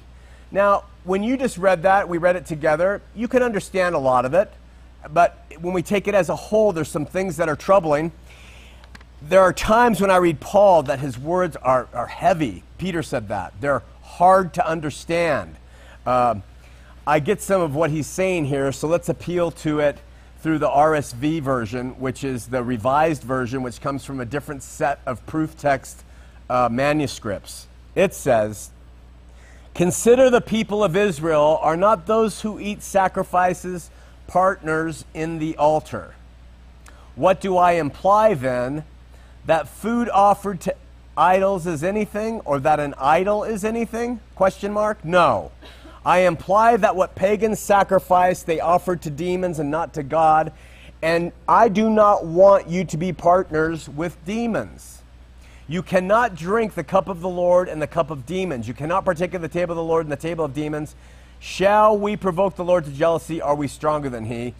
Now, 0.51 0.83
when 1.03 1.23
you 1.23 1.37
just 1.37 1.57
read 1.57 1.83
that, 1.83 2.07
we 2.07 2.17
read 2.17 2.35
it 2.35 2.45
together, 2.45 3.01
you 3.15 3.27
can 3.27 3.41
understand 3.41 3.95
a 3.95 3.99
lot 3.99 4.25
of 4.25 4.33
it. 4.33 4.51
But 5.09 5.45
when 5.59 5.73
we 5.73 5.81
take 5.81 6.07
it 6.07 6.13
as 6.13 6.29
a 6.29 6.35
whole, 6.35 6.73
there's 6.73 6.89
some 6.89 7.05
things 7.05 7.37
that 7.37 7.49
are 7.49 7.55
troubling. 7.55 8.11
There 9.21 9.41
are 9.41 9.53
times 9.53 10.01
when 10.01 10.11
I 10.11 10.17
read 10.17 10.39
Paul 10.39 10.83
that 10.83 10.99
his 10.99 11.17
words 11.17 11.55
are, 11.55 11.87
are 11.93 12.07
heavy. 12.07 12.63
Peter 12.77 13.01
said 13.01 13.29
that. 13.29 13.53
They're 13.61 13.83
hard 14.03 14.53
to 14.55 14.67
understand. 14.67 15.55
Uh, 16.05 16.35
I 17.07 17.19
get 17.19 17.41
some 17.41 17.61
of 17.61 17.73
what 17.73 17.89
he's 17.89 18.07
saying 18.07 18.45
here, 18.45 18.71
so 18.71 18.87
let's 18.87 19.09
appeal 19.09 19.51
to 19.51 19.79
it 19.79 19.97
through 20.41 20.57
the 20.57 20.69
RSV 20.69 21.41
version, 21.41 21.91
which 21.99 22.23
is 22.23 22.47
the 22.47 22.63
revised 22.63 23.23
version, 23.23 23.61
which 23.61 23.79
comes 23.79 24.03
from 24.03 24.19
a 24.19 24.25
different 24.25 24.63
set 24.63 24.99
of 25.05 25.25
proof 25.25 25.57
text 25.57 26.03
uh, 26.49 26.67
manuscripts. 26.71 27.67
It 27.95 28.13
says, 28.13 28.71
Consider 29.73 30.29
the 30.29 30.41
people 30.41 30.83
of 30.83 30.97
Israel 30.97 31.59
are 31.61 31.77
not 31.77 32.07
those 32.07 32.41
who 32.41 32.59
eat 32.59 32.81
sacrifices 32.81 33.89
partners 34.27 35.05
in 35.13 35.39
the 35.39 35.55
altar. 35.57 36.15
What 37.15 37.39
do 37.39 37.57
I 37.57 37.73
imply 37.73 38.33
then? 38.33 38.83
That 39.45 39.67
food 39.67 40.09
offered 40.09 40.61
to 40.61 40.75
idols 41.17 41.67
is 41.67 41.83
anything 41.83 42.39
or 42.41 42.59
that 42.59 42.79
an 42.79 42.95
idol 42.97 43.43
is 43.43 43.63
anything? 43.63 44.19
Question 44.35 44.73
mark? 44.73 45.03
No. 45.03 45.51
I 46.05 46.19
imply 46.19 46.77
that 46.77 46.95
what 46.95 47.15
pagans 47.15 47.59
sacrifice 47.59 48.43
they 48.43 48.59
offered 48.59 49.01
to 49.03 49.09
demons 49.09 49.59
and 49.59 49.69
not 49.69 49.93
to 49.93 50.03
God, 50.03 50.51
and 51.01 51.31
I 51.47 51.69
do 51.69 51.89
not 51.89 52.25
want 52.25 52.67
you 52.67 52.83
to 52.85 52.97
be 52.97 53.13
partners 53.13 53.87
with 53.87 54.23
demons. 54.25 55.01
You 55.67 55.83
cannot 55.83 56.35
drink 56.35 56.73
the 56.73 56.83
cup 56.83 57.07
of 57.07 57.21
the 57.21 57.29
Lord 57.29 57.69
and 57.69 57.81
the 57.81 57.87
cup 57.87 58.09
of 58.09 58.25
demons. 58.25 58.67
You 58.67 58.73
cannot 58.73 59.05
partake 59.05 59.33
of 59.33 59.41
the 59.41 59.47
table 59.47 59.73
of 59.73 59.77
the 59.77 59.83
Lord 59.83 60.05
and 60.05 60.11
the 60.11 60.17
table 60.17 60.43
of 60.43 60.53
demons. 60.53 60.95
Shall 61.39 61.97
we 61.97 62.17
provoke 62.17 62.55
the 62.55 62.65
Lord 62.65 62.85
to 62.85 62.91
jealousy? 62.91 63.41
Are 63.41 63.55
we 63.55 63.67
stronger 63.67 64.09
than 64.09 64.25
he? 64.25 64.53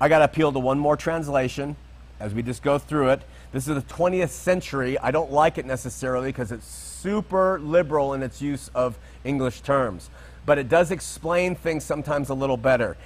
I 0.00 0.08
got 0.08 0.18
to 0.18 0.24
appeal 0.24 0.52
to 0.52 0.58
one 0.58 0.78
more 0.78 0.96
translation 0.96 1.76
as 2.18 2.34
we 2.34 2.42
just 2.42 2.62
go 2.62 2.78
through 2.78 3.10
it. 3.10 3.22
This 3.52 3.68
is 3.68 3.74
the 3.74 3.82
20th 3.82 4.30
century. 4.30 4.98
I 4.98 5.10
don't 5.10 5.30
like 5.30 5.58
it 5.58 5.66
necessarily 5.66 6.30
because 6.30 6.50
it's 6.50 6.66
super 6.66 7.60
liberal 7.60 8.14
in 8.14 8.22
its 8.22 8.40
use 8.40 8.70
of 8.74 8.98
English 9.24 9.60
terms, 9.60 10.08
but 10.46 10.58
it 10.58 10.68
does 10.68 10.90
explain 10.90 11.54
things 11.54 11.84
sometimes 11.84 12.28
a 12.28 12.34
little 12.34 12.56
better. 12.56 12.96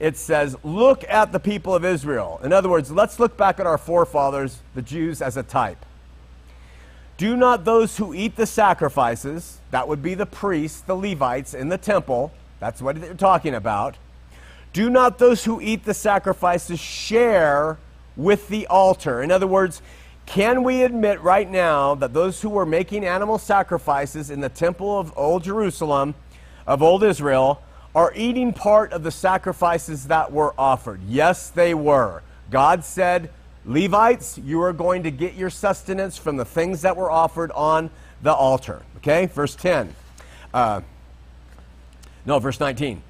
It 0.00 0.16
says, 0.16 0.56
Look 0.62 1.04
at 1.08 1.32
the 1.32 1.40
people 1.40 1.74
of 1.74 1.84
Israel. 1.84 2.40
In 2.42 2.52
other 2.52 2.68
words, 2.68 2.90
let's 2.90 3.18
look 3.18 3.36
back 3.36 3.58
at 3.60 3.66
our 3.66 3.78
forefathers, 3.78 4.60
the 4.74 4.82
Jews, 4.82 5.20
as 5.20 5.36
a 5.36 5.42
type. 5.42 5.84
Do 7.16 7.36
not 7.36 7.64
those 7.64 7.96
who 7.96 8.14
eat 8.14 8.36
the 8.36 8.46
sacrifices, 8.46 9.58
that 9.72 9.88
would 9.88 10.02
be 10.02 10.14
the 10.14 10.26
priests, 10.26 10.80
the 10.80 10.94
Levites 10.94 11.52
in 11.52 11.68
the 11.68 11.78
temple, 11.78 12.32
that's 12.60 12.80
what 12.80 13.00
they're 13.00 13.14
talking 13.14 13.54
about. 13.54 13.96
Do 14.72 14.90
not 14.90 15.18
those 15.18 15.44
who 15.44 15.60
eat 15.60 15.84
the 15.84 15.94
sacrifices 15.94 16.78
share 16.78 17.78
with 18.16 18.48
the 18.48 18.66
altar? 18.66 19.22
In 19.22 19.30
other 19.30 19.46
words, 19.46 19.82
can 20.26 20.62
we 20.62 20.82
admit 20.82 21.20
right 21.22 21.50
now 21.50 21.94
that 21.96 22.12
those 22.12 22.42
who 22.42 22.50
were 22.50 22.66
making 22.66 23.04
animal 23.04 23.38
sacrifices 23.38 24.30
in 24.30 24.40
the 24.40 24.48
temple 24.48 24.98
of 24.98 25.12
old 25.16 25.42
Jerusalem, 25.42 26.14
of 26.68 26.82
old 26.82 27.02
Israel, 27.02 27.62
are 27.94 28.12
eating 28.14 28.52
part 28.52 28.92
of 28.92 29.02
the 29.02 29.10
sacrifices 29.10 30.06
that 30.06 30.30
were 30.30 30.54
offered? 30.58 31.00
Yes, 31.08 31.48
they 31.48 31.74
were. 31.74 32.22
God 32.50 32.84
said, 32.84 33.30
Levites, 33.64 34.38
you 34.38 34.62
are 34.62 34.74
going 34.74 35.02
to 35.02 35.10
get 35.10 35.34
your 35.34 35.50
sustenance 35.50 36.16
from 36.16 36.36
the 36.36 36.44
things 36.44 36.82
that 36.82 36.96
were 36.96 37.10
offered 37.10 37.50
on 37.52 37.90
the 38.22 38.32
altar. 38.32 38.82
Okay, 38.98 39.26
verse 39.26 39.54
10. 39.56 39.94
Uh, 40.52 40.82
no, 42.26 42.38
verse 42.38 42.60
19. 42.60 43.02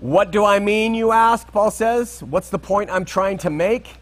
What 0.00 0.30
do 0.30 0.44
I 0.44 0.58
mean, 0.58 0.94
you 0.94 1.10
ask? 1.10 1.46
Paul 1.48 1.70
says. 1.70 2.22
What's 2.22 2.50
the 2.50 2.58
point 2.58 2.90
I'm 2.90 3.04
trying 3.04 3.38
to 3.38 3.50
make? 3.50 3.94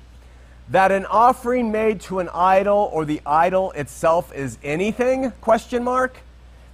That 0.71 0.93
an 0.93 1.07
offering 1.07 1.71
made 1.73 2.01
to 2.03 2.19
an 2.19 2.29
idol 2.35 2.91
or 2.93 3.05
the 3.05 3.21
idol 3.25 3.71
itself 3.73 4.35
is 4.35 4.59
anything? 4.63 5.31
Question 5.41 5.85
mark. 5.85 6.19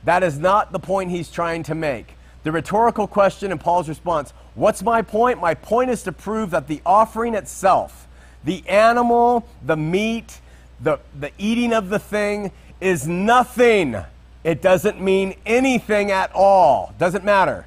That 0.05 0.23
is 0.23 0.39
not 0.39 0.73
the 0.73 0.79
point 0.79 1.11
he's 1.11 1.31
trying 1.31 1.63
to 1.65 1.75
make. 1.75 2.17
The 2.43 2.53
rhetorical 2.53 3.07
question 3.07 3.51
and 3.51 3.61
Paul's 3.61 3.89
response, 3.89 4.33
what's 4.55 4.83
my 4.83 5.03
point? 5.03 5.41
My 5.41 5.55
point 5.55 5.91
is 5.91 6.03
to 6.03 6.13
prove 6.13 6.51
that 6.51 6.69
the 6.69 6.83
offering 6.85 7.35
itself 7.35 8.07
the 8.45 8.63
animal, 8.69 9.49
the 9.65 9.77
meat, 9.77 10.39
the, 10.79 10.99
the 11.19 11.33
eating 11.39 11.73
of 11.73 11.89
the 11.89 11.99
thing 11.99 12.53
is 12.79 13.09
nothing. 13.09 13.97
It 14.45 14.61
doesn't 14.61 15.01
mean 15.01 15.35
anything 15.47 16.11
at 16.11 16.31
all. 16.35 16.95
Doesn't 16.99 17.25
matter. 17.25 17.67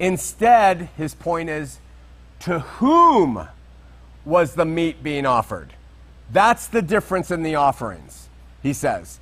Instead, 0.00 0.88
his 0.96 1.14
point 1.14 1.48
is 1.48 1.78
to 2.40 2.58
whom 2.58 3.46
was 4.24 4.54
the 4.54 4.64
meat 4.64 5.02
being 5.02 5.24
offered? 5.24 5.72
That's 6.30 6.66
the 6.66 6.82
difference 6.82 7.30
in 7.30 7.42
the 7.42 7.54
offerings, 7.54 8.28
he 8.62 8.72
says. 8.72 9.18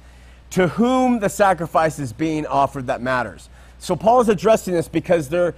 To 0.50 0.68
whom 0.68 1.20
the 1.20 1.28
sacrifice 1.28 1.98
is 1.98 2.12
being 2.12 2.46
offered 2.46 2.86
that 2.86 3.02
matters. 3.02 3.48
So 3.78 3.94
Paul 3.96 4.20
is 4.20 4.28
addressing 4.28 4.74
this 4.74 4.88
because 4.88 5.28
there, 5.28 5.54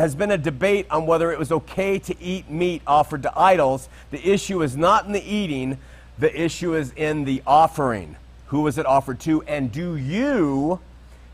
has 0.00 0.14
been 0.14 0.30
a 0.30 0.38
debate 0.38 0.86
on 0.90 1.06
whether 1.06 1.30
it 1.30 1.38
was 1.38 1.52
okay 1.52 1.98
to 1.98 2.20
eat 2.22 2.48
meat 2.50 2.80
offered 2.86 3.22
to 3.22 3.38
idols. 3.38 3.88
The 4.10 4.26
issue 4.26 4.62
is 4.62 4.76
not 4.76 5.04
in 5.04 5.12
the 5.12 5.22
eating, 5.22 5.78
the 6.18 6.40
issue 6.40 6.74
is 6.74 6.92
in 6.96 7.24
the 7.24 7.42
offering. 7.46 8.16
Who 8.46 8.62
was 8.62 8.78
it 8.78 8.86
offered 8.86 9.20
to? 9.20 9.42
And 9.42 9.70
do 9.70 9.96
you 9.96 10.80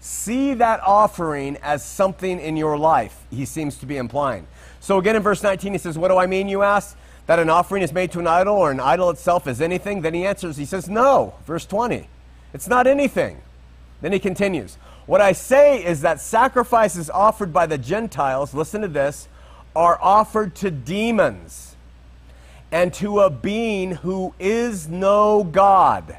see 0.00 0.54
that 0.54 0.80
offering 0.80 1.56
as 1.62 1.84
something 1.84 2.40
in 2.40 2.56
your 2.56 2.76
life? 2.76 3.24
He 3.30 3.44
seems 3.44 3.76
to 3.78 3.86
be 3.86 3.96
implying. 3.96 4.46
So 4.80 4.98
again 4.98 5.16
in 5.16 5.22
verse 5.22 5.42
19, 5.42 5.72
he 5.72 5.78
says, 5.78 5.96
What 5.96 6.08
do 6.08 6.16
I 6.16 6.26
mean, 6.26 6.48
you 6.48 6.62
ask? 6.62 6.96
That 7.26 7.38
an 7.38 7.50
offering 7.50 7.82
is 7.82 7.92
made 7.92 8.12
to 8.12 8.20
an 8.20 8.26
idol 8.26 8.56
or 8.56 8.70
an 8.70 8.78
idol 8.78 9.10
itself 9.10 9.46
is 9.46 9.60
anything? 9.60 10.02
Then 10.02 10.14
he 10.14 10.26
answers, 10.26 10.56
he 10.56 10.64
says, 10.64 10.88
No. 10.88 11.34
Verse 11.46 11.66
20. 11.66 12.08
It's 12.56 12.68
not 12.68 12.86
anything. 12.86 13.42
Then 14.00 14.12
he 14.12 14.18
continues, 14.18 14.78
what 15.04 15.20
I 15.20 15.32
say 15.32 15.84
is 15.84 16.00
that 16.00 16.22
sacrifices 16.22 17.10
offered 17.10 17.52
by 17.52 17.66
the 17.66 17.76
Gentiles, 17.76 18.54
listen 18.54 18.80
to 18.80 18.88
this, 18.88 19.28
are 19.74 19.98
offered 20.00 20.54
to 20.56 20.70
demons 20.70 21.76
and 22.72 22.94
to 22.94 23.20
a 23.20 23.28
being 23.28 23.96
who 23.96 24.32
is 24.38 24.88
no 24.88 25.44
God. 25.44 26.16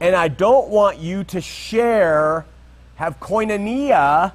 And 0.00 0.14
I 0.14 0.28
don't 0.28 0.68
want 0.68 0.98
you 0.98 1.24
to 1.24 1.40
share, 1.40 2.44
have 2.96 3.18
koinonia 3.20 4.34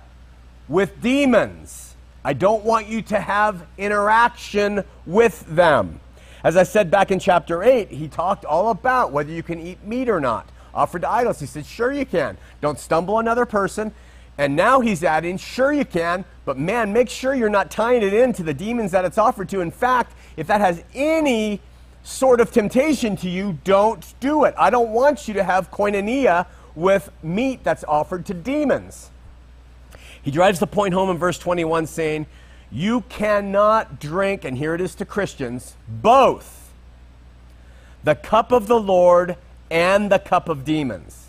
with 0.67 0.99
demons. 0.99 1.93
I 2.23 2.33
don't 2.33 2.65
want 2.65 2.87
you 2.87 3.03
to 3.03 3.19
have 3.19 3.67
interaction 3.77 4.83
with 5.05 5.45
them. 5.45 5.99
As 6.43 6.57
I 6.57 6.63
said 6.63 6.89
back 6.89 7.11
in 7.11 7.19
chapter 7.19 7.61
8, 7.61 7.89
he 7.91 8.07
talked 8.07 8.45
all 8.45 8.71
about 8.71 9.11
whether 9.11 9.31
you 9.31 9.43
can 9.43 9.59
eat 9.59 9.83
meat 9.83 10.09
or 10.09 10.19
not 10.19 10.49
offered 10.75 11.01
to 11.01 11.09
idols. 11.09 11.39
He 11.39 11.45
said, 11.45 11.65
Sure, 11.65 11.91
you 11.91 12.05
can. 12.05 12.37
Don't 12.61 12.79
stumble 12.79 13.19
another 13.19 13.45
person. 13.45 13.93
And 14.37 14.55
now 14.55 14.81
he's 14.81 15.03
adding, 15.03 15.37
Sure, 15.37 15.71
you 15.71 15.85
can, 15.85 16.25
but 16.43 16.57
man, 16.57 16.91
make 16.91 17.09
sure 17.09 17.33
you're 17.33 17.49
not 17.49 17.71
tying 17.71 18.03
it 18.03 18.13
into 18.13 18.43
the 18.43 18.53
demons 18.53 18.91
that 18.91 19.05
it's 19.05 19.17
offered 19.17 19.49
to. 19.49 19.61
In 19.61 19.71
fact, 19.71 20.13
if 20.35 20.47
that 20.47 20.61
has 20.61 20.83
any 20.93 21.61
sort 22.03 22.39
of 22.39 22.51
temptation 22.51 23.15
to 23.17 23.29
you, 23.29 23.57
don't 23.63 24.13
do 24.19 24.43
it. 24.43 24.53
I 24.57 24.69
don't 24.69 24.89
want 24.89 25.27
you 25.27 25.33
to 25.35 25.43
have 25.43 25.71
koinonia 25.71 26.45
with 26.75 27.09
meat 27.23 27.63
that's 27.63 27.83
offered 27.85 28.25
to 28.27 28.33
demons. 28.33 29.09
He 30.21 30.31
drives 30.31 30.59
the 30.59 30.67
point 30.67 30.93
home 30.93 31.09
in 31.09 31.17
verse 31.17 31.39
21 31.39 31.87
saying, 31.87 32.27
You 32.71 33.01
cannot 33.09 33.99
drink, 33.99 34.43
and 34.43 34.57
here 34.57 34.75
it 34.75 34.81
is 34.81 34.95
to 34.95 35.05
Christians, 35.05 35.75
both 35.87 36.73
the 38.03 38.15
cup 38.15 38.51
of 38.51 38.67
the 38.67 38.79
Lord 38.79 39.35
and 39.69 40.11
the 40.11 40.19
cup 40.19 40.49
of 40.49 40.63
demons. 40.63 41.27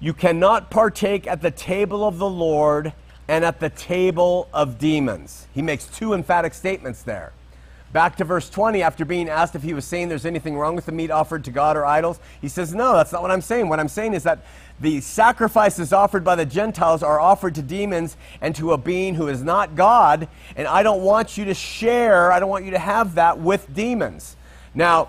You 0.00 0.12
cannot 0.12 0.70
partake 0.70 1.26
at 1.26 1.42
the 1.42 1.50
table 1.50 2.06
of 2.06 2.18
the 2.18 2.28
Lord 2.28 2.92
and 3.28 3.44
at 3.44 3.60
the 3.60 3.70
table 3.70 4.48
of 4.52 4.78
demons. 4.78 5.46
He 5.52 5.62
makes 5.62 5.86
two 5.86 6.12
emphatic 6.12 6.54
statements 6.54 7.02
there. 7.02 7.32
Back 7.92 8.16
to 8.16 8.24
verse 8.24 8.50
20, 8.50 8.82
after 8.82 9.04
being 9.04 9.28
asked 9.28 9.54
if 9.54 9.62
he 9.62 9.72
was 9.72 9.84
saying 9.84 10.08
there's 10.08 10.26
anything 10.26 10.56
wrong 10.56 10.76
with 10.76 10.86
the 10.86 10.92
meat 10.92 11.10
offered 11.10 11.44
to 11.44 11.50
God 11.50 11.76
or 11.76 11.86
idols, 11.86 12.20
he 12.40 12.48
says, 12.48 12.74
No, 12.74 12.92
that's 12.92 13.12
not 13.12 13.22
what 13.22 13.30
I'm 13.30 13.40
saying. 13.40 13.68
What 13.68 13.80
I'm 13.80 13.88
saying 13.88 14.12
is 14.12 14.22
that 14.24 14.44
the 14.80 15.00
sacrifices 15.00 15.92
offered 15.92 16.22
by 16.22 16.34
the 16.34 16.44
Gentiles 16.44 17.02
are 17.02 17.18
offered 17.18 17.54
to 17.54 17.62
demons 17.62 18.16
and 18.40 18.54
to 18.56 18.72
a 18.72 18.78
being 18.78 19.14
who 19.14 19.28
is 19.28 19.42
not 19.42 19.76
God, 19.76 20.28
and 20.56 20.68
I 20.68 20.82
don't 20.82 21.02
want 21.02 21.38
you 21.38 21.46
to 21.46 21.54
share, 21.54 22.32
I 22.32 22.38
don't 22.38 22.50
want 22.50 22.66
you 22.66 22.72
to 22.72 22.78
have 22.78 23.14
that 23.14 23.38
with 23.38 23.72
demons. 23.72 24.36
Now, 24.74 25.08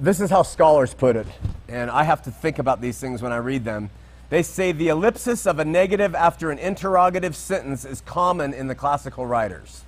this 0.00 0.20
is 0.20 0.30
how 0.30 0.42
scholars 0.42 0.94
put 0.94 1.16
it, 1.16 1.26
and 1.68 1.90
I 1.90 2.04
have 2.04 2.22
to 2.22 2.30
think 2.30 2.58
about 2.58 2.80
these 2.80 2.98
things 2.98 3.22
when 3.22 3.32
I 3.32 3.36
read 3.36 3.64
them. 3.64 3.90
They 4.28 4.42
say 4.42 4.72
the 4.72 4.88
ellipsis 4.88 5.46
of 5.46 5.58
a 5.58 5.64
negative 5.64 6.14
after 6.14 6.50
an 6.50 6.58
interrogative 6.58 7.36
sentence 7.36 7.84
is 7.84 8.00
common 8.00 8.52
in 8.52 8.66
the 8.66 8.74
classical 8.74 9.26
writers. 9.26 9.84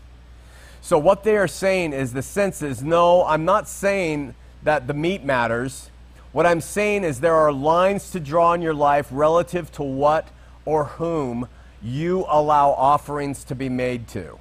So, 0.80 0.98
what 0.98 1.24
they 1.24 1.36
are 1.36 1.48
saying 1.48 1.92
is 1.92 2.12
the 2.12 2.22
sense 2.22 2.62
is 2.62 2.82
no, 2.82 3.24
I'm 3.24 3.44
not 3.44 3.68
saying 3.68 4.34
that 4.62 4.86
the 4.86 4.94
meat 4.94 5.24
matters. 5.24 5.90
What 6.32 6.46
I'm 6.46 6.60
saying 6.60 7.04
is 7.04 7.20
there 7.20 7.34
are 7.34 7.52
lines 7.52 8.10
to 8.12 8.20
draw 8.20 8.52
in 8.52 8.62
your 8.62 8.74
life 8.74 9.08
relative 9.10 9.72
to 9.72 9.82
what 9.82 10.28
or 10.64 10.84
whom 10.84 11.48
you 11.82 12.24
allow 12.28 12.70
offerings 12.70 13.44
to 13.44 13.54
be 13.54 13.68
made 13.68 14.08
to. 14.08 14.38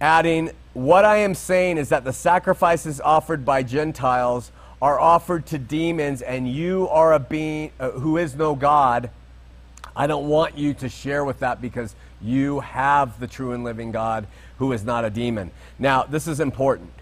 Adding, 0.00 0.50
what 0.76 1.06
I 1.06 1.16
am 1.18 1.34
saying 1.34 1.78
is 1.78 1.88
that 1.88 2.04
the 2.04 2.12
sacrifices 2.12 3.00
offered 3.00 3.46
by 3.46 3.62
Gentiles 3.62 4.52
are 4.82 5.00
offered 5.00 5.46
to 5.46 5.58
demons, 5.58 6.20
and 6.20 6.46
you 6.46 6.86
are 6.90 7.14
a 7.14 7.18
being 7.18 7.72
uh, 7.80 7.92
who 7.92 8.18
is 8.18 8.34
no 8.34 8.54
God. 8.54 9.08
I 9.96 10.06
don't 10.06 10.28
want 10.28 10.58
you 10.58 10.74
to 10.74 10.90
share 10.90 11.24
with 11.24 11.40
that 11.40 11.62
because 11.62 11.94
you 12.20 12.60
have 12.60 13.18
the 13.20 13.26
true 13.26 13.52
and 13.52 13.64
living 13.64 13.90
God 13.90 14.26
who 14.58 14.70
is 14.72 14.84
not 14.84 15.06
a 15.06 15.08
demon. 15.08 15.50
Now, 15.78 16.02
this 16.02 16.28
is 16.28 16.40
important 16.40 16.92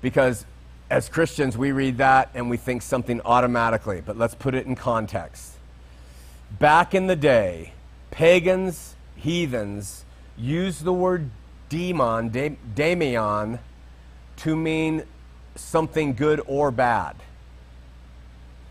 because 0.00 0.46
as 0.88 1.08
Christians, 1.08 1.58
we 1.58 1.72
read 1.72 1.98
that 1.98 2.30
and 2.34 2.48
we 2.48 2.56
think 2.56 2.82
something 2.82 3.20
automatically, 3.24 4.00
but 4.00 4.16
let's 4.16 4.36
put 4.36 4.54
it 4.54 4.66
in 4.66 4.76
context. 4.76 5.54
Back 6.60 6.94
in 6.94 7.08
the 7.08 7.16
day, 7.16 7.72
pagans, 8.12 8.94
heathens 9.16 10.04
used 10.38 10.84
the 10.84 10.92
word 10.92 11.30
demon, 11.72 12.28
da- 12.28 13.06
to 14.36 14.56
mean 14.56 15.02
something 15.54 16.14
good 16.14 16.40
or 16.46 16.70
bad. 16.70 17.16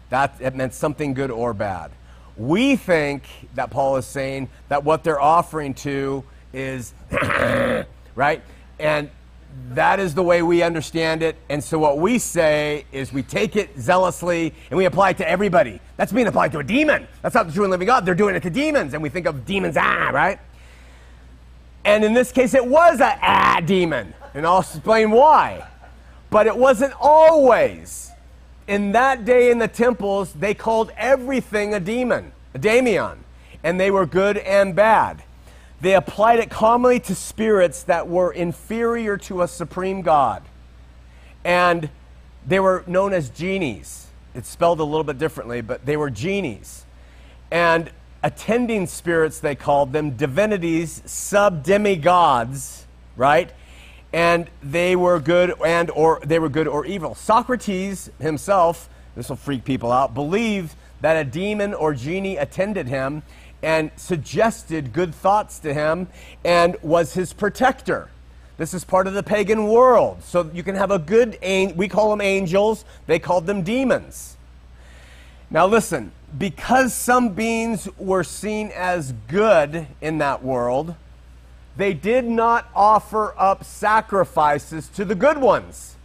That 0.10 0.36
it 0.39 0.56
meant 0.56 0.74
something 0.74 1.16
good 1.16 1.32
or 1.32 1.54
bad. 1.54 1.91
We 2.38 2.76
think 2.76 3.24
that 3.56 3.72
Paul 3.72 3.97
is 3.97 4.06
saying 4.06 4.49
that 4.70 4.84
what 4.84 5.04
they're 5.04 5.20
offering 5.20 5.74
to 5.76 6.24
is 6.54 6.93
right? 8.16 8.43
And 8.80 9.10
that 9.72 9.99
is 9.99 10.14
the 10.14 10.24
way 10.24 10.43
we 10.43 10.62
understand 10.62 11.24
it. 11.24 11.36
And 11.49 11.64
so 11.64 11.80
what 11.80 11.97
we 11.97 12.20
say 12.20 12.86
is 12.91 13.12
we 13.12 13.24
take 13.24 13.56
it 13.56 13.80
zealously 13.80 14.54
and 14.70 14.78
we 14.78 14.86
apply 14.86 15.12
it 15.12 15.18
to 15.18 15.28
everybody. 15.28 15.82
That's 15.97 16.12
being 16.12 16.28
applied 16.28 16.52
to 16.52 16.60
a 16.60 16.64
demon. 16.64 17.08
That's 17.22 17.36
not 17.36 17.47
the 17.47 17.54
true 17.54 17.64
and 17.64 17.72
living 17.72 17.88
God. 17.88 18.06
They're 18.06 18.16
doing 18.16 18.36
it 18.36 18.43
to 18.43 18.49
demons. 18.49 18.93
And 18.93 19.02
we 19.02 19.10
think 19.10 19.26
of 19.26 19.45
demons, 19.45 19.76
ah, 19.78 20.12
right? 20.14 20.39
And 21.84 22.03
in 22.03 22.13
this 22.13 22.32
case, 22.32 22.53
it 22.53 22.65
was 22.65 22.99
a 22.99 23.17
ah 23.21 23.61
demon. 23.65 24.13
And 24.34 24.45
I'll 24.45 24.59
explain 24.59 25.11
why. 25.11 25.67
But 26.29 26.47
it 26.47 26.55
wasn't 26.55 26.93
always. 26.99 28.11
In 28.67 28.93
that 28.93 29.25
day 29.25 29.51
in 29.51 29.57
the 29.57 29.67
temples, 29.67 30.32
they 30.34 30.53
called 30.53 30.91
everything 30.95 31.73
a 31.73 31.79
demon, 31.79 32.32
a 32.53 32.59
daemon. 32.59 33.23
And 33.63 33.79
they 33.79 33.91
were 33.91 34.05
good 34.05 34.38
and 34.38 34.75
bad. 34.75 35.23
They 35.82 35.95
applied 35.95 36.39
it 36.39 36.49
commonly 36.49 36.99
to 37.01 37.15
spirits 37.15 37.84
that 37.84 38.07
were 38.07 38.32
inferior 38.32 39.17
to 39.17 39.41
a 39.41 39.47
supreme 39.47 40.03
God. 40.03 40.43
And 41.43 41.89
they 42.45 42.59
were 42.59 42.84
known 42.88 43.13
as 43.13 43.29
genies. 43.29 44.07
It's 44.34 44.47
spelled 44.47 44.79
a 44.79 44.84
little 44.84 45.03
bit 45.03 45.17
differently, 45.17 45.61
but 45.61 45.86
they 45.86 45.97
were 45.97 46.09
genies. 46.09 46.86
And 47.49 47.91
attending 48.24 48.88
spirits, 48.88 49.39
they 49.39 49.55
called 49.55 49.93
them 49.93 50.11
divinities, 50.11 51.01
sub 51.05 51.63
demigods, 51.63 52.86
right? 53.15 53.51
And 54.13 54.49
they 54.61 54.95
were 54.95 55.19
good 55.19 55.53
and 55.65 55.89
or 55.91 56.22
they 56.24 56.39
were 56.39 56.49
good 56.49 56.67
or 56.67 56.86
evil. 56.86 57.15
Socrates 57.15 58.09
himself, 58.19 58.89
this 59.15 59.30
will 59.30 59.36
freak 59.36 59.63
people 59.63 59.91
out, 59.91 60.13
believed 60.13 60.76
that 61.01 61.15
a 61.15 61.24
demon 61.24 61.74
or 61.74 61.93
genie 61.93 62.38
attended 62.38 62.88
him 62.88 63.24
and 63.63 63.91
suggested 63.95 64.93
good 64.93 65.13
thoughts 65.13 65.59
to 65.59 65.74
him 65.74 66.07
and 66.43 66.76
was 66.82 67.13
his 67.13 67.34
protector. 67.34 68.09
This 68.57 68.74
is 68.74 68.84
part 68.84 69.07
of 69.07 69.13
the 69.13 69.24
pagan 69.24 69.67
world. 69.67 70.22
So 70.24 70.49
you 70.53 70.61
can 70.61 70.76
have 70.76 70.91
a 70.91 70.99
good 70.99 71.38
angel, 71.41 71.78
we 71.78 71.88
call 71.88 72.11
them 72.11 72.22
angels, 72.22 72.86
they 73.07 73.17
called 73.17 73.47
them 73.47 73.63
demons. 73.63 74.38
Now 75.49 75.65
listen, 75.67 76.11
because 76.38 76.93
some 76.93 77.29
beings 77.29 77.89
were 77.97 78.23
seen 78.23 78.71
as 78.73 79.13
good 79.27 79.88
in 79.99 80.17
that 80.19 80.43
world, 80.43 80.95
they 81.77 81.93
did 81.93 82.25
not 82.25 82.69
offer 82.75 83.34
up 83.38 83.63
sacrifices 83.63 84.88
to 84.89 85.05
the 85.05 85.15
good 85.15 85.38
ones. 85.38 85.95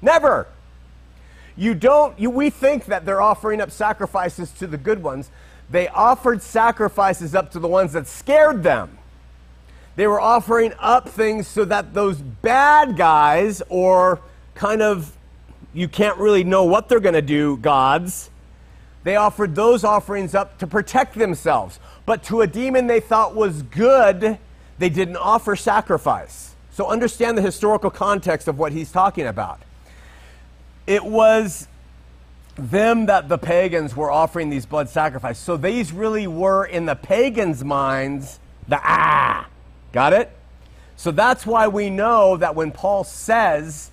Never. 0.00 0.46
You 1.56 1.74
don't, 1.74 2.18
you, 2.18 2.30
we 2.30 2.50
think 2.50 2.86
that 2.86 3.04
they're 3.04 3.22
offering 3.22 3.60
up 3.60 3.70
sacrifices 3.70 4.50
to 4.52 4.66
the 4.66 4.78
good 4.78 5.02
ones, 5.02 5.30
they 5.70 5.88
offered 5.88 6.42
sacrifices 6.42 7.34
up 7.34 7.50
to 7.52 7.58
the 7.58 7.68
ones 7.68 7.92
that 7.92 8.06
scared 8.06 8.62
them. 8.62 8.98
They 9.96 10.06
were 10.06 10.20
offering 10.20 10.72
up 10.78 11.08
things 11.08 11.46
so 11.46 11.64
that 11.66 11.94
those 11.94 12.20
bad 12.20 12.96
guys, 12.96 13.62
or 13.68 14.20
kind 14.54 14.82
of 14.82 15.16
you 15.72 15.88
can't 15.88 16.18
really 16.18 16.44
know 16.44 16.64
what 16.64 16.88
they're 16.88 17.00
going 17.00 17.14
to 17.14 17.22
do, 17.22 17.56
gods, 17.58 18.30
they 19.04 19.16
offered 19.16 19.54
those 19.54 19.84
offerings 19.84 20.34
up 20.34 20.58
to 20.58 20.66
protect 20.66 21.14
themselves. 21.14 21.78
But 22.06 22.22
to 22.24 22.40
a 22.40 22.46
demon 22.46 22.86
they 22.86 23.00
thought 23.00 23.34
was 23.34 23.62
good, 23.62 24.38
they 24.78 24.88
didn't 24.88 25.16
offer 25.16 25.54
sacrifice. 25.54 26.54
So 26.72 26.88
understand 26.88 27.38
the 27.38 27.42
historical 27.42 27.90
context 27.90 28.48
of 28.48 28.58
what 28.58 28.72
he's 28.72 28.90
talking 28.90 29.26
about. 29.26 29.60
It 30.86 31.04
was 31.04 31.68
them 32.56 33.06
that 33.06 33.28
the 33.28 33.38
pagans 33.38 33.96
were 33.96 34.10
offering 34.10 34.50
these 34.50 34.66
blood 34.66 34.88
sacrifices. 34.88 35.42
So 35.42 35.56
these 35.56 35.92
really 35.92 36.26
were, 36.26 36.64
in 36.64 36.86
the 36.86 36.94
pagans' 36.96 37.64
minds, 37.64 38.38
the 38.68 38.80
ah. 38.82 39.48
Got 39.92 40.12
it? 40.12 40.30
So 40.96 41.10
that's 41.10 41.46
why 41.46 41.68
we 41.68 41.90
know 41.90 42.36
that 42.36 42.54
when 42.54 42.70
Paul 42.70 43.04
says 43.04 43.90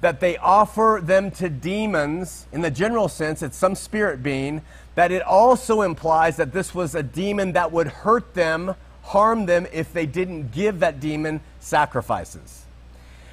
that 0.00 0.20
they 0.20 0.36
offer 0.36 1.00
them 1.02 1.30
to 1.32 1.48
demons, 1.48 2.46
in 2.52 2.60
the 2.60 2.70
general 2.70 3.08
sense, 3.08 3.42
it's 3.42 3.56
some 3.56 3.74
spirit 3.74 4.22
being, 4.22 4.62
that 4.94 5.10
it 5.10 5.22
also 5.22 5.82
implies 5.82 6.36
that 6.36 6.52
this 6.52 6.74
was 6.74 6.94
a 6.94 7.02
demon 7.02 7.52
that 7.52 7.72
would 7.72 7.86
hurt 7.86 8.34
them, 8.34 8.74
harm 9.02 9.46
them, 9.46 9.66
if 9.72 9.92
they 9.92 10.06
didn't 10.06 10.52
give 10.52 10.80
that 10.80 11.00
demon 11.00 11.40
sacrifices. 11.60 12.64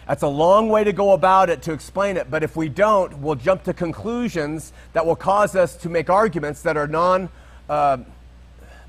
That's 0.07 0.23
a 0.23 0.27
long 0.27 0.67
way 0.69 0.83
to 0.83 0.91
go 0.91 1.11
about 1.11 1.49
it 1.49 1.61
to 1.63 1.73
explain 1.73 2.17
it, 2.17 2.29
but 2.29 2.43
if 2.43 2.55
we 2.55 2.67
don't, 2.67 3.19
we'll 3.19 3.35
jump 3.35 3.63
to 3.63 3.73
conclusions 3.73 4.73
that 4.91 5.05
will 5.05 5.15
cause 5.15 5.55
us 5.55 5.75
to 5.77 5.89
make 5.89 6.09
arguments 6.09 6.61
that 6.63 6.75
are 6.75 6.87
non, 6.87 7.29
uh, 7.69 7.97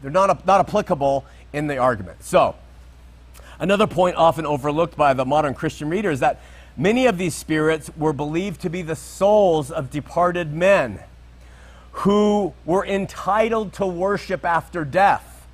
they're 0.03 0.11
not, 0.11 0.45
not 0.45 0.61
applicable 0.61 1.25
in 1.53 1.69
the 1.69 1.79
argument. 1.79 2.23
So, 2.25 2.57
another 3.61 3.87
point 3.87 4.17
often 4.17 4.45
overlooked 4.45 4.97
by 4.97 5.15
the 5.15 5.25
modern 5.25 5.55
Christian 5.55 5.89
reader 5.89 6.11
is 6.11 6.21
that 6.21 6.41
many 6.77 7.07
of 7.07 7.19
these 7.19 7.35
spirits 7.35 7.91
were 7.97 8.13
believed 8.13 8.61
to 8.63 8.71
be 8.71 8.83
the 8.83 8.97
souls 8.97 9.71
of 9.71 9.91
departed 9.91 10.53
men 10.53 11.01
who 11.93 12.53
were 12.65 12.85
entitled 12.85 13.73
to 13.75 13.87
worship 13.87 14.45
after 14.45 14.85
death. 14.85 15.47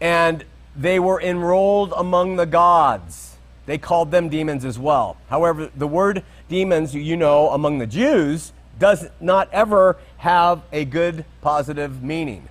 And 0.00 0.44
they 0.76 0.98
were 0.98 1.20
enrolled 1.20 1.92
among 1.96 2.36
the 2.36 2.46
gods 2.46 3.34
they 3.66 3.78
called 3.78 4.10
them 4.10 4.28
demons 4.28 4.64
as 4.64 4.78
well. 4.78 5.16
However, 5.30 5.70
the 5.74 5.86
word 5.86 6.22
demons, 6.48 6.94
you 6.94 7.16
know, 7.16 7.50
among 7.50 7.78
the 7.78 7.86
Jews, 7.86 8.52
does 8.78 9.08
not 9.20 9.48
ever 9.52 9.96
have 10.18 10.62
a 10.72 10.84
good 10.84 11.24
positive 11.40 12.02
meaning. 12.02 12.48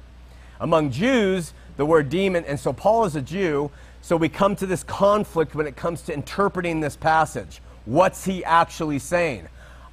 Among 0.60 0.90
Jews, 0.90 1.54
the 1.78 1.86
word 1.86 2.10
demon, 2.10 2.46
and 2.46 2.60
so 2.60 2.74
Paul 2.74 3.06
is 3.06 3.16
a 3.16 3.22
Jew, 3.22 3.70
so 4.04 4.18
we 4.18 4.28
come 4.28 4.54
to 4.58 4.66
this 4.66 4.84
conflict 4.84 5.56
when 5.56 5.66
it 5.66 5.78
comes 5.78 6.02
to 6.02 6.14
interpreting 6.14 6.82
this 6.82 6.98
passage. 6.98 7.62
What's 7.86 8.26
he 8.26 8.44
actually 8.44 9.00
saying? 9.00 9.48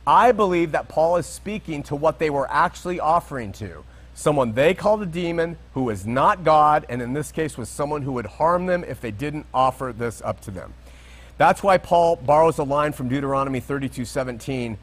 I 0.05 0.33
believe 0.33 0.73
that 0.73 0.89
Paul 0.89 1.17
is 1.17 1.27
speaking 1.27 1.85
to 1.85 1.95
what 1.95 2.19
they 2.19 2.29
were 2.29 2.51
actually 2.51 2.99
offering 2.99 3.53
to. 3.53 3.85
Someone 4.15 4.53
they 4.53 4.75
called 4.75 5.01
a 5.03 5.07
demon 5.07 5.57
who 5.75 5.85
was 5.85 6.09
not 6.09 6.43
God, 6.43 6.87
and 6.89 7.01
in 7.01 7.13
this 7.13 7.31
case 7.31 7.57
was 7.57 7.69
someone 7.69 8.03
who 8.03 8.11
would 8.15 8.27
harm 8.27 8.67
them 8.67 8.83
if 8.83 9.01
they 9.01 9.13
didn't 9.13 9.47
offer 9.55 9.95
this 9.97 10.21
up 10.23 10.41
to 10.41 10.51
them. 10.51 10.75
That's 11.39 11.63
why 11.63 11.79
Paul 11.79 12.17
borrows 12.17 12.59
a 12.59 12.65
line 12.65 12.93
from 12.93 13.09
Deuteronomy 13.09 13.61
32 13.61 14.05
17. 14.05 14.77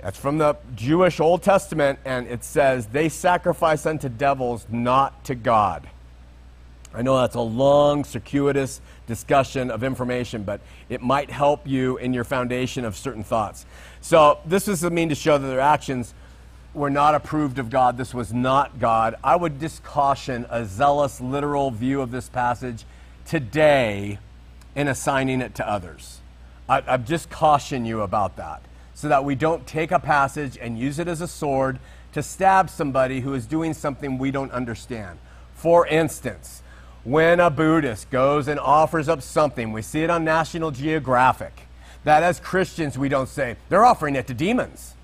That's 0.00 0.18
from 0.18 0.36
the 0.36 0.54
Jewish 0.74 1.18
Old 1.18 1.42
Testament, 1.42 1.98
and 2.04 2.26
it 2.26 2.44
says, 2.44 2.88
They 2.88 3.08
sacrifice 3.08 3.86
unto 3.86 4.10
devils, 4.10 4.66
not 4.70 5.24
to 5.24 5.34
God. 5.34 5.88
I 6.94 7.02
know 7.02 7.16
that's 7.18 7.34
a 7.34 7.40
long, 7.40 8.04
circuitous 8.04 8.80
discussion 9.06 9.70
of 9.70 9.82
information, 9.82 10.44
but 10.44 10.60
it 10.88 11.02
might 11.02 11.30
help 11.30 11.66
you 11.66 11.98
in 11.98 12.12
your 12.12 12.24
foundation 12.24 12.84
of 12.84 12.96
certain 12.96 13.24
thoughts. 13.24 13.66
So, 14.00 14.38
this 14.46 14.68
is 14.68 14.82
a 14.82 14.90
mean 14.90 15.08
to 15.10 15.14
show 15.14 15.36
that 15.36 15.46
their 15.46 15.60
actions 15.60 16.14
were 16.74 16.90
not 16.90 17.14
approved 17.14 17.58
of 17.58 17.70
God. 17.70 17.96
This 17.96 18.14
was 18.14 18.32
not 18.32 18.78
God. 18.78 19.16
I 19.24 19.36
would 19.36 19.58
just 19.60 19.82
caution 19.82 20.46
a 20.50 20.64
zealous, 20.64 21.20
literal 21.20 21.70
view 21.70 22.00
of 22.00 22.10
this 22.10 22.28
passage 22.28 22.84
today 23.24 24.18
in 24.74 24.88
assigning 24.88 25.40
it 25.40 25.54
to 25.56 25.68
others. 25.68 26.20
I, 26.68 26.82
I 26.86 26.96
just 26.98 27.30
caution 27.30 27.84
you 27.84 28.02
about 28.02 28.36
that 28.36 28.62
so 28.94 29.08
that 29.08 29.24
we 29.24 29.34
don't 29.34 29.66
take 29.66 29.90
a 29.90 29.98
passage 29.98 30.56
and 30.60 30.78
use 30.78 30.98
it 30.98 31.08
as 31.08 31.20
a 31.20 31.28
sword 31.28 31.78
to 32.12 32.22
stab 32.22 32.70
somebody 32.70 33.20
who 33.20 33.34
is 33.34 33.46
doing 33.46 33.74
something 33.74 34.18
we 34.18 34.30
don't 34.30 34.52
understand. 34.52 35.18
For 35.54 35.86
instance, 35.86 36.62
when 37.06 37.38
a 37.38 37.48
Buddhist 37.48 38.10
goes 38.10 38.48
and 38.48 38.58
offers 38.58 39.08
up 39.08 39.22
something, 39.22 39.70
we 39.70 39.80
see 39.80 40.02
it 40.02 40.10
on 40.10 40.24
National 40.24 40.72
Geographic, 40.72 41.52
that 42.02 42.24
as 42.24 42.40
Christians 42.40 42.98
we 42.98 43.08
don't 43.08 43.28
say, 43.28 43.56
they're 43.68 43.84
offering 43.84 44.16
it 44.16 44.26
to 44.26 44.34
demons. 44.34 44.94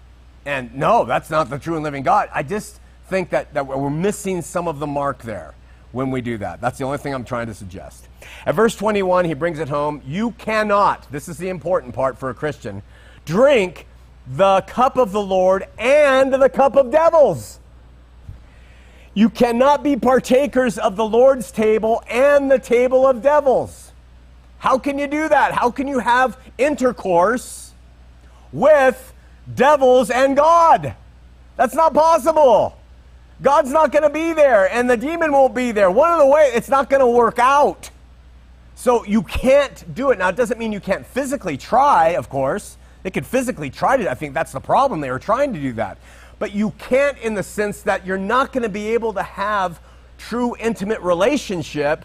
And 0.44 0.74
no, 0.74 1.04
that's 1.04 1.30
not 1.30 1.48
the 1.48 1.60
true 1.60 1.76
and 1.76 1.84
living 1.84 2.02
God. 2.02 2.28
I 2.34 2.42
just 2.42 2.80
think 3.06 3.30
that, 3.30 3.54
that 3.54 3.68
we're 3.68 3.88
missing 3.88 4.42
some 4.42 4.66
of 4.66 4.80
the 4.80 4.86
mark 4.86 5.22
there 5.22 5.54
when 5.92 6.10
we 6.10 6.20
do 6.20 6.38
that. 6.38 6.60
That's 6.60 6.76
the 6.76 6.84
only 6.84 6.98
thing 6.98 7.14
I'm 7.14 7.24
trying 7.24 7.46
to 7.46 7.54
suggest. 7.54 8.08
At 8.46 8.56
verse 8.56 8.74
21, 8.74 9.26
he 9.26 9.34
brings 9.34 9.60
it 9.60 9.68
home. 9.68 10.02
You 10.04 10.32
cannot, 10.32 11.08
this 11.12 11.28
is 11.28 11.38
the 11.38 11.50
important 11.50 11.94
part 11.94 12.18
for 12.18 12.30
a 12.30 12.34
Christian, 12.34 12.82
drink 13.24 13.86
the 14.26 14.62
cup 14.62 14.96
of 14.96 15.12
the 15.12 15.22
Lord 15.22 15.68
and 15.78 16.34
the 16.34 16.48
cup 16.48 16.74
of 16.74 16.90
devils. 16.90 17.60
You 19.14 19.28
cannot 19.28 19.82
be 19.82 19.96
partakers 19.96 20.78
of 20.78 20.96
the 20.96 21.04
Lord's 21.04 21.50
table 21.50 22.02
and 22.08 22.50
the 22.50 22.58
table 22.58 23.06
of 23.06 23.22
devils. 23.22 23.92
How 24.58 24.78
can 24.78 24.98
you 24.98 25.06
do 25.06 25.28
that? 25.28 25.52
How 25.52 25.70
can 25.70 25.86
you 25.86 25.98
have 25.98 26.38
intercourse 26.56 27.72
with 28.52 29.12
devils 29.54 30.10
and 30.10 30.36
God? 30.36 30.94
That's 31.56 31.74
not 31.74 31.92
possible. 31.92 32.78
God's 33.42 33.70
not 33.70 33.90
going 33.90 34.04
to 34.04 34.10
be 34.10 34.32
there, 34.32 34.72
and 34.72 34.88
the 34.88 34.96
demon 34.96 35.32
won't 35.32 35.54
be 35.54 35.72
there. 35.72 35.90
One 35.90 36.12
of 36.12 36.18
the 36.18 36.26
ways, 36.26 36.52
it's 36.54 36.68
not 36.68 36.88
going 36.88 37.00
to 37.00 37.06
work 37.06 37.38
out. 37.38 37.90
So 38.76 39.04
you 39.04 39.22
can't 39.22 39.94
do 39.94 40.10
it. 40.10 40.18
Now, 40.18 40.28
it 40.28 40.36
doesn't 40.36 40.58
mean 40.58 40.72
you 40.72 40.80
can't 40.80 41.04
physically 41.04 41.56
try, 41.56 42.10
of 42.10 42.28
course. 42.28 42.76
They 43.02 43.10
could 43.10 43.26
physically 43.26 43.68
try 43.68 43.96
to. 43.96 44.10
I 44.10 44.14
think 44.14 44.32
that's 44.32 44.52
the 44.52 44.60
problem. 44.60 45.00
They 45.00 45.10
were 45.10 45.18
trying 45.18 45.52
to 45.54 45.60
do 45.60 45.72
that. 45.74 45.98
But 46.42 46.56
you 46.56 46.72
can't 46.76 47.16
in 47.18 47.34
the 47.34 47.44
sense 47.44 47.82
that 47.82 48.04
you're 48.04 48.18
not 48.18 48.52
going 48.52 48.64
to 48.64 48.68
be 48.68 48.94
able 48.94 49.12
to 49.12 49.22
have 49.22 49.80
true 50.18 50.56
intimate 50.58 51.00
relationship 51.00 52.04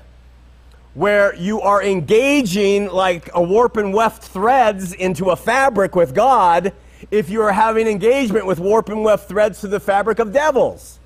where 0.93 1.33
you 1.33 1.59
are 1.59 1.81
engaging 1.81 2.85
like 2.85 3.31
a 3.33 3.41
warp 3.41 3.77
and 3.77 3.91
weft 3.91 4.21
threads 4.21 4.93
into 4.93 5.31
a 5.31 5.35
fabric 5.35 5.95
with 5.95 6.13
God 6.13 6.71
if 7.09 7.31
you 7.31 7.41
are 7.41 7.51
having 7.51 7.87
engagement 7.87 8.45
with 8.45 8.59
warp 8.59 8.89
and 8.89 9.03
weft 9.03 9.27
threads 9.27 9.59
to 9.61 9.67
the 9.67 9.79
fabric 9.79 10.19
of 10.19 10.31
devils. 10.31 10.99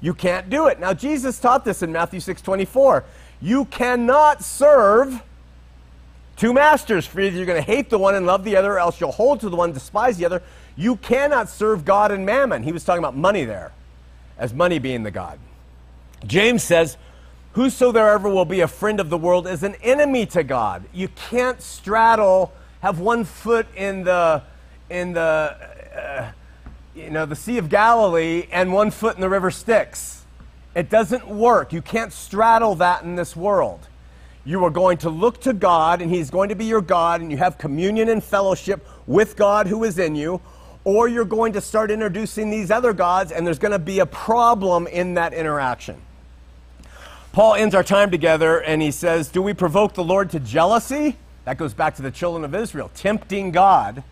You 0.00 0.14
can't 0.14 0.48
do 0.48 0.68
it. 0.68 0.78
Now 0.78 0.94
Jesus 0.94 1.40
taught 1.40 1.64
this 1.64 1.82
in 1.82 1.90
Matthew 1.90 2.20
6:24. 2.20 3.02
You 3.40 3.64
cannot 3.64 4.44
serve 4.44 5.24
two 6.36 6.52
masters, 6.52 7.04
for 7.04 7.20
either 7.20 7.36
you're 7.36 7.46
going 7.46 7.60
to 7.60 7.68
hate 7.68 7.90
the 7.90 7.98
one 7.98 8.14
and 8.14 8.26
love 8.26 8.44
the 8.44 8.54
other, 8.54 8.74
or 8.74 8.78
else 8.78 9.00
you'll 9.00 9.10
hold 9.10 9.40
to 9.40 9.48
the 9.48 9.56
one 9.56 9.72
despise 9.72 10.18
the 10.18 10.24
other. 10.24 10.40
You 10.76 10.96
cannot 10.96 11.48
serve 11.48 11.84
God 11.84 12.12
and 12.12 12.26
mammon. 12.26 12.62
He 12.62 12.72
was 12.72 12.84
talking 12.84 12.98
about 12.98 13.16
money 13.16 13.44
there, 13.44 13.72
as 14.38 14.52
money 14.52 14.78
being 14.78 15.02
the 15.02 15.10
God. 15.10 15.38
James 16.26 16.62
says, 16.62 16.96
Whosoever 17.52 18.28
will 18.28 18.44
be 18.44 18.60
a 18.60 18.68
friend 18.68 19.00
of 19.00 19.08
the 19.08 19.16
world 19.16 19.46
is 19.46 19.62
an 19.62 19.76
enemy 19.76 20.26
to 20.26 20.44
God. 20.44 20.84
You 20.92 21.08
can't 21.08 21.62
straddle, 21.62 22.52
have 22.80 22.98
one 22.98 23.24
foot 23.24 23.66
in 23.74 24.04
the, 24.04 24.42
in 24.90 25.14
the, 25.14 25.56
uh, 25.96 26.30
you 26.94 27.08
know, 27.08 27.24
the 27.24 27.34
Sea 27.34 27.56
of 27.56 27.70
Galilee 27.70 28.46
and 28.52 28.74
one 28.74 28.90
foot 28.90 29.14
in 29.14 29.22
the 29.22 29.30
river 29.30 29.50
Styx. 29.50 30.26
It 30.74 30.90
doesn't 30.90 31.26
work. 31.26 31.72
You 31.72 31.80
can't 31.80 32.12
straddle 32.12 32.74
that 32.74 33.02
in 33.04 33.16
this 33.16 33.34
world. 33.34 33.88
You 34.44 34.62
are 34.64 34.70
going 34.70 34.98
to 34.98 35.08
look 35.08 35.40
to 35.40 35.54
God, 35.54 36.02
and 36.02 36.10
He's 36.10 36.28
going 36.28 36.50
to 36.50 36.54
be 36.54 36.66
your 36.66 36.82
God, 36.82 37.22
and 37.22 37.32
you 37.32 37.38
have 37.38 37.56
communion 37.56 38.10
and 38.10 38.22
fellowship 38.22 38.86
with 39.06 39.34
God 39.34 39.66
who 39.66 39.82
is 39.82 39.98
in 39.98 40.14
you, 40.14 40.42
or 40.86 41.08
you're 41.08 41.24
going 41.24 41.52
to 41.52 41.60
start 41.60 41.90
introducing 41.90 42.48
these 42.48 42.70
other 42.70 42.92
gods, 42.92 43.32
and 43.32 43.44
there's 43.44 43.58
going 43.58 43.72
to 43.72 43.78
be 43.78 43.98
a 43.98 44.06
problem 44.06 44.86
in 44.86 45.14
that 45.14 45.34
interaction. 45.34 46.00
Paul 47.32 47.56
ends 47.56 47.74
our 47.74 47.82
time 47.82 48.12
together, 48.12 48.62
and 48.62 48.80
he 48.80 48.92
says, 48.92 49.28
Do 49.28 49.42
we 49.42 49.52
provoke 49.52 49.94
the 49.94 50.04
Lord 50.04 50.30
to 50.30 50.38
jealousy? 50.38 51.16
That 51.44 51.58
goes 51.58 51.74
back 51.74 51.96
to 51.96 52.02
the 52.02 52.12
children 52.12 52.44
of 52.44 52.54
Israel, 52.54 52.92
tempting 52.94 53.50
God. 53.50 54.04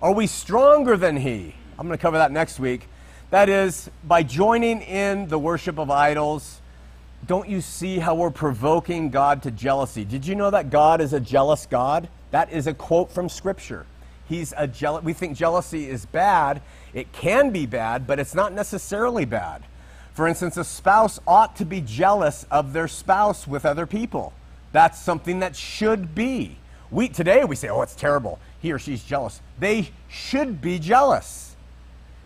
Are 0.00 0.12
we 0.14 0.28
stronger 0.28 0.96
than 0.96 1.16
He? 1.16 1.56
I'm 1.76 1.88
going 1.88 1.98
to 1.98 2.00
cover 2.00 2.18
that 2.18 2.30
next 2.30 2.60
week. 2.60 2.86
That 3.30 3.48
is, 3.48 3.90
by 4.04 4.22
joining 4.22 4.82
in 4.82 5.26
the 5.26 5.38
worship 5.38 5.80
of 5.80 5.90
idols, 5.90 6.60
don't 7.26 7.48
you 7.48 7.60
see 7.60 7.98
how 7.98 8.14
we're 8.14 8.30
provoking 8.30 9.10
God 9.10 9.42
to 9.42 9.50
jealousy? 9.50 10.04
Did 10.04 10.24
you 10.24 10.36
know 10.36 10.50
that 10.52 10.70
God 10.70 11.00
is 11.00 11.12
a 11.12 11.18
jealous 11.18 11.66
God? 11.66 12.08
That 12.30 12.52
is 12.52 12.68
a 12.68 12.74
quote 12.74 13.10
from 13.10 13.28
Scripture. 13.28 13.84
He's 14.28 14.52
a 14.56 14.66
jealous. 14.66 15.04
We 15.04 15.12
think 15.12 15.36
jealousy 15.36 15.88
is 15.88 16.06
bad. 16.06 16.60
It 16.92 17.12
can 17.12 17.50
be 17.50 17.66
bad, 17.66 18.06
but 18.06 18.18
it's 18.18 18.34
not 18.34 18.52
necessarily 18.52 19.24
bad. 19.24 19.64
For 20.12 20.26
instance, 20.26 20.56
a 20.56 20.64
spouse 20.64 21.20
ought 21.26 21.56
to 21.56 21.64
be 21.64 21.80
jealous 21.80 22.44
of 22.50 22.72
their 22.72 22.88
spouse 22.88 23.46
with 23.46 23.64
other 23.64 23.86
people. 23.86 24.32
That's 24.72 25.00
something 25.00 25.40
that 25.40 25.56
should 25.56 26.14
be. 26.14 26.56
We 26.90 27.08
today 27.08 27.44
we 27.44 27.56
say, 27.56 27.68
"Oh, 27.68 27.82
it's 27.82 27.94
terrible. 27.94 28.38
He 28.60 28.72
or 28.72 28.78
she's 28.78 29.02
jealous." 29.02 29.40
They 29.58 29.90
should 30.08 30.60
be 30.60 30.78
jealous. 30.78 31.56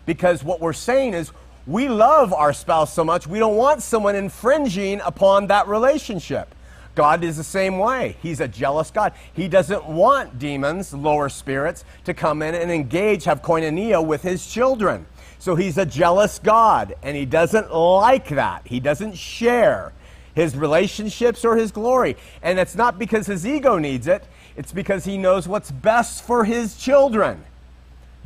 Because 0.05 0.43
what 0.43 0.59
we're 0.59 0.73
saying 0.73 1.13
is 1.13 1.31
we 1.65 1.87
love 1.87 2.33
our 2.33 2.51
spouse 2.51 2.93
so 2.93 3.05
much, 3.05 3.25
we 3.25 3.39
don't 3.39 3.55
want 3.55 3.81
someone 3.81 4.15
infringing 4.15 4.99
upon 5.01 5.47
that 5.47 5.67
relationship. 5.67 6.53
God 6.95 7.23
is 7.23 7.37
the 7.37 7.43
same 7.43 7.79
way. 7.79 8.17
He's 8.21 8.39
a 8.39 8.47
jealous 8.47 8.91
God. 8.91 9.13
He 9.33 9.47
doesn't 9.47 9.85
want 9.85 10.37
demons, 10.37 10.93
lower 10.93 11.29
spirits, 11.29 11.85
to 12.05 12.13
come 12.13 12.41
in 12.41 12.53
and 12.53 12.71
engage, 12.71 13.23
have 13.23 13.41
koinonia 13.41 14.05
with 14.05 14.21
his 14.21 14.45
children. 14.45 15.05
So 15.39 15.55
he's 15.55 15.77
a 15.77 15.85
jealous 15.85 16.39
God, 16.39 16.95
and 17.01 17.17
he 17.17 17.25
doesn't 17.25 17.73
like 17.73 18.29
that. 18.29 18.61
He 18.65 18.79
doesn't 18.79 19.17
share 19.17 19.91
his 20.35 20.55
relationships 20.55 21.43
or 21.43 21.57
his 21.57 21.71
glory. 21.71 22.15
And 22.41 22.59
it's 22.59 22.75
not 22.75 22.97
because 22.97 23.27
his 23.27 23.45
ego 23.45 23.77
needs 23.77 24.07
it, 24.07 24.23
it's 24.55 24.71
because 24.71 25.03
he 25.03 25.17
knows 25.17 25.47
what's 25.47 25.71
best 25.71 26.23
for 26.23 26.45
his 26.45 26.77
children. 26.77 27.43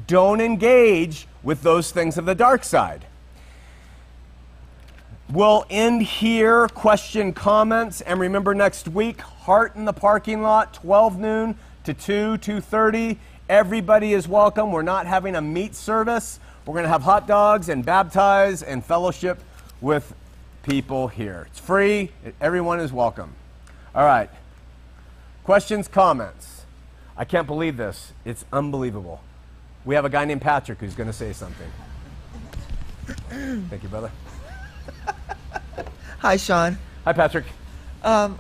Don't 0.08 0.42
engage 0.42 1.28
with 1.42 1.62
those 1.64 1.92
things 1.92 2.18
of 2.18 2.26
the 2.26 2.36
dark 2.36 2.64
side. 2.64 3.06
We'll 5.30 5.66
end 5.70 6.04
here. 6.04 6.70
Question, 6.70 7.34
comments, 7.34 8.00
and 8.00 8.18
remember 8.18 8.56
next 8.56 8.88
week, 8.88 9.20
Heart 9.20 9.76
in 9.76 9.84
the 9.84 9.92
parking 9.92 10.42
lot, 10.42 10.74
12 10.74 11.20
noon 11.20 11.56
to 11.84 11.94
2, 11.94 12.38
2:30. 12.38 13.18
Everybody 13.50 14.14
is 14.14 14.26
welcome. 14.26 14.72
We're 14.72 14.84
not 14.84 15.06
having 15.06 15.36
a 15.36 15.42
meat 15.42 15.76
service. 15.76 16.40
We're 16.66 16.76
going 16.76 16.86
to 16.86 16.90
have 16.90 17.02
hot 17.02 17.28
dogs 17.28 17.68
and 17.68 17.86
baptize 17.86 18.64
and 18.64 18.84
fellowship 18.84 19.42
with 19.82 20.14
people 20.64 21.10
here. 21.10 21.48
It's 21.52 21.60
free. 21.60 22.12
Everyone 22.40 22.80
is 22.80 22.94
welcome. 22.94 23.36
All 23.94 24.06
right. 24.06 24.30
Questions, 25.44 25.90
comments. 25.90 26.64
I 27.18 27.26
can't 27.26 27.48
believe 27.48 27.76
this. 27.76 28.14
It's 28.24 28.46
unbelievable. 28.54 29.22
We 29.84 29.96
have 29.96 30.06
a 30.06 30.10
guy 30.10 30.24
named 30.24 30.42
Patrick 30.42 30.80
who's 30.80 30.96
going 30.96 31.08
to 31.08 31.14
say 31.14 31.34
something. 31.34 31.72
Thank 33.30 33.84
you, 33.84 33.90
brother. 33.90 34.12
Hi, 36.20 36.38
Sean. 36.38 36.78
Hi, 37.06 37.14
Patrick. 37.14 37.46
Um, 38.04 38.40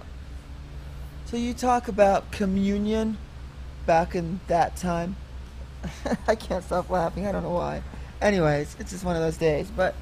so 1.25 1.37
you 1.37 1.53
talk 1.53 1.87
about 1.87 2.31
communion 2.31 3.17
back 3.85 4.15
in 4.15 4.39
that 4.47 4.75
time. 4.75 5.15
I 6.27 6.35
can't 6.35 6.63
stop 6.63 6.89
laughing. 6.89 7.27
I 7.27 7.31
don't 7.31 7.43
know 7.43 7.51
why. 7.51 7.81
Anyways, 8.21 8.75
it's 8.79 8.91
just 8.91 9.03
one 9.03 9.15
of 9.15 9.21
those 9.21 9.37
days. 9.37 9.69
But 9.69 9.95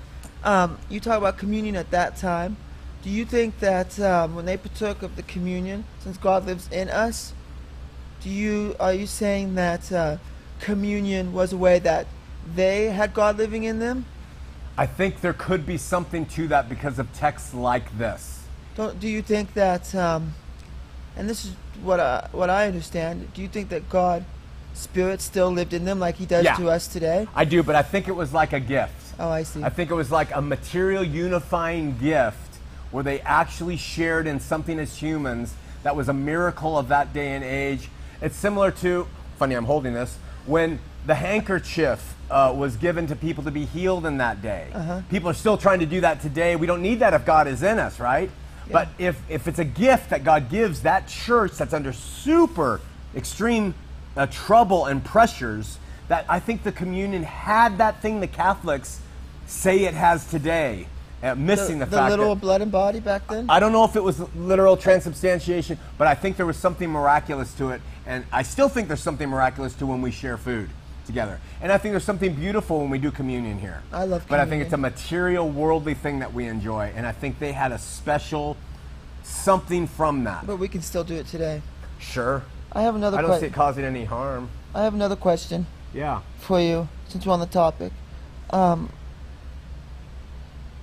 um, 0.44 0.78
you 0.90 1.00
talk 1.00 1.18
about 1.18 1.38
communion 1.38 1.76
at 1.76 1.92
that 1.92 2.18
time. 2.18 2.58
Do 3.04 3.10
you 3.10 3.26
think 3.26 3.60
that 3.60 4.00
um, 4.00 4.36
when 4.36 4.46
they 4.46 4.58
partook 4.58 5.04
of 5.04 5.16
the 5.16 5.24
communion, 5.24 5.86
since 6.00 6.18
God 6.18 6.46
lives 6.46 6.68
in 6.72 6.90
us, 6.90 7.34
do 8.22 8.30
you 8.30 8.76
are 8.80 8.94
you 8.94 9.06
saying 9.06 9.56
that 9.56 9.92
uh, 9.92 10.18
communion 10.60 11.34
was 11.34 11.54
a 11.54 11.58
way 11.58 11.78
that 11.80 12.08
they 12.56 12.86
had 12.86 13.14
God 13.14 13.38
living 13.38 13.64
in 13.64 13.80
them? 13.80 14.06
I 14.78 14.86
think 14.86 15.22
there 15.22 15.34
could 15.34 15.66
be 15.66 15.78
something 15.78 16.26
to 16.28 16.48
that 16.50 16.68
because 16.68 17.00
of 17.00 17.12
texts 17.14 17.54
like 17.54 17.98
this. 17.98 18.44
Don't 18.76 19.00
do 19.00 19.08
you 19.08 19.22
think 19.22 19.54
that? 19.54 19.94
Um, 19.96 20.34
and 21.16 21.30
this 21.30 21.46
is 21.46 21.54
what 21.82 22.00
I, 22.00 22.28
what 22.32 22.50
I 22.50 22.68
understand. 22.68 23.34
Do 23.34 23.42
you 23.42 23.48
think 23.48 23.70
that 23.70 23.90
God, 23.90 24.26
Spirit, 24.74 25.22
still 25.22 25.50
lived 25.50 25.74
in 25.74 25.86
them 25.86 26.00
like 26.00 26.16
He 26.16 26.26
does 26.26 26.44
Yeah. 26.44 26.56
to 26.58 26.70
us 26.70 26.88
today? 26.88 27.28
I 27.34 27.46
do, 27.46 27.64
but 27.64 27.76
I 27.76 27.84
think 27.84 28.08
it 28.10 28.16
was 28.16 28.34
like 28.34 28.52
a 28.52 28.60
gift. 28.60 28.94
Oh, 29.18 29.30
I 29.30 29.44
see. 29.44 29.64
I 29.64 29.70
think 29.70 29.92
it 29.92 29.94
was 29.94 30.12
like 30.12 30.36
a 30.36 30.42
material 30.42 31.04
unifying 31.04 31.98
gift 31.98 32.58
where 32.92 33.04
they 33.04 33.22
actually 33.22 33.78
shared 33.78 34.28
in 34.28 34.42
something 34.42 34.78
as 34.78 34.98
humans 35.02 35.54
that 35.84 35.96
was 35.96 36.10
a 36.10 36.14
miracle 36.14 36.78
of 36.78 36.90
that 36.90 37.14
day 37.14 37.34
and 37.34 37.44
age. 37.44 37.90
It's 38.22 38.36
similar 38.36 38.72
to, 38.72 39.08
funny, 39.38 39.56
I'm 39.56 39.66
holding 39.66 39.94
this, 39.94 40.18
when 40.46 40.80
the 41.06 41.16
handkerchief 41.16 42.16
uh, 42.30 42.54
was 42.56 42.76
given 42.78 43.08
to 43.08 43.16
people 43.16 43.44
to 43.44 43.52
be 43.52 43.66
healed 43.66 44.06
in 44.06 44.18
that 44.18 44.42
day. 44.42 44.68
People 45.10 45.30
are 45.30 45.36
still 45.36 45.58
trying 45.58 45.80
to 45.80 45.86
do 45.86 46.02
that 46.02 46.22
today. 46.22 46.56
We 46.56 46.68
don't 46.68 46.82
need 46.82 47.00
that 47.00 47.14
if 47.14 47.26
God 47.26 47.48
is 47.48 47.64
in 47.64 47.80
us, 47.80 48.00
right? 48.00 48.30
But 48.72 48.90
if, 48.98 49.22
if 49.30 49.48
it's 49.48 49.60
a 49.60 49.66
gift 49.66 50.10
that 50.10 50.24
God 50.24 50.50
gives 50.50 50.82
that 50.82 51.08
church 51.08 51.54
that's 51.54 51.74
under 51.74 51.94
super 51.94 52.82
extreme 53.16 53.76
uh, 54.18 54.26
trouble 54.28 54.86
and 54.86 55.04
pressures, 55.04 55.78
that 56.08 56.26
I 56.28 56.40
think 56.40 56.64
the 56.64 56.72
communion 56.72 57.24
had 57.24 57.78
that 57.78 58.02
thing 58.02 58.20
the 58.20 58.28
Catholics 58.28 59.00
say 59.46 59.84
it 59.86 59.94
has 59.94 60.26
today, 60.26 60.88
uh, 61.22 61.36
missing 61.36 61.78
the, 61.78 61.86
the, 61.86 61.96
fact 61.96 62.10
literal 62.10 62.34
that 62.34 62.42
blood 62.42 62.62
and 62.62 62.72
body 62.72 63.00
back 63.00 63.28
then. 63.28 63.48
I 63.50 63.60
don't 63.60 63.72
know 63.72 63.84
if 63.84 63.96
it 63.96 64.04
was 64.04 64.20
literal 64.36 64.78
transubstantiation, 64.78 65.78
but 66.00 66.08
I 66.08 66.16
think 66.16 66.38
there 66.38 66.46
was 66.48 66.58
something 66.58 66.90
miraculous 66.90 67.54
to 67.56 67.70
it, 67.70 67.82
and 68.08 68.26
I 68.32 68.42
still 68.42 68.70
think 68.70 68.88
there's 68.88 69.04
something 69.04 69.30
miraculous 69.30 69.76
to 69.76 69.86
when 69.86 70.02
we 70.02 70.10
share 70.10 70.38
food 70.38 70.70
together. 71.06 71.40
And 71.62 71.72
I 71.72 71.78
think 71.78 71.94
there's 71.94 72.04
something 72.04 72.34
beautiful 72.34 72.80
when 72.82 72.90
we 72.90 72.98
do 72.98 73.12
communion 73.12 73.60
here. 73.60 73.82
I 73.94 74.06
love 74.06 74.26
communion. 74.26 74.28
But 74.30 74.40
I 74.40 74.46
think 74.46 74.64
it's 74.64 74.74
a 74.74 74.78
material, 74.78 75.50
worldly 75.50 75.94
thing 75.94 76.20
that 76.20 76.34
we 76.34 76.48
enjoy, 76.48 76.92
and 76.96 77.06
I 77.06 77.12
think 77.12 77.40
they 77.40 77.52
had 77.54 77.72
a 77.72 77.78
special 77.78 78.58
something 79.24 79.88
from 79.88 80.24
that. 80.26 80.46
but 80.46 80.58
we 80.58 80.68
can 80.68 80.82
still 80.82 81.04
do 81.04 81.16
it 81.16 81.28
today. 81.28 81.62
Sure. 82.00 82.44
I 82.72 82.82
have 82.82 82.96
another. 82.96 83.18
Question. 83.18 83.26
I 83.32 83.34
don't 83.34 83.40
que- 83.40 83.48
see 83.48 83.52
it 83.52 83.56
causing 83.56 83.84
any 83.86 84.04
harm. 84.06 84.50
I 84.74 84.84
have 84.84 84.94
another 84.94 85.16
question 85.16 85.66
Yeah. 85.94 86.22
for 86.40 86.60
you 86.60 86.88
since 87.08 87.26
we're 87.26 87.34
on 87.34 87.40
the 87.40 87.46
topic. 87.46 87.94
Um, 88.50 88.90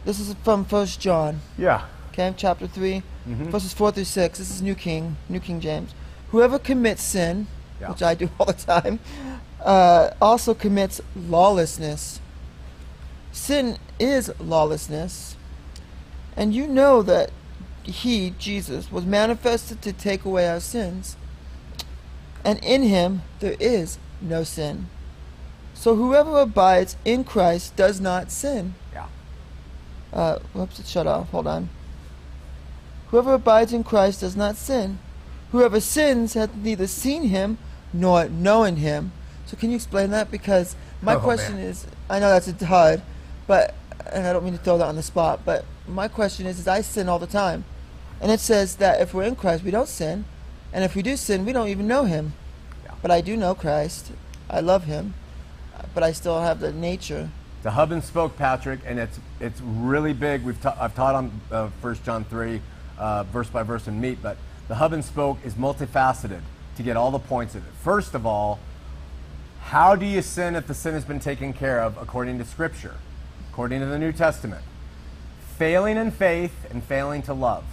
this 0.05 0.19
is 0.19 0.35
from 0.43 0.65
First 0.65 1.01
John. 1.01 1.41
Yeah. 1.59 1.83
Okay, 2.13 2.33
chapter 2.37 2.67
3, 2.67 3.03
verses 3.27 3.73
4 3.73 3.93
through 3.93 4.05
6. 4.05 4.39
This 4.39 4.51
is 4.51 4.61
New 4.63 4.75
King, 4.75 5.17
New 5.29 5.41
King 5.41 5.61
James. 5.61 5.95
Whoever 6.31 6.59
commits 6.59 7.03
sin, 7.03 7.47
Yeah. 7.81 7.91
which 7.91 8.03
I 8.03 8.15
do 8.15 8.29
all 8.41 8.47
the 8.47 8.53
time, 8.55 8.99
uh, 9.65 10.11
also 10.21 10.55
commits 10.55 11.01
lawlessness. 11.15 12.21
Sin 13.33 13.79
is 13.99 14.33
lawlessness. 14.39 15.37
And 16.37 16.55
you 16.55 16.67
know 16.67 17.03
that 17.03 17.31
he, 17.83 18.31
Jesus, 18.39 18.91
was 18.91 19.05
manifested 19.05 19.83
to 19.83 19.93
take 19.93 20.25
away 20.25 20.49
our 20.49 20.61
sins. 20.61 21.17
And 22.45 22.59
in 22.65 22.83
him 22.83 23.23
there 23.41 23.57
is 23.61 23.99
no 24.21 24.45
sin. 24.45 24.89
So 25.75 25.97
whoever 25.97 26.39
abides 26.39 26.97
in 27.05 27.25
Christ 27.25 27.77
does 27.77 28.01
not 28.01 28.31
sin. 28.31 28.75
Yeah. 28.93 29.07
Uh, 30.13 30.39
whoops, 30.53 30.79
it 30.79 30.87
shut 30.87 31.07
off. 31.07 31.31
Hold 31.31 31.47
on. 31.47 31.71
Whoever 33.09 33.35
abides 33.35 33.73
in 33.73 33.85
Christ 33.85 34.21
does 34.21 34.37
not 34.37 34.57
sin. 34.57 34.99
Whoever 35.51 35.81
sins 35.81 36.35
hath 36.35 36.55
neither 36.55 36.87
seen 36.87 37.25
him 37.25 37.59
nor 37.93 38.29
known 38.29 38.77
him. 38.77 39.13
So 39.53 39.59
can 39.59 39.69
you 39.69 39.77
explain 39.77 40.09
that? 40.13 40.31
Because 40.31 40.77
my 41.03 41.15
Oh, 41.15 41.19
question 41.21 41.57
man. 41.57 41.67
is, 41.67 41.87
I 42.09 42.19
know 42.21 42.31
that's 42.31 42.49
a 42.49 42.65
hard, 42.67 43.03
but 43.47 43.75
and 44.11 44.27
I 44.27 44.33
don't 44.33 44.45
mean 44.45 44.55
to 44.57 44.59
throw 44.59 44.79
that 44.79 44.87
on 44.87 44.97
the 44.97 45.03
spot, 45.03 45.41
but 45.45 45.67
my 45.87 46.09
question 46.09 46.47
is, 46.47 46.59
is 46.59 46.67
I 46.67 46.81
sin 46.81 47.07
all 47.07 47.19
the 47.19 47.27
time, 47.27 47.65
and 48.23 48.33
it 48.33 48.41
says 48.41 48.77
that 48.77 49.03
if 49.03 49.13
we're 49.13 49.25
in 49.25 49.37
Christ, 49.37 49.63
we 49.63 49.71
don't 49.71 49.89
sin, 49.89 50.25
and 50.73 50.85
if 50.85 50.95
we 50.95 51.03
do 51.03 51.19
sin, 51.19 51.45
we 51.45 51.53
don't 51.53 51.69
even 51.69 51.87
know 51.87 52.05
Him. 52.05 52.33
Yeah. 52.83 52.93
But 53.03 53.11
I 53.11 53.21
do 53.21 53.37
know 53.37 53.55
Christ. 53.55 54.13
I 54.49 54.61
love 54.61 54.85
Him, 54.85 55.13
but 55.93 56.03
I 56.03 56.13
still 56.13 56.41
have 56.41 56.61
the 56.61 56.73
nature. 56.73 57.29
The 57.63 57.73
hub 57.73 57.93
and 57.93 58.03
spoke, 58.03 58.39
Patrick, 58.39 58.81
and 58.87 58.99
it's 58.99 59.21
it's 59.39 59.61
really 59.61 60.15
big. 60.15 60.45
We've 60.45 60.61
ta- 60.63 60.79
I've 60.81 60.95
taught 60.95 61.15
on 61.15 61.41
uh, 61.51 61.69
1 61.83 61.95
John 62.07 62.25
3, 62.25 62.59
uh, 62.99 63.25
verse 63.25 63.51
by 63.51 63.63
verse 63.65 63.87
and 63.87 64.01
meat, 64.01 64.17
but 64.23 64.39
the 64.69 64.77
hub 64.77 64.95
and 64.95 65.05
spoke 65.05 65.37
is 65.45 65.55
multifaceted 65.55 66.41
to 66.79 66.83
get 66.83 66.97
all 66.97 67.11
the 67.11 67.19
points 67.19 67.55
of 67.55 67.67
it. 67.67 67.73
First 67.83 68.15
of 68.15 68.25
all, 68.25 68.59
how 69.63 69.97
do 69.97 70.05
you 70.05 70.23
sin 70.23 70.55
if 70.55 70.67
the 70.67 70.75
sin 70.75 70.95
has 70.95 71.05
been 71.05 71.21
taken 71.21 71.53
care 71.53 71.81
of 71.81 71.97
according 71.97 72.39
to 72.39 72.45
Scripture, 72.45 72.97
according 73.51 73.81
to 73.81 73.87
the 73.87 73.99
New 73.99 74.13
Testament? 74.13 74.63
Failing 75.57 75.97
in 75.97 76.11
faith 76.11 76.67
and 76.71 76.83
failing 76.85 77.23
to 77.23 77.33
love. 77.33 77.65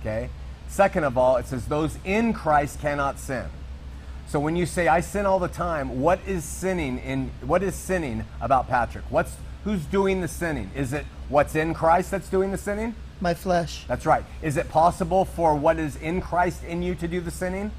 Okay? 0.00 0.30
Second 0.68 1.04
of 1.04 1.18
all, 1.18 1.36
it 1.36 1.46
says 1.46 1.66
those 1.66 1.98
in 2.04 2.32
Christ 2.32 2.80
cannot 2.80 3.18
sin. 3.18 3.46
So 4.26 4.40
when 4.40 4.56
you 4.56 4.64
say 4.64 4.88
I 4.88 5.00
sin 5.00 5.26
all 5.26 5.38
the 5.38 5.48
time, 5.48 6.00
what 6.00 6.20
is 6.26 6.44
sinning 6.44 6.98
in 6.98 7.30
what 7.42 7.62
is 7.62 7.74
sinning 7.74 8.24
about 8.40 8.68
Patrick? 8.68 9.04
What's 9.10 9.36
who's 9.64 9.84
doing 9.84 10.22
the 10.22 10.28
sinning? 10.28 10.70
Is 10.74 10.92
it 10.92 11.04
what's 11.28 11.54
in 11.54 11.74
Christ 11.74 12.10
that's 12.10 12.30
doing 12.30 12.50
the 12.50 12.56
sinning? 12.58 12.94
My 13.20 13.34
flesh. 13.34 13.84
That's 13.86 14.06
right. 14.06 14.24
Is 14.40 14.56
it 14.56 14.68
possible 14.68 15.24
for 15.24 15.54
what 15.54 15.78
is 15.78 15.96
in 15.96 16.20
Christ 16.20 16.64
in 16.64 16.82
you 16.82 16.94
to 16.94 17.06
do 17.06 17.20
the 17.20 17.30
sinning? 17.30 17.72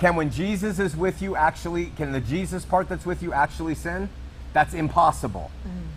Can 0.00 0.16
when 0.16 0.30
Jesus 0.30 0.78
is 0.78 0.96
with 0.96 1.20
you 1.20 1.36
actually 1.36 1.86
can 1.96 2.12
the 2.12 2.20
Jesus 2.20 2.64
part 2.64 2.88
that's 2.88 3.04
with 3.06 3.22
you 3.22 3.32
actually 3.32 3.74
sin? 3.74 4.08
That's 4.54 4.74
impossible. 4.74 5.50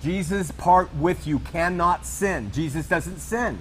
Jesus 0.04 0.52
part 0.52 0.94
with 0.96 1.26
you 1.26 1.40
cannot 1.40 2.06
sin. 2.06 2.52
Jesus 2.52 2.88
doesn't 2.88 3.20
sin. 3.20 3.60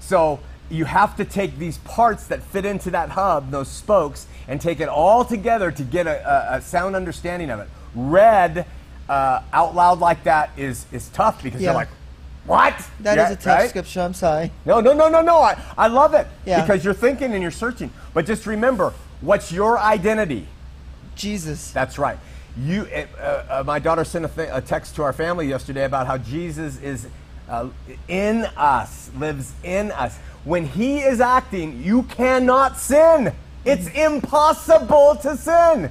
So 0.00 0.40
you 0.68 0.84
have 0.84 1.16
to 1.16 1.24
take 1.24 1.56
these 1.58 1.78
parts 1.78 2.26
that 2.26 2.42
fit 2.42 2.64
into 2.64 2.90
that 2.90 3.10
hub, 3.10 3.50
those 3.50 3.68
spokes, 3.68 4.26
and 4.48 4.60
take 4.60 4.80
it 4.80 4.88
all 4.88 5.24
together 5.24 5.70
to 5.70 5.82
get 5.84 6.06
a, 6.06 6.52
a, 6.52 6.56
a 6.56 6.60
sound 6.60 6.96
understanding 6.96 7.48
of 7.50 7.60
it. 7.60 7.68
Read 7.94 8.66
uh, 9.08 9.42
out 9.52 9.74
loud 9.74 10.00
like 10.00 10.24
that 10.24 10.50
is 10.56 10.86
is 10.92 11.08
tough 11.10 11.42
because 11.42 11.60
Yeah. 11.60 11.68
you're 11.68 11.74
like, 11.74 11.88
what? 12.46 12.74
That 13.00 13.18
is 13.18 13.28
Yeah, 13.28 13.30
a 13.32 13.36
tough 13.36 13.58
right? 13.60 13.68
scripture. 13.70 14.00
I'm 14.00 14.14
sorry. 14.14 14.50
No, 14.64 14.80
no, 14.80 14.92
no, 14.92 15.08
no, 15.08 15.22
no. 15.22 15.38
I, 15.38 15.60
I 15.78 15.86
love 15.86 16.14
it 16.14 16.26
Yeah. 16.44 16.60
because 16.60 16.84
you're 16.84 16.94
thinking 16.94 17.32
and 17.34 17.42
you're 17.42 17.50
searching. 17.52 17.90
But 18.14 18.26
just 18.26 18.46
remember, 18.46 18.92
what's 19.20 19.52
your 19.52 19.78
identity? 19.78 20.46
Jesus. 21.14 21.70
That's 21.70 21.98
right. 21.98 22.18
You, 22.58 22.86
uh, 22.92 23.22
uh, 23.22 23.62
my 23.64 23.78
daughter 23.78 24.04
sent 24.04 24.24
a, 24.24 24.28
th- 24.28 24.48
a 24.52 24.60
text 24.60 24.96
to 24.96 25.02
our 25.02 25.12
family 25.12 25.48
yesterday 25.48 25.84
about 25.84 26.06
how 26.06 26.18
Jesus 26.18 26.80
is 26.80 27.06
uh, 27.48 27.68
in 28.08 28.44
us, 28.56 29.10
lives 29.18 29.52
in 29.62 29.90
us. 29.92 30.18
When 30.44 30.66
He 30.66 31.00
is 31.00 31.20
acting, 31.20 31.82
you 31.82 32.04
cannot 32.04 32.78
sin. 32.78 33.32
It's 33.64 33.88
impossible 33.88 35.16
to 35.22 35.36
sin. 35.36 35.90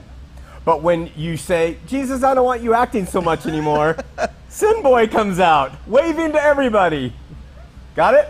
But 0.65 0.81
when 0.81 1.11
you 1.15 1.37
say, 1.37 1.77
Jesus, 1.87 2.23
I 2.23 2.33
don't 2.33 2.45
want 2.45 2.61
you 2.61 2.73
acting 2.73 3.05
so 3.05 3.21
much 3.21 3.45
anymore, 3.45 3.97
Sin 4.49 4.81
Boy 4.81 5.07
comes 5.07 5.39
out, 5.39 5.71
waving 5.85 6.31
to 6.31 6.41
everybody. 6.41 7.13
Got 7.95 8.15
it? 8.15 8.27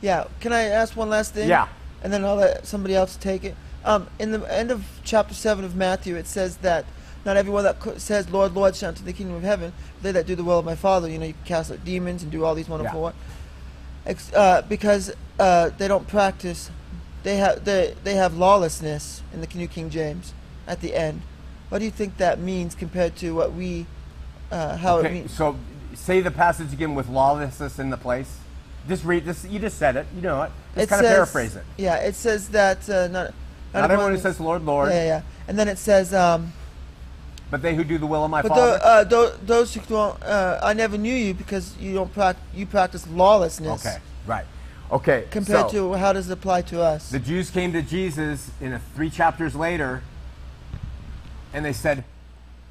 Yeah. 0.00 0.24
Can 0.40 0.52
I 0.52 0.62
ask 0.62 0.96
one 0.96 1.10
last 1.10 1.34
thing? 1.34 1.48
Yeah. 1.48 1.68
And 2.02 2.10
then 2.10 2.24
I'll 2.24 2.36
let 2.36 2.66
somebody 2.66 2.94
else 2.94 3.16
take 3.16 3.44
it. 3.44 3.54
Um, 3.88 4.06
in 4.18 4.32
the 4.32 4.54
end 4.54 4.70
of 4.70 4.84
chapter 5.02 5.32
seven 5.32 5.64
of 5.64 5.74
Matthew, 5.74 6.14
it 6.14 6.26
says 6.26 6.58
that 6.58 6.84
not 7.24 7.38
everyone 7.38 7.64
that 7.64 8.00
says 8.00 8.28
"Lord, 8.28 8.54
Lord" 8.54 8.76
shall 8.76 8.90
enter 8.90 9.02
the 9.02 9.14
kingdom 9.14 9.34
of 9.34 9.42
heaven. 9.42 9.72
They 10.02 10.12
that 10.12 10.26
do 10.26 10.36
the 10.36 10.44
will 10.44 10.58
of 10.58 10.66
my 10.66 10.74
Father. 10.74 11.08
You 11.08 11.18
know, 11.18 11.24
you 11.24 11.34
cast 11.46 11.72
out 11.72 11.82
demons 11.86 12.22
and 12.22 12.30
do 12.30 12.44
all 12.44 12.54
these 12.54 12.68
wonderful 12.68 13.00
Yeah. 13.00 13.12
works. 14.06 14.32
Uh, 14.34 14.60
because 14.68 15.10
uh, 15.40 15.70
they 15.78 15.88
don't 15.88 16.06
practice. 16.06 16.70
They 17.22 17.36
have 17.38 17.64
they 17.64 17.94
they 18.04 18.14
have 18.14 18.36
lawlessness 18.36 19.22
in 19.32 19.40
the 19.40 19.48
New 19.54 19.66
King 19.68 19.88
James 19.88 20.34
at 20.66 20.82
the 20.82 20.94
end. 20.94 21.22
What 21.70 21.78
do 21.78 21.86
you 21.86 21.90
think 21.90 22.18
that 22.18 22.38
means 22.38 22.74
compared 22.74 23.16
to 23.16 23.34
what 23.34 23.54
we 23.54 23.86
uh, 24.52 24.76
how 24.76 24.98
it 24.98 25.06
Okay, 25.06 25.14
means? 25.14 25.32
so 25.32 25.56
say 25.94 26.20
the 26.20 26.30
passage 26.30 26.74
again 26.74 26.94
with 26.94 27.08
lawlessness 27.08 27.78
in 27.78 27.88
the 27.88 27.96
place. 27.96 28.36
Just 28.86 29.04
read 29.04 29.24
this. 29.24 29.46
You 29.46 29.58
just 29.58 29.78
said 29.78 29.96
it. 29.96 30.06
You 30.14 30.20
know 30.20 30.42
it. 30.42 30.50
Just 30.74 30.84
It 30.84 30.88
kind 30.90 31.06
of 31.06 31.10
paraphrase 31.10 31.56
it. 31.56 31.64
Yeah, 31.78 31.96
it 31.96 32.14
says 32.14 32.50
that 32.50 32.88
uh, 32.90 33.08
not 33.08 33.34
Not 33.74 33.90
everyone 33.90 34.14
who 34.14 34.20
says 34.20 34.40
Lord, 34.40 34.64
Lord, 34.64 34.90
Yeah, 34.90 35.04
yeah. 35.04 35.22
And 35.46 35.58
then 35.58 35.68
it 35.68 35.78
says, 35.78 36.12
um, 36.14 36.52
but 37.50 37.62
they 37.62 37.74
who 37.74 37.84
do 37.84 37.96
the 37.98 38.06
will 38.06 38.24
of 38.24 38.30
my 38.30 38.42
but 38.42 38.48
Father. 38.48 38.78
tho- 38.78 38.84
uh, 38.84 39.04
tho- 39.04 39.36
those 39.44 39.74
who 39.74 39.80
don't, 39.80 40.22
uh, 40.22 40.60
I 40.62 40.74
never 40.74 40.98
knew 40.98 41.14
you 41.14 41.32
because 41.34 41.76
you 41.78 41.94
don't 41.94 42.12
prac- 42.12 42.36
you 42.54 42.66
practice 42.66 43.06
lawlessness. 43.08 43.86
okay, 43.86 43.98
right. 44.26 44.44
Okay. 44.90 45.26
Compared 45.30 45.70
so, 45.70 45.92
to 45.92 45.92
how 45.94 46.12
does 46.12 46.28
it 46.28 46.32
apply 46.32 46.62
to 46.62 46.82
us? 46.82 47.10
the 47.10 47.18
Jews 47.18 47.50
came 47.50 47.72
to 47.72 47.82
Jesus 47.82 48.50
in 48.60 48.72
a, 48.72 48.78
three 48.78 49.10
chapters 49.10 49.54
later, 49.54 50.02
and 51.52 51.64
they 51.64 51.72
said, 51.72 52.04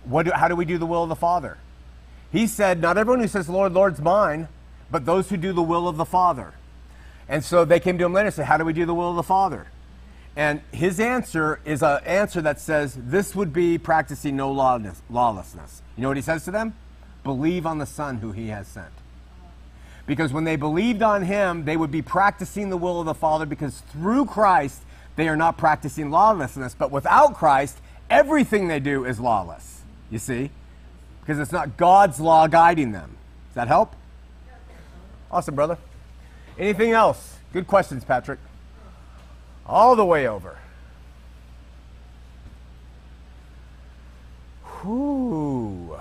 "What? 0.03 0.25
Do, 0.25 0.31
how 0.31 0.47
do 0.47 0.55
we 0.55 0.65
do 0.65 0.77
the 0.77 0.85
will 0.85 1.03
of 1.03 1.09
the 1.09 1.15
Father?" 1.15 1.57
He 2.31 2.47
said, 2.47 2.81
"Not 2.81 2.97
everyone 2.97 3.19
who 3.19 3.27
says 3.27 3.49
Lord, 3.49 3.73
Lord's 3.73 4.01
mine, 4.01 4.47
but 4.91 5.05
those 5.05 5.29
who 5.29 5.37
do 5.37 5.53
the 5.53 5.61
will 5.63 5.87
of 5.87 5.97
the 5.97 6.05
Father." 6.05 6.53
And 7.29 7.43
so 7.43 7.65
they 7.65 7.79
came 7.79 7.97
to 7.97 8.05
him 8.05 8.13
later 8.13 8.27
and 8.27 8.35
said, 8.35 8.45
"How 8.45 8.57
do 8.57 8.65
we 8.65 8.73
do 8.73 8.85
the 8.85 8.95
will 8.95 9.11
of 9.11 9.15
the 9.15 9.23
Father?" 9.23 9.67
And 10.38 10.61
his 10.71 10.99
answer 10.99 11.59
is 11.65 11.81
an 11.81 11.99
answer 12.05 12.43
that 12.43 12.59
says 12.59 12.95
this 12.95 13.35
would 13.35 13.51
be 13.51 13.79
practicing 13.79 14.35
no 14.35 14.51
lawlessness. 14.51 15.81
You 15.95 16.03
know 16.03 16.09
what 16.09 16.17
he 16.17 16.21
says 16.21 16.45
to 16.45 16.51
them? 16.51 16.75
Believe 17.23 17.65
on 17.65 17.79
the 17.79 17.88
Son 17.88 18.17
who 18.17 18.31
he 18.33 18.49
has 18.49 18.67
sent. 18.67 18.91
Because 20.05 20.31
when 20.31 20.43
they 20.43 20.55
believed 20.55 21.01
on 21.01 21.23
him, 21.23 21.65
they 21.65 21.75
would 21.75 21.89
be 21.89 22.03
practicing 22.03 22.69
the 22.69 22.77
will 22.77 22.99
of 22.99 23.07
the 23.07 23.15
Father 23.15 23.47
because 23.47 23.79
through 23.91 24.27
Christ, 24.27 24.83
they 25.15 25.27
are 25.27 25.35
not 25.35 25.57
practicing 25.57 26.11
lawlessness. 26.11 26.75
But 26.75 26.91
without 26.91 27.33
Christ, 27.33 27.79
everything 28.07 28.67
they 28.67 28.79
do 28.79 29.05
is 29.05 29.19
lawless. 29.19 29.81
You 30.11 30.19
see? 30.19 30.51
Because 31.21 31.39
it's 31.39 31.51
not 31.51 31.77
God's 31.77 32.19
law 32.19 32.45
guiding 32.45 32.91
them. 32.91 33.17
Does 33.49 33.55
that 33.55 33.67
help? 33.67 33.95
Awesome, 35.31 35.55
brother. 35.55 35.79
Anything 36.59 36.91
else? 36.91 37.38
Good 37.53 37.65
questions, 37.65 38.05
Patrick. 38.05 38.38
All 39.68 39.95
the 39.97 40.05
way 40.05 40.28
over. 40.28 40.57
Whew. 44.82 45.99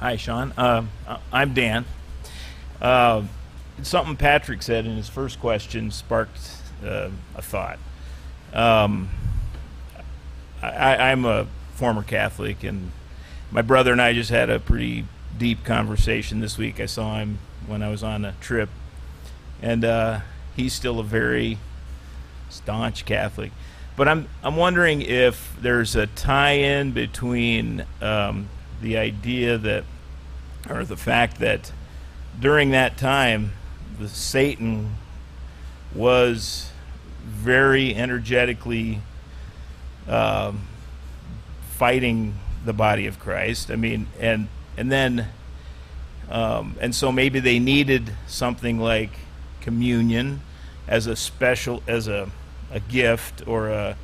Hi, 0.00 0.16
Sean. 0.16 0.52
Uh, 0.56 0.86
I'm 1.30 1.52
Dan. 1.52 1.84
Uh, 2.80 3.24
something 3.82 4.16
Patrick 4.16 4.62
said 4.62 4.86
in 4.86 4.96
his 4.96 5.08
first 5.08 5.38
question 5.38 5.90
sparked 5.90 6.56
uh, 6.84 7.10
a 7.36 7.42
thought. 7.42 7.78
Um, 8.52 9.10
I, 10.62 10.96
I'm 10.96 11.24
a 11.24 11.46
former 11.74 12.02
Catholic, 12.02 12.64
and 12.64 12.90
my 13.50 13.62
brother 13.62 13.92
and 13.92 14.00
I 14.00 14.12
just 14.12 14.30
had 14.30 14.48
a 14.48 14.58
pretty 14.58 15.04
deep 15.36 15.64
conversation 15.64 16.40
this 16.40 16.56
week. 16.56 16.80
I 16.80 16.86
saw 16.86 17.18
him 17.18 17.38
when 17.66 17.82
I 17.82 17.90
was 17.90 18.02
on 18.02 18.24
a 18.24 18.34
trip, 18.40 18.70
and 19.62 19.84
uh, 19.84 20.20
he's 20.56 20.72
still 20.72 20.98
a 20.98 21.04
very 21.04 21.58
staunch 22.50 23.06
Catholic. 23.06 23.52
But 23.96 24.08
I'm 24.08 24.28
I'm 24.42 24.56
wondering 24.56 25.02
if 25.02 25.54
there's 25.60 25.94
a 25.96 26.06
tie-in 26.06 26.92
between 26.92 27.84
um, 28.00 28.48
the 28.80 28.96
idea 28.96 29.58
that, 29.58 29.84
or 30.68 30.84
the 30.84 30.96
fact 30.96 31.38
that 31.40 31.72
during 32.40 32.70
that 32.70 32.96
time, 32.96 33.52
the 33.98 34.08
Satan 34.08 34.96
was 35.94 36.70
very 37.24 37.94
energetically 37.94 39.00
um, 40.08 40.66
fighting 41.76 42.34
the 42.64 42.72
body 42.72 43.06
of 43.06 43.18
Christ. 43.18 43.70
I 43.70 43.76
mean, 43.76 44.06
and 44.18 44.48
and 44.76 44.90
then, 44.90 45.28
um, 46.30 46.76
and 46.80 46.94
so 46.94 47.12
maybe 47.12 47.40
they 47.40 47.58
needed 47.58 48.14
something 48.26 48.80
like 48.80 49.10
communion 49.62 50.40
as 50.86 51.06
a 51.06 51.16
special, 51.16 51.82
as 51.86 52.08
a 52.08 52.28
a 52.70 52.80
gift 52.80 53.46
or 53.46 53.68
a, 53.68 53.96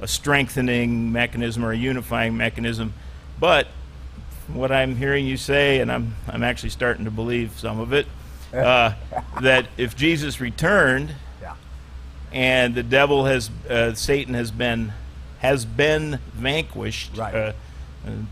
a 0.00 0.08
strengthening 0.08 1.12
mechanism 1.12 1.64
or 1.64 1.70
a 1.72 1.76
unifying 1.76 2.36
mechanism. 2.36 2.92
But 3.38 3.68
what 4.48 4.70
I'm 4.72 4.96
hearing 4.96 5.26
you 5.26 5.36
say, 5.36 5.80
and 5.80 5.90
I'm 5.92 6.14
I'm 6.28 6.42
actually 6.42 6.70
starting 6.70 7.04
to 7.04 7.10
believe 7.10 7.52
some 7.58 7.80
of 7.80 7.92
it, 7.92 8.06
uh, 8.54 8.92
that 9.40 9.66
if 9.76 9.96
Jesus 9.96 10.40
returned 10.40 11.14
Yeah. 11.42 11.54
and 12.32 12.74
the 12.74 12.82
devil 12.82 13.24
has 13.26 13.50
uh, 13.70 13.94
Satan 13.94 14.34
has 14.34 14.50
been 14.50 14.92
has 15.38 15.64
been 15.64 16.18
vanquished, 16.34 17.16
Right. 17.16 17.34
uh, 17.34 17.52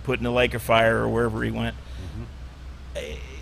put 0.04 0.18
in 0.18 0.24
the 0.24 0.30
lake 0.32 0.54
of 0.54 0.62
fire 0.62 0.98
or 1.04 1.08
wherever 1.08 1.42
he 1.42 1.50
went. 1.50 1.74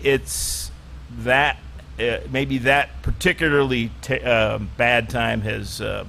It's 0.03 0.71
that 1.19 1.57
uh, 1.99 2.17
maybe 2.31 2.57
that 2.59 2.89
particularly 3.01 3.91
t- 4.01 4.19
uh, 4.19 4.57
bad 4.77 5.09
time 5.09 5.41
has. 5.41 5.79
Uh, 5.81 6.05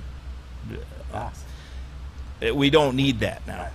we 2.55 2.71
don't 2.71 2.97
need 2.97 3.21
that 3.21 3.47
now. 3.47 3.69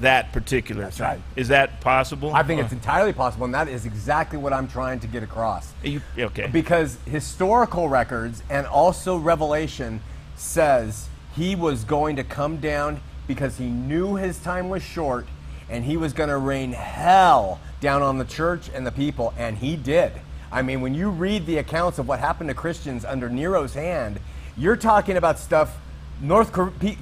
That 0.00 0.32
particular 0.32 0.82
That's 0.84 0.98
time 0.98 1.08
right. 1.08 1.20
is 1.36 1.48
that 1.48 1.80
possible? 1.80 2.34
I 2.34 2.42
think 2.42 2.60
it's 2.60 2.72
Uh, 2.72 2.76
entirely 2.76 3.12
possible, 3.14 3.46
and 3.46 3.54
that 3.54 3.68
is 3.68 3.86
exactly 3.86 4.36
what 4.38 4.52
I'm 4.52 4.68
trying 4.68 5.00
to 5.00 5.06
get 5.06 5.22
across. 5.22 5.72
you, 5.82 6.02
okay. 6.18 6.48
Because 6.48 6.98
historical 7.06 7.88
records 7.88 8.42
and 8.50 8.66
also 8.66 9.16
Revelation 9.16 10.00
says 10.36 11.08
he 11.34 11.54
was 11.54 11.84
going 11.84 12.16
to 12.16 12.24
come 12.24 12.58
down 12.58 13.00
because 13.26 13.56
he 13.56 13.66
knew 13.66 14.16
his 14.16 14.38
time 14.38 14.68
was 14.68 14.82
short 14.82 15.26
and 15.70 15.84
he 15.84 15.96
was 15.96 16.12
going 16.12 16.28
to 16.28 16.36
rain 16.36 16.72
hell 16.72 17.58
down 17.80 18.02
on 18.02 18.18
the 18.18 18.24
church 18.24 18.68
and 18.74 18.86
the 18.86 18.92
people, 18.92 19.32
and 19.38 19.58
he 19.58 19.76
did. 19.76 20.12
I 20.50 20.62
mean, 20.62 20.80
when 20.80 20.94
you 20.94 21.10
read 21.10 21.46
the 21.46 21.58
accounts 21.58 21.98
of 21.98 22.08
what 22.08 22.20
happened 22.20 22.48
to 22.48 22.54
Christians 22.54 23.04
under 23.04 23.28
Nero's 23.28 23.74
hand, 23.74 24.20
you're 24.56 24.76
talking 24.76 25.16
about 25.16 25.38
stuff 25.38 25.76
North 26.20 26.52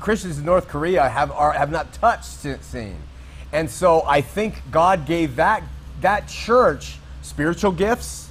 Christians 0.00 0.38
in 0.38 0.44
North 0.44 0.66
Korea 0.66 1.08
have 1.08 1.30
are, 1.30 1.52
have 1.52 1.70
not 1.70 1.92
touched 1.92 2.24
since 2.24 2.66
seen. 2.66 2.96
And 3.52 3.70
so 3.70 4.02
I 4.06 4.20
think 4.20 4.60
God 4.70 5.06
gave 5.06 5.36
that 5.36 5.62
that 6.00 6.26
church 6.26 6.98
spiritual 7.22 7.72
gifts, 7.72 8.28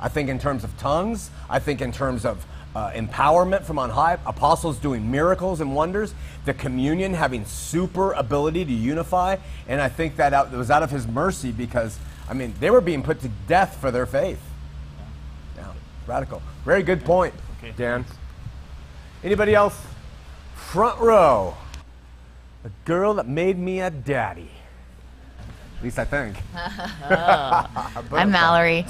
I 0.00 0.08
think 0.08 0.28
in 0.28 0.38
terms 0.38 0.62
of 0.62 0.76
tongues. 0.78 1.30
I 1.48 1.58
think 1.58 1.80
in 1.80 1.90
terms 1.90 2.24
of 2.24 2.46
uh, 2.74 2.90
empowerment 2.92 3.64
from 3.64 3.78
on 3.80 3.90
high, 3.90 4.18
apostles 4.24 4.78
doing 4.78 5.10
miracles 5.10 5.60
and 5.60 5.74
wonders, 5.74 6.14
the 6.44 6.54
communion 6.54 7.14
having 7.14 7.44
super 7.44 8.12
ability 8.12 8.64
to 8.64 8.72
unify, 8.72 9.36
and 9.66 9.80
I 9.80 9.88
think 9.88 10.16
that 10.16 10.32
out, 10.32 10.52
was 10.52 10.70
out 10.70 10.84
of 10.84 10.90
His 10.90 11.08
mercy 11.08 11.50
because 11.50 11.98
I 12.28 12.34
mean 12.34 12.54
they 12.60 12.70
were 12.70 12.80
being 12.80 13.02
put 13.02 13.20
to 13.22 13.28
death 13.48 13.78
for 13.80 13.90
their 13.90 14.06
faith. 14.06 14.40
Yeah, 16.10 16.14
radical. 16.14 16.42
Very 16.64 16.82
good 16.82 17.04
point, 17.04 17.34
Okay. 17.58 17.72
Dan. 17.76 18.04
Anybody 19.22 19.54
else? 19.54 19.80
Front 20.54 20.98
row. 21.00 21.56
The 22.62 22.70
girl 22.84 23.14
that 23.14 23.28
made 23.28 23.58
me 23.58 23.80
a 23.80 23.90
daddy. 23.90 24.50
At 25.78 25.84
least 25.84 25.98
I 25.98 26.04
think. 26.04 26.36
I'm 28.12 28.30
Mallory. 28.30 28.86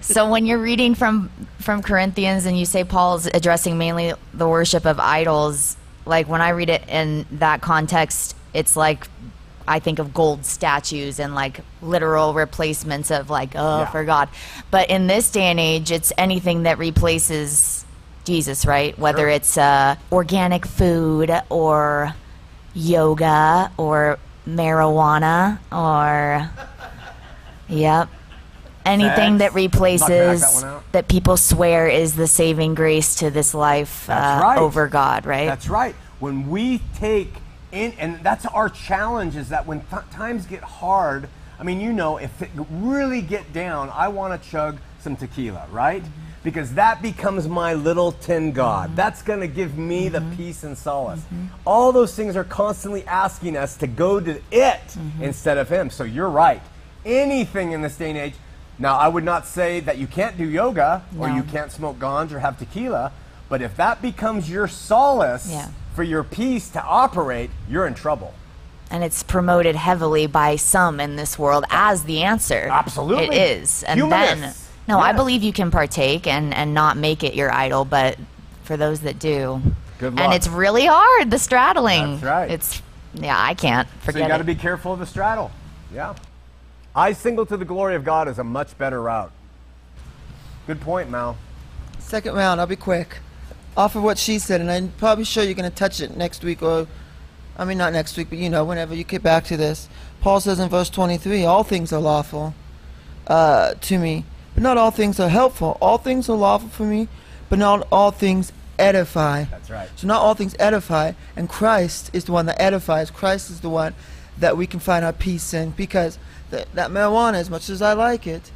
So 0.00 0.30
when 0.30 0.46
you're 0.46 0.58
reading 0.58 0.94
from 0.94 1.30
from 1.58 1.82
Corinthians 1.82 2.46
and 2.46 2.58
you 2.58 2.66
say 2.66 2.84
Paul's 2.84 3.26
addressing 3.26 3.78
mainly 3.78 4.12
the 4.34 4.48
worship 4.48 4.84
of 4.84 5.00
idols, 5.00 5.76
like 6.04 6.28
when 6.28 6.40
I 6.40 6.50
read 6.50 6.70
it 6.70 6.88
in 6.88 7.26
that 7.32 7.60
context, 7.62 8.36
it's 8.54 8.76
like 8.76 9.06
I 9.66 9.78
think 9.78 9.98
of 9.98 10.12
gold 10.14 10.44
statues 10.44 11.18
and 11.18 11.34
like 11.34 11.60
literal 11.80 12.34
replacements 12.34 13.10
of 13.10 13.30
like 13.30 13.54
oh 13.56 13.80
Yeah. 13.80 13.86
for 13.86 14.04
God. 14.04 14.28
But 14.70 14.90
in 14.90 15.06
this 15.06 15.30
day 15.30 15.44
and 15.44 15.60
age, 15.60 15.90
it's 15.90 16.12
anything 16.18 16.64
that 16.64 16.78
replaces 16.78 17.84
Jesus, 18.24 18.64
right? 18.66 18.98
Whether 18.98 19.22
Sure. 19.22 19.28
it's 19.28 19.58
uh, 19.58 19.96
organic 20.10 20.66
food 20.66 21.30
or 21.48 22.14
yoga 22.74 23.70
or 23.76 24.18
marijuana 24.48 25.58
or 25.70 26.50
yep 27.68 28.08
anything 28.84 29.38
Sex. 29.38 29.52
That 29.52 29.54
replaces 29.54 30.62
that 30.62 30.82
that 30.92 31.08
people 31.08 31.36
swear 31.36 31.88
is 31.88 32.16
the 32.16 32.26
saving 32.26 32.74
grace 32.74 33.16
to 33.16 33.30
this 33.30 33.54
life 33.54 34.08
uh, 34.10 34.40
right. 34.42 34.58
over 34.58 34.88
God, 34.88 35.26
right? 35.26 35.46
That's 35.46 35.68
right. 35.68 35.94
When 36.18 36.48
we 36.50 36.80
take 36.96 37.32
in, 37.72 37.92
and 37.98 38.22
that's 38.22 38.46
our 38.46 38.68
challenge 38.68 39.34
is 39.34 39.48
that 39.48 39.66
when 39.66 39.80
th- 39.86 40.02
times 40.12 40.46
get 40.46 40.62
hard, 40.62 41.28
I 41.58 41.64
mean, 41.64 41.80
you 41.80 41.92
know, 41.92 42.18
if 42.18 42.42
it 42.42 42.50
really 42.70 43.22
get 43.22 43.52
down, 43.52 43.90
I 43.90 44.08
want 44.08 44.40
to 44.40 44.48
chug 44.48 44.78
some 45.00 45.16
tequila, 45.16 45.66
right? 45.70 46.02
Mm-hmm. 46.02 46.12
Because 46.44 46.74
that 46.74 47.02
becomes 47.02 47.46
my 47.46 47.74
little 47.74 48.12
tin 48.12 48.52
god. 48.52 48.88
Mm-hmm. 48.88 48.96
That's 48.96 49.22
going 49.22 49.40
to 49.40 49.46
give 49.46 49.78
me 49.78 50.08
the 50.08 50.18
mm-hmm. 50.18 50.36
peace 50.36 50.64
and 50.64 50.76
solace. 50.76 51.22
All 51.64 51.92
those 51.92 52.16
things 52.16 52.34
are 52.34 52.44
constantly 52.44 53.04
asking 53.06 53.56
us 53.56 53.76
to 53.76 53.86
go 53.86 54.18
to 54.18 54.40
it 54.50 54.96
instead 55.20 55.56
of 55.56 55.68
him. 55.68 55.88
So 55.88 56.02
you're 56.02 56.28
right. 56.28 56.62
Anything 57.04 57.72
in 57.72 57.80
this 57.80 57.96
day 57.96 58.10
and 58.10 58.18
age. 58.18 58.34
Now, 58.78 58.96
I 58.96 59.06
would 59.06 59.22
not 59.22 59.46
say 59.46 59.80
that 59.80 59.98
you 59.98 60.08
can't 60.08 60.36
do 60.36 60.44
yoga 60.44 61.04
or 61.16 61.28
you 61.28 61.44
can't 61.44 61.70
smoke 61.70 62.00
ganja 62.00 62.32
or 62.32 62.38
have 62.40 62.58
tequila, 62.58 63.12
but 63.48 63.62
if 63.62 63.76
that 63.76 64.02
becomes 64.02 64.50
your 64.50 64.66
solace 64.66 65.48
Yeah. 65.48 65.68
For 65.94 66.02
your 66.02 66.24
peace 66.24 66.70
to 66.70 66.82
operate, 66.82 67.50
you're 67.68 67.86
in 67.86 67.94
trouble. 67.94 68.34
and 68.90 69.02
it's 69.04 69.22
promoted 69.22 69.74
heavily 69.74 70.26
by 70.26 70.56
some 70.56 71.00
in 71.00 71.16
this 71.16 71.38
world 71.38 71.64
as 71.70 72.04
the 72.04 72.22
answer. 72.22 72.68
Absolutely. 72.70 73.36
It 73.36 73.58
is. 73.60 73.82
And 73.84 74.00
then 74.00 74.38
Humanists. 74.38 74.68
no, 74.86 74.98
I 74.98 75.12
believe 75.12 75.42
you 75.42 75.52
can 75.52 75.70
partake 75.70 76.26
and 76.26 76.52
and 76.54 76.74
not 76.74 76.96
make 76.98 77.22
it 77.24 77.34
your 77.34 77.50
idol, 77.52 77.84
but 77.86 78.18
for 78.64 78.76
those 78.76 79.00
that 79.00 79.18
do. 79.18 79.60
Good 79.98 80.14
luck. 80.14 80.24
And 80.24 80.34
it's 80.34 80.46
really 80.48 80.84
hard 80.86 81.30
the 81.30 81.38
straddling. 81.38 82.12
That's 82.20 82.22
right. 82.22 82.50
It's 82.50 82.82
yeah, 83.14 83.36
I 83.38 83.54
can't 83.54 83.88
forget. 84.00 84.14
So 84.14 84.18
you 84.20 84.28
got 84.28 84.38
to 84.38 84.42
it. 84.42 84.46
be 84.46 84.54
careful 84.54 84.92
of 84.94 84.98
the 84.98 85.06
straddle. 85.06 85.50
Yeah. 85.92 86.14
eye 86.94 87.12
single 87.14 87.44
to 87.46 87.56
the 87.56 87.64
glory 87.66 87.94
of 87.94 88.04
God 88.04 88.28
is 88.28 88.38
a 88.38 88.44
much 88.44 88.76
better 88.78 89.00
route. 89.02 89.30
Good 90.66 90.80
point, 90.80 91.08
Mal. 91.10 91.36
Second 91.98 92.34
round, 92.34 92.60
I'll 92.60 92.66
be 92.66 92.76
quick. 92.76 93.18
Off 93.76 93.96
of 93.96 94.02
what 94.02 94.18
she 94.18 94.38
said, 94.38 94.60
and 94.60 94.70
I'm 94.70 94.92
probably 94.98 95.24
sure 95.24 95.42
you're 95.44 95.54
going 95.54 95.70
to 95.70 95.74
touch 95.74 96.00
it 96.00 96.16
next 96.16 96.44
week, 96.44 96.62
or, 96.62 96.86
I 97.56 97.64
mean, 97.64 97.78
not 97.78 97.92
next 97.92 98.16
week, 98.16 98.28
but 98.28 98.38
you 98.38 98.50
know, 98.50 98.64
whenever 98.64 98.94
you 98.94 99.04
get 99.04 99.22
back 99.22 99.44
to 99.44 99.56
this. 99.56 99.88
Paul 100.20 100.40
says 100.40 100.60
in 100.60 100.68
verse 100.68 100.90
23, 100.90 101.44
all 101.44 101.64
things 101.64 101.92
are 101.92 102.00
lawful 102.00 102.54
uh, 103.26 103.74
to 103.80 103.98
me, 103.98 104.24
but 104.54 104.62
not 104.62 104.76
all 104.76 104.90
things 104.90 105.18
are 105.18 105.28
helpful. 105.30 105.78
All 105.80 105.96
things 105.98 106.28
are 106.28 106.36
lawful 106.36 106.68
for 106.68 106.84
me, 106.84 107.08
but 107.48 107.58
not 107.58 107.86
all 107.90 108.10
things 108.10 108.52
edify. 108.78 109.44
That's 109.44 109.70
right. 109.70 109.88
So 109.96 110.06
not 110.06 110.20
all 110.20 110.34
things 110.34 110.54
edify, 110.58 111.12
and 111.34 111.48
Christ 111.48 112.10
is 112.12 112.24
the 112.24 112.32
one 112.32 112.46
that 112.46 112.60
edifies. 112.60 113.10
Christ 113.10 113.50
is 113.50 113.60
the 113.60 113.70
one 113.70 113.94
that 114.38 114.56
we 114.56 114.66
can 114.66 114.80
find 114.80 115.04
our 115.04 115.12
peace 115.12 115.52
in 115.54 115.70
because 115.70 116.18
th- 116.50 116.66
that 116.74 116.90
marijuana, 116.90 117.34
as 117.34 117.48
much 117.50 117.68
as 117.70 117.80
I 117.82 117.92
like 117.94 118.26
it, 118.26 118.50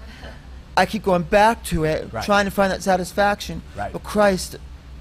I 0.77 0.85
keep 0.85 1.05
going 1.05 1.23
back 1.23 1.63
to 1.65 1.85
it, 1.85 2.13
Right. 2.13 2.25
trying 2.25 2.45
to 2.45 2.51
find 2.51 2.71
that 2.71 2.83
satisfaction. 2.83 3.63
Right. 3.77 3.93
But 3.93 4.03
Christ 4.03 4.57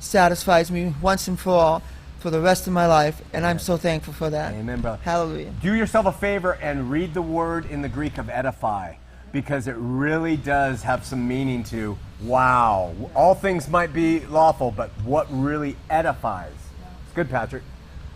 satisfies 0.06 0.72
me 0.72 0.94
once 1.02 1.28
and 1.28 1.40
for 1.40 1.52
all 1.52 1.84
for 2.20 2.32
the 2.32 2.42
rest 2.42 2.66
of 2.66 2.74
my 2.74 2.88
life, 2.88 3.22
and 3.34 3.46
I'm 3.46 3.60
so 3.60 3.78
thankful 3.78 4.12
for 4.12 4.32
that. 4.32 4.54
Amen, 4.54 4.82
brother. 4.82 5.00
Hallelujah. 5.04 5.54
Do 5.62 5.76
yourself 5.76 6.08
a 6.08 6.12
favor 6.12 6.54
and 6.54 6.90
read 6.90 7.14
the 7.14 7.22
word 7.22 7.70
in 7.70 7.84
the 7.84 7.90
Greek 7.90 8.18
of 8.18 8.30
edify 8.30 8.96
because 9.32 9.68
it 9.68 9.76
really 9.78 10.36
does 10.36 10.82
have 10.82 11.06
some 11.06 11.28
meaning 11.28 11.64
to 11.66 11.98
wow. 12.24 12.96
All 13.14 13.36
things 13.36 13.68
might 13.68 13.94
be 13.94 14.22
lawful, 14.22 14.72
but 14.72 14.90
what 15.04 15.28
really 15.30 15.76
edifies? 15.90 16.54
It's 17.04 17.14
good, 17.14 17.30
Patrick. 17.30 17.62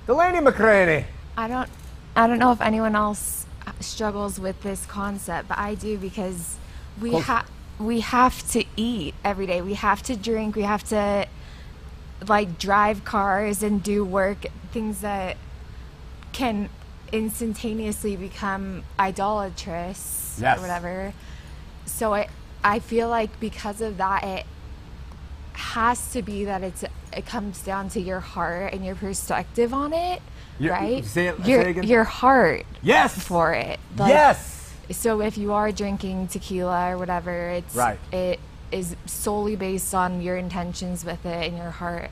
Delaney 0.07 0.39
McCraney. 0.39 1.05
I 1.37 1.47
don't 1.47 1.69
I 2.15 2.25
don't 2.25 2.39
know 2.39 2.51
if 2.51 2.61
anyone 2.61 2.95
else 2.95 3.45
struggles 3.79 4.39
with 4.39 4.61
this 4.63 4.85
concept, 4.87 5.49
but 5.49 5.57
I 5.57 5.75
do 5.75 5.97
because 5.97 6.57
we 6.99 7.11
Close. 7.11 7.25
have 7.25 7.51
we 7.77 7.99
have 7.99 8.49
to 8.53 8.65
eat 8.75 9.13
every 9.23 9.45
day. 9.45 9.61
We 9.61 9.75
have 9.75 10.01
to 10.03 10.15
drink. 10.15 10.55
We 10.55 10.63
have 10.63 10.83
to 10.85 11.27
like 12.27 12.57
drive 12.59 13.03
cars 13.05 13.63
and 13.63 13.81
do 13.81 14.03
work 14.03 14.45
things 14.71 15.01
that 15.01 15.37
can 16.33 16.69
instantaneously 17.11 18.15
become 18.15 18.83
idolatrous 18.99 20.37
Yes. 20.41 20.57
or 20.57 20.61
whatever. 20.61 21.13
So 21.85 22.13
I 22.13 22.27
I 22.63 22.79
feel 22.79 23.07
like 23.09 23.39
because 23.39 23.81
of 23.81 23.97
that 23.97 24.23
it 24.23 24.45
has 25.53 26.11
to 26.11 26.21
be 26.21 26.45
that 26.45 26.61
it's 26.63 26.83
it 27.15 27.25
comes 27.25 27.61
down 27.61 27.89
to 27.89 27.99
your 27.99 28.19
heart 28.19 28.73
and 28.73 28.85
your 28.85 28.95
perspective 28.95 29.73
on 29.73 29.93
it, 29.93 30.21
Your- 30.59 30.73
right? 30.73 31.03
say 31.03 31.27
it- 31.27 31.43
say 31.43 31.51
your 31.51 31.61
it 31.61 31.67
again. 31.67 31.83
your 31.85 32.03
heart 32.03 32.65
Yes. 32.81 33.17
for 33.17 33.53
it. 33.53 33.79
Like, 33.97 34.09
yes. 34.09 34.71
So 34.91 35.21
if 35.21 35.37
you 35.37 35.53
are 35.53 35.71
drinking 35.71 36.27
tequila 36.27 36.91
or 36.91 36.97
whatever, 36.97 37.49
it's 37.49 37.75
Right. 37.75 37.99
it 38.11 38.39
is 38.71 38.95
solely 39.05 39.55
based 39.55 39.93
on 39.93 40.21
your 40.21 40.37
intentions 40.37 41.03
with 41.05 41.25
it 41.25 41.47
and 41.47 41.57
your 41.57 41.71
heart, 41.71 42.11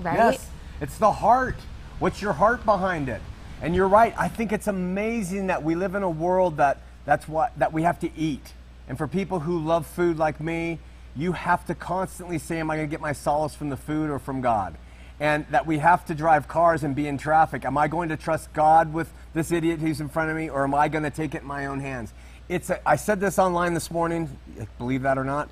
right? 0.00 0.16
Yes. 0.16 0.48
It's 0.80 0.98
the 0.98 1.12
heart. 1.12 1.56
What's 1.98 2.20
your 2.20 2.32
heart 2.32 2.64
behind 2.64 3.08
it? 3.08 3.20
And 3.62 3.74
you're 3.74 3.88
right. 3.88 4.14
I 4.18 4.28
think 4.28 4.52
it's 4.52 4.66
amazing 4.66 5.46
that 5.46 5.62
we 5.62 5.74
live 5.74 5.94
in 5.94 6.02
a 6.02 6.10
world 6.10 6.56
that 6.56 6.78
that's 7.04 7.28
what 7.28 7.58
that 7.58 7.72
we 7.72 7.82
have 7.82 7.98
to 8.00 8.10
eat. 8.16 8.52
And 8.88 8.98
for 8.98 9.06
people 9.06 9.40
who 9.40 9.58
love 9.58 9.86
food 9.86 10.18
like 10.18 10.40
me, 10.40 10.78
you 11.16 11.32
have 11.32 11.64
to 11.66 11.74
constantly 11.74 12.38
say, 12.38 12.58
Am 12.58 12.70
I 12.70 12.76
going 12.76 12.88
to 12.88 12.90
get 12.90 13.00
my 13.00 13.12
solace 13.12 13.54
from 13.54 13.70
the 13.70 13.76
food 13.76 14.10
or 14.10 14.18
from 14.18 14.40
God? 14.40 14.76
And 15.20 15.46
that 15.50 15.66
we 15.66 15.78
have 15.78 16.04
to 16.06 16.14
drive 16.14 16.48
cars 16.48 16.82
and 16.82 16.94
be 16.94 17.06
in 17.06 17.18
traffic. 17.18 17.64
Am 17.64 17.78
I 17.78 17.86
going 17.86 18.08
to 18.08 18.16
trust 18.16 18.52
God 18.52 18.92
with 18.92 19.12
this 19.32 19.52
idiot 19.52 19.78
who's 19.78 20.00
in 20.00 20.08
front 20.08 20.30
of 20.30 20.36
me, 20.36 20.50
or 20.50 20.64
am 20.64 20.74
I 20.74 20.88
going 20.88 21.04
to 21.04 21.10
take 21.10 21.34
it 21.34 21.42
in 21.42 21.48
my 21.48 21.66
own 21.66 21.80
hands? 21.80 22.12
It's 22.48 22.68
a, 22.68 22.86
I 22.86 22.96
said 22.96 23.20
this 23.20 23.38
online 23.38 23.74
this 23.74 23.90
morning, 23.90 24.36
believe 24.76 25.02
that 25.02 25.16
or 25.16 25.24
not, 25.24 25.48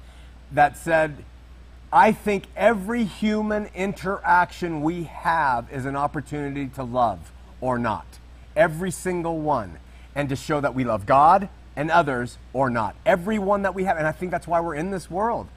that 0.55 0.77
said, 0.77 1.25
I 1.93 2.13
think 2.13 2.45
every 2.57 3.05
human 3.05 3.69
interaction 3.75 4.81
we 4.81 5.05
have 5.05 5.71
is 5.71 5.85
an 5.85 5.95
opportunity 5.95 6.69
to 6.69 6.83
love 6.83 7.33
or 7.61 7.79
not. 7.79 8.07
Every 8.57 8.91
single 8.91 9.39
one. 9.41 9.79
And 10.15 10.29
to 10.29 10.37
show 10.37 10.61
that 10.61 10.75
we 10.75 10.85
love 10.85 11.07
God 11.07 11.49
and 11.75 11.91
others 11.91 12.37
or 12.53 12.69
not. 12.69 12.95
Every 13.07 13.39
one 13.39 13.63
that 13.63 13.75
we 13.75 13.85
have. 13.85 13.97
And 13.97 14.07
I 14.07 14.13
think 14.13 14.31
that's 14.31 14.47
why 14.47 14.61
we're 14.61 14.75
in 14.75 14.91
this 14.91 15.11
world. 15.11 15.49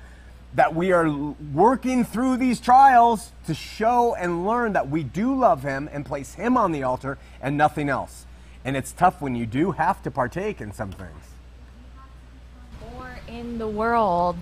That 0.53 0.73
we 0.73 0.93
are 0.93 1.09
working 1.53 2.05
through 2.05 2.37
these 2.37 2.61
trials 2.61 3.33
to 3.47 3.53
show 3.53 4.15
and 4.15 4.47
learn 4.47 4.73
that 4.73 4.89
we 4.89 5.03
do 5.03 5.35
love 5.35 5.63
Him 5.63 5.89
and 5.91 6.05
place 6.05 6.35
Him 6.35 6.55
on 6.55 6.71
the 6.71 6.83
altar 6.83 7.17
and 7.41 7.57
nothing 7.57 7.89
else. 7.89 8.25
And 8.63 8.77
it's 8.77 8.93
tough 8.93 9.21
when 9.21 9.35
you 9.35 9.45
do 9.45 9.71
have 9.71 10.01
to 10.03 10.11
partake 10.11 10.61
in 10.61 10.71
some 10.71 10.91
things. 10.91 11.23
more 12.93 13.19
in 13.27 13.57
the 13.57 13.67
world 13.67 14.37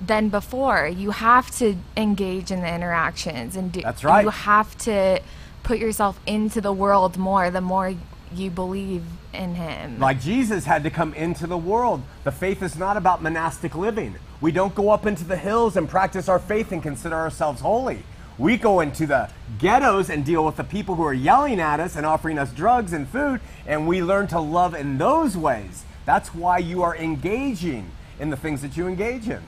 than 0.00 0.28
before. 0.28 0.86
You 0.86 1.10
have 1.10 1.50
to 1.58 1.76
engage 1.96 2.50
in 2.50 2.60
the 2.60 2.74
interactions 2.74 3.56
and 3.56 3.72
do, 3.72 3.82
That's 3.82 4.04
right. 4.04 4.24
You 4.24 4.30
have 4.30 4.76
to 4.78 5.20
put 5.62 5.78
yourself 5.78 6.18
into 6.26 6.60
the 6.60 6.72
world 6.72 7.16
more 7.16 7.50
the 7.50 7.60
more 7.60 7.94
you 8.32 8.50
believe 8.50 9.04
in 9.32 9.54
him. 9.54 9.98
Like 9.98 10.20
Jesus 10.20 10.64
had 10.64 10.82
to 10.84 10.90
come 10.90 11.14
into 11.14 11.46
the 11.46 11.58
world. 11.58 12.02
The 12.24 12.32
faith 12.32 12.62
is 12.62 12.76
not 12.76 12.96
about 12.96 13.22
monastic 13.22 13.74
living. 13.74 14.14
We 14.40 14.52
don't 14.52 14.74
go 14.74 14.90
up 14.90 15.06
into 15.06 15.24
the 15.24 15.36
hills 15.36 15.76
and 15.76 15.88
practice 15.88 16.28
our 16.28 16.38
faith 16.38 16.72
and 16.72 16.82
consider 16.82 17.16
ourselves 17.16 17.60
holy. 17.60 18.02
We 18.38 18.56
go 18.56 18.80
into 18.80 19.06
the 19.06 19.28
ghettos 19.58 20.08
and 20.08 20.24
deal 20.24 20.44
with 20.46 20.56
the 20.56 20.64
people 20.64 20.94
who 20.94 21.04
are 21.04 21.12
yelling 21.12 21.60
at 21.60 21.78
us 21.78 21.94
and 21.94 22.06
offering 22.06 22.38
us 22.38 22.50
drugs 22.52 22.94
and 22.94 23.06
food, 23.06 23.40
and 23.66 23.86
we 23.86 24.02
learn 24.02 24.28
to 24.28 24.40
love 24.40 24.74
in 24.74 24.96
those 24.96 25.36
ways. 25.36 25.84
That's 26.06 26.34
why 26.34 26.58
you 26.58 26.82
are 26.82 26.96
engaging 26.96 27.90
in 28.18 28.30
the 28.30 28.36
things 28.36 28.62
that 28.62 28.78
you 28.78 28.88
engage 28.88 29.28
in. 29.28 29.42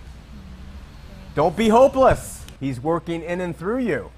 Don't 1.34 1.56
be 1.56 1.68
hopeless. 1.68 2.44
He's 2.60 2.80
working 2.80 3.22
in 3.22 3.40
and 3.40 3.56
through 3.56 3.78
you. 3.78 4.10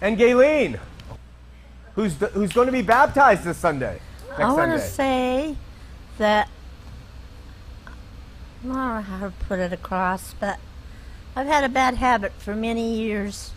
And 0.00 0.18
Gayleen, 0.18 0.78
who's, 1.94 2.14
who's 2.32 2.52
going 2.52 2.66
to 2.66 2.72
be 2.72 2.82
baptized 2.82 3.44
this 3.44 3.56
Sunday. 3.56 4.00
Next 4.30 4.40
I 4.40 4.52
want 4.52 4.72
to 4.72 4.80
say 4.80 5.56
that 6.18 6.48
I 7.86 8.68
don't 8.68 8.76
know 8.76 9.00
how 9.00 9.26
to 9.26 9.32
put 9.46 9.58
it 9.58 9.72
across, 9.72 10.34
but 10.34 10.58
I've 11.34 11.46
had 11.46 11.64
a 11.64 11.68
bad 11.68 11.94
habit 11.94 12.32
for 12.32 12.54
many 12.54 12.96
years. 12.96 13.52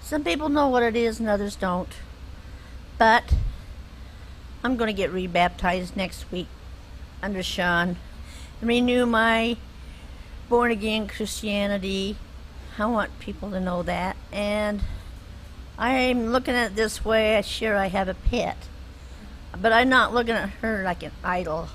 Some 0.00 0.24
people 0.24 0.48
know 0.48 0.68
what 0.68 0.82
it 0.82 0.96
is 0.96 1.20
and 1.20 1.28
others 1.28 1.56
don't. 1.56 1.92
But 2.98 3.34
I'm 4.62 4.76
going 4.76 4.88
to 4.88 4.96
get 4.96 5.10
rebaptized 5.10 5.96
next 5.96 6.30
week 6.30 6.46
under 7.22 7.42
Sean 7.42 7.96
and 8.60 8.68
renew 8.68 9.06
my 9.06 9.56
born 10.48 10.70
again 10.70 11.08
Christianity. 11.08 12.16
I 12.78 12.86
want 12.86 13.18
people 13.18 13.50
to 13.50 13.60
know 13.60 13.82
that. 13.82 14.16
And 14.32 14.82
I'm 15.78 16.26
looking 16.28 16.54
at 16.54 16.72
it 16.72 16.76
this 16.76 17.04
way. 17.04 17.36
I 17.36 17.40
sure, 17.40 17.76
I 17.76 17.86
have 17.86 18.08
a 18.08 18.14
pet. 18.14 18.56
But 19.60 19.72
I'm 19.72 19.88
not 19.88 20.12
looking 20.12 20.34
at 20.34 20.50
her 20.60 20.82
like 20.84 21.02
an 21.02 21.12
idol. 21.22 21.68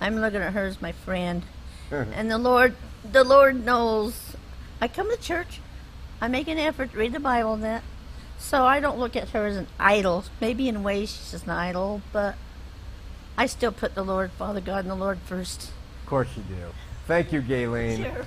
I'm 0.00 0.16
looking 0.16 0.40
at 0.40 0.52
her 0.52 0.66
as 0.66 0.80
my 0.80 0.92
friend. 0.92 1.42
Hmm. 1.90 2.12
and 2.14 2.30
the 2.30 2.38
Lord, 2.38 2.76
the 3.10 3.24
Lord 3.24 3.64
knows. 3.64 4.36
I 4.80 4.88
come 4.88 5.10
to 5.10 5.20
church. 5.20 5.60
I 6.20 6.28
make 6.28 6.48
an 6.48 6.58
effort 6.58 6.92
to 6.92 6.98
read 6.98 7.12
the 7.12 7.20
Bible 7.20 7.54
and 7.54 7.64
that. 7.64 7.82
So 8.38 8.64
I 8.64 8.80
don't 8.80 8.98
look 8.98 9.16
at 9.16 9.30
her 9.30 9.46
as 9.46 9.56
an 9.56 9.66
idol. 9.78 10.24
Maybe 10.40 10.68
in 10.68 10.82
ways 10.82 11.10
she's 11.10 11.42
an 11.42 11.50
idol, 11.50 12.00
but 12.12 12.36
I 13.36 13.46
still 13.46 13.72
put 13.72 13.94
the 13.94 14.04
Lord, 14.04 14.30
Father 14.32 14.60
God, 14.60 14.80
and 14.80 14.90
the 14.90 14.94
Lord 14.94 15.18
first. 15.18 15.70
Of 16.02 16.06
course 16.06 16.28
you 16.36 16.42
do. 16.42 16.72
Thank 17.10 17.32
you, 17.32 17.42
Gayleen. 17.42 18.04
Sure. 18.04 18.26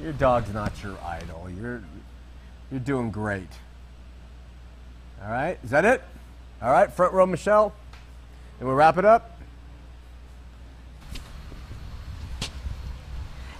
Your 0.00 0.12
dog's 0.12 0.54
not 0.54 0.80
your 0.80 0.96
idol. 1.04 1.48
You're 1.50 1.82
you're 2.70 2.78
doing 2.78 3.10
great. 3.10 3.48
All 5.20 5.28
right, 5.28 5.58
is 5.64 5.70
that 5.70 5.84
it? 5.84 6.00
All 6.62 6.70
right, 6.70 6.88
front 6.92 7.14
row, 7.14 7.26
Michelle, 7.26 7.72
and 8.60 8.68
we'll 8.68 8.76
wrap 8.76 8.96
it 8.96 9.04
up. 9.04 9.40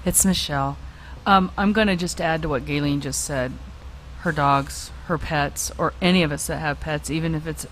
It's 0.04 0.24
Michelle. 0.24 0.78
Um, 1.26 1.50
I'm 1.58 1.72
going 1.72 1.88
to 1.88 1.96
just 1.96 2.20
add 2.20 2.40
to 2.42 2.48
what 2.48 2.64
Gayleen 2.64 3.00
just 3.00 3.24
said. 3.24 3.50
Her 4.20 4.30
dogs, 4.30 4.92
her 5.06 5.18
pets, 5.18 5.72
or 5.76 5.92
any 6.00 6.22
of 6.22 6.30
us 6.30 6.46
that 6.46 6.58
have 6.58 6.78
pets, 6.78 7.10
even 7.10 7.34
if 7.34 7.48
it's 7.48 7.66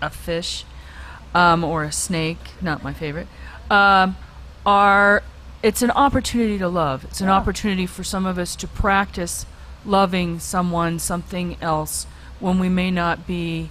a 0.00 0.08
fish 0.08 0.64
um, 1.34 1.64
or 1.64 1.82
a 1.82 1.90
snake, 1.90 2.52
not 2.60 2.84
my 2.84 2.92
favorite, 2.92 3.26
um, 3.72 4.16
are 4.64 5.24
it's 5.62 5.82
an 5.82 5.90
opportunity 5.90 6.58
to 6.58 6.68
love. 6.68 7.04
It's 7.04 7.20
an 7.20 7.28
opportunity 7.28 7.86
for 7.86 8.04
some 8.04 8.26
of 8.26 8.38
us 8.38 8.54
to 8.56 8.68
practice 8.68 9.44
loving 9.84 10.38
someone, 10.38 10.98
something 10.98 11.56
else, 11.60 12.06
when 12.40 12.58
we 12.58 12.68
may 12.68 12.90
not 12.90 13.26
be 13.26 13.70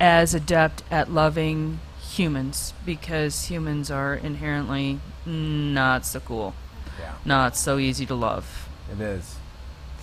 as 0.00 0.34
adept 0.34 0.82
at 0.90 1.10
loving 1.10 1.80
humans 2.10 2.72
because 2.84 3.46
humans 3.46 3.90
are 3.90 4.14
inherently 4.14 4.98
not 5.24 6.04
so 6.06 6.20
cool 6.20 6.54
Yeah, 6.98 7.12
not 7.24 7.56
so 7.56 7.78
easy 7.78 8.06
to 8.06 8.14
love. 8.14 8.68
it 8.92 9.00
is. 9.00 9.36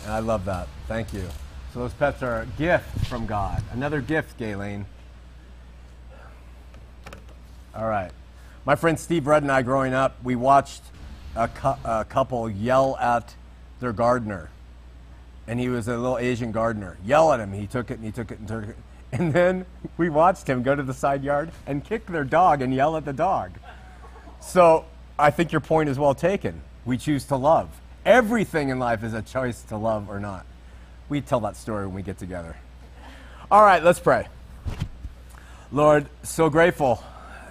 And 0.03 0.13
I 0.13 0.19
love 0.19 0.45
that. 0.45 0.67
Thank 0.87 1.13
you. 1.13 1.27
So 1.73 1.79
those 1.79 1.93
pets 1.93 2.21
are 2.21 2.41
a 2.41 2.45
gift 2.45 3.05
from 3.07 3.25
God. 3.25 3.63
Another 3.71 4.01
gift, 4.01 4.39
Gayleen. 4.39 4.85
All 7.75 7.87
right. 7.87 8.11
My 8.65 8.75
friend 8.75 8.97
Steve 8.97 9.27
Rudd 9.27 9.43
and 9.43 9.51
I, 9.51 9.61
growing 9.61 9.93
up, 9.93 10.15
we 10.23 10.37
watched 10.37 10.83
a, 11.35 11.49
cou- 11.49 11.75
a 11.83 12.05
couple 12.05 12.49
yell 12.49 12.95
at 12.97 13.35
their 13.81 13.91
gardener. 13.91 14.49
And 15.47 15.59
he 15.59 15.67
was 15.67 15.89
a 15.89 15.97
little 15.97 16.17
Asian 16.17 16.53
gardener. 16.53 16.97
Yell 17.03 17.33
at 17.33 17.41
him. 17.41 17.51
He 17.51 17.67
took 17.67 17.91
it 17.91 17.95
and 17.95 18.05
he 18.05 18.11
took 18.11 18.31
it 18.31 18.39
and 18.39 18.47
took 18.47 18.63
it. 18.63 18.77
And 19.11 19.31
then 19.31 19.67
we 19.95 20.09
watched 20.09 20.49
him 20.49 20.63
go 20.63 20.73
to 20.73 20.81
the 20.81 20.93
side 20.93 21.23
yard 21.23 21.51
and 21.67 21.85
kick 21.85 22.07
their 22.07 22.23
dog 22.23 22.63
and 22.63 22.73
yell 22.73 22.97
at 22.97 23.05
the 23.05 23.13
dog. 23.13 23.51
So 24.39 24.85
I 25.19 25.29
think 25.29 25.51
your 25.51 25.61
point 25.61 25.87
is 25.87 25.99
well 25.99 26.15
taken. 26.15 26.63
We 26.83 26.97
choose 26.97 27.23
to 27.25 27.35
love. 27.35 27.69
Everything 28.07 28.69
in 28.69 28.79
life 28.79 29.03
is 29.03 29.13
a 29.13 29.21
choice 29.21 29.61
to 29.65 29.77
love 29.77 30.09
or 30.09 30.19
not. 30.19 30.47
We 31.09 31.21
tell 31.21 31.41
that 31.41 31.57
story 31.57 31.85
when 31.85 31.93
we 31.93 32.01
get 32.01 32.17
together. 32.17 32.55
All 33.51 33.61
right, 33.61 33.83
let's 33.83 33.99
pray. 33.99 34.29
Lord, 35.71 36.07
so 36.23 36.49
grateful 36.49 37.03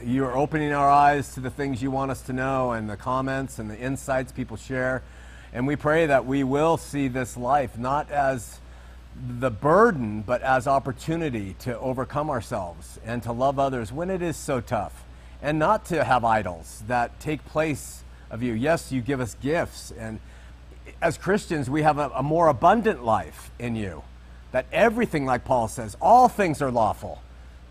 you 0.04 0.24
are 0.24 0.36
opening 0.36 0.72
our 0.72 0.90
eyes 0.90 1.34
to 1.34 1.40
the 1.40 1.50
things 1.50 1.82
you 1.82 1.90
want 1.90 2.10
us 2.10 2.22
to 2.22 2.32
know 2.32 2.72
and 2.72 2.88
the 2.88 2.96
comments 2.96 3.58
and 3.58 3.70
the 3.70 3.78
insights 3.78 4.32
people 4.32 4.56
share. 4.56 5.02
And 5.52 5.66
we 5.66 5.76
pray 5.76 6.06
that 6.06 6.26
we 6.26 6.44
will 6.44 6.76
see 6.76 7.08
this 7.08 7.36
life 7.36 7.76
not 7.76 8.10
as 8.10 8.58
the 9.38 9.50
burden, 9.50 10.22
but 10.22 10.42
as 10.42 10.66
opportunity 10.66 11.54
to 11.60 11.78
overcome 11.78 12.30
ourselves 12.30 12.98
and 13.04 13.22
to 13.22 13.32
love 13.32 13.58
others 13.58 13.92
when 13.92 14.10
it 14.10 14.22
is 14.22 14.36
so 14.36 14.60
tough, 14.60 15.04
and 15.42 15.58
not 15.58 15.84
to 15.86 16.04
have 16.04 16.24
idols 16.24 16.82
that 16.86 17.20
take 17.20 17.44
place 17.46 18.02
of 18.30 18.42
you. 18.42 18.54
Yes, 18.54 18.90
you 18.90 19.02
give 19.02 19.20
us 19.20 19.36
gifts, 19.42 19.92
and 19.98 20.20
as 21.00 21.18
Christians, 21.18 21.68
we 21.68 21.82
have 21.82 21.98
a, 21.98 22.10
a 22.14 22.22
more 22.22 22.48
abundant 22.48 23.04
life 23.04 23.50
in 23.58 23.76
you. 23.76 24.02
That 24.52 24.66
everything, 24.72 25.24
like 25.24 25.44
Paul 25.44 25.68
says, 25.68 25.96
all 26.00 26.28
things 26.28 26.60
are 26.60 26.70
lawful, 26.70 27.22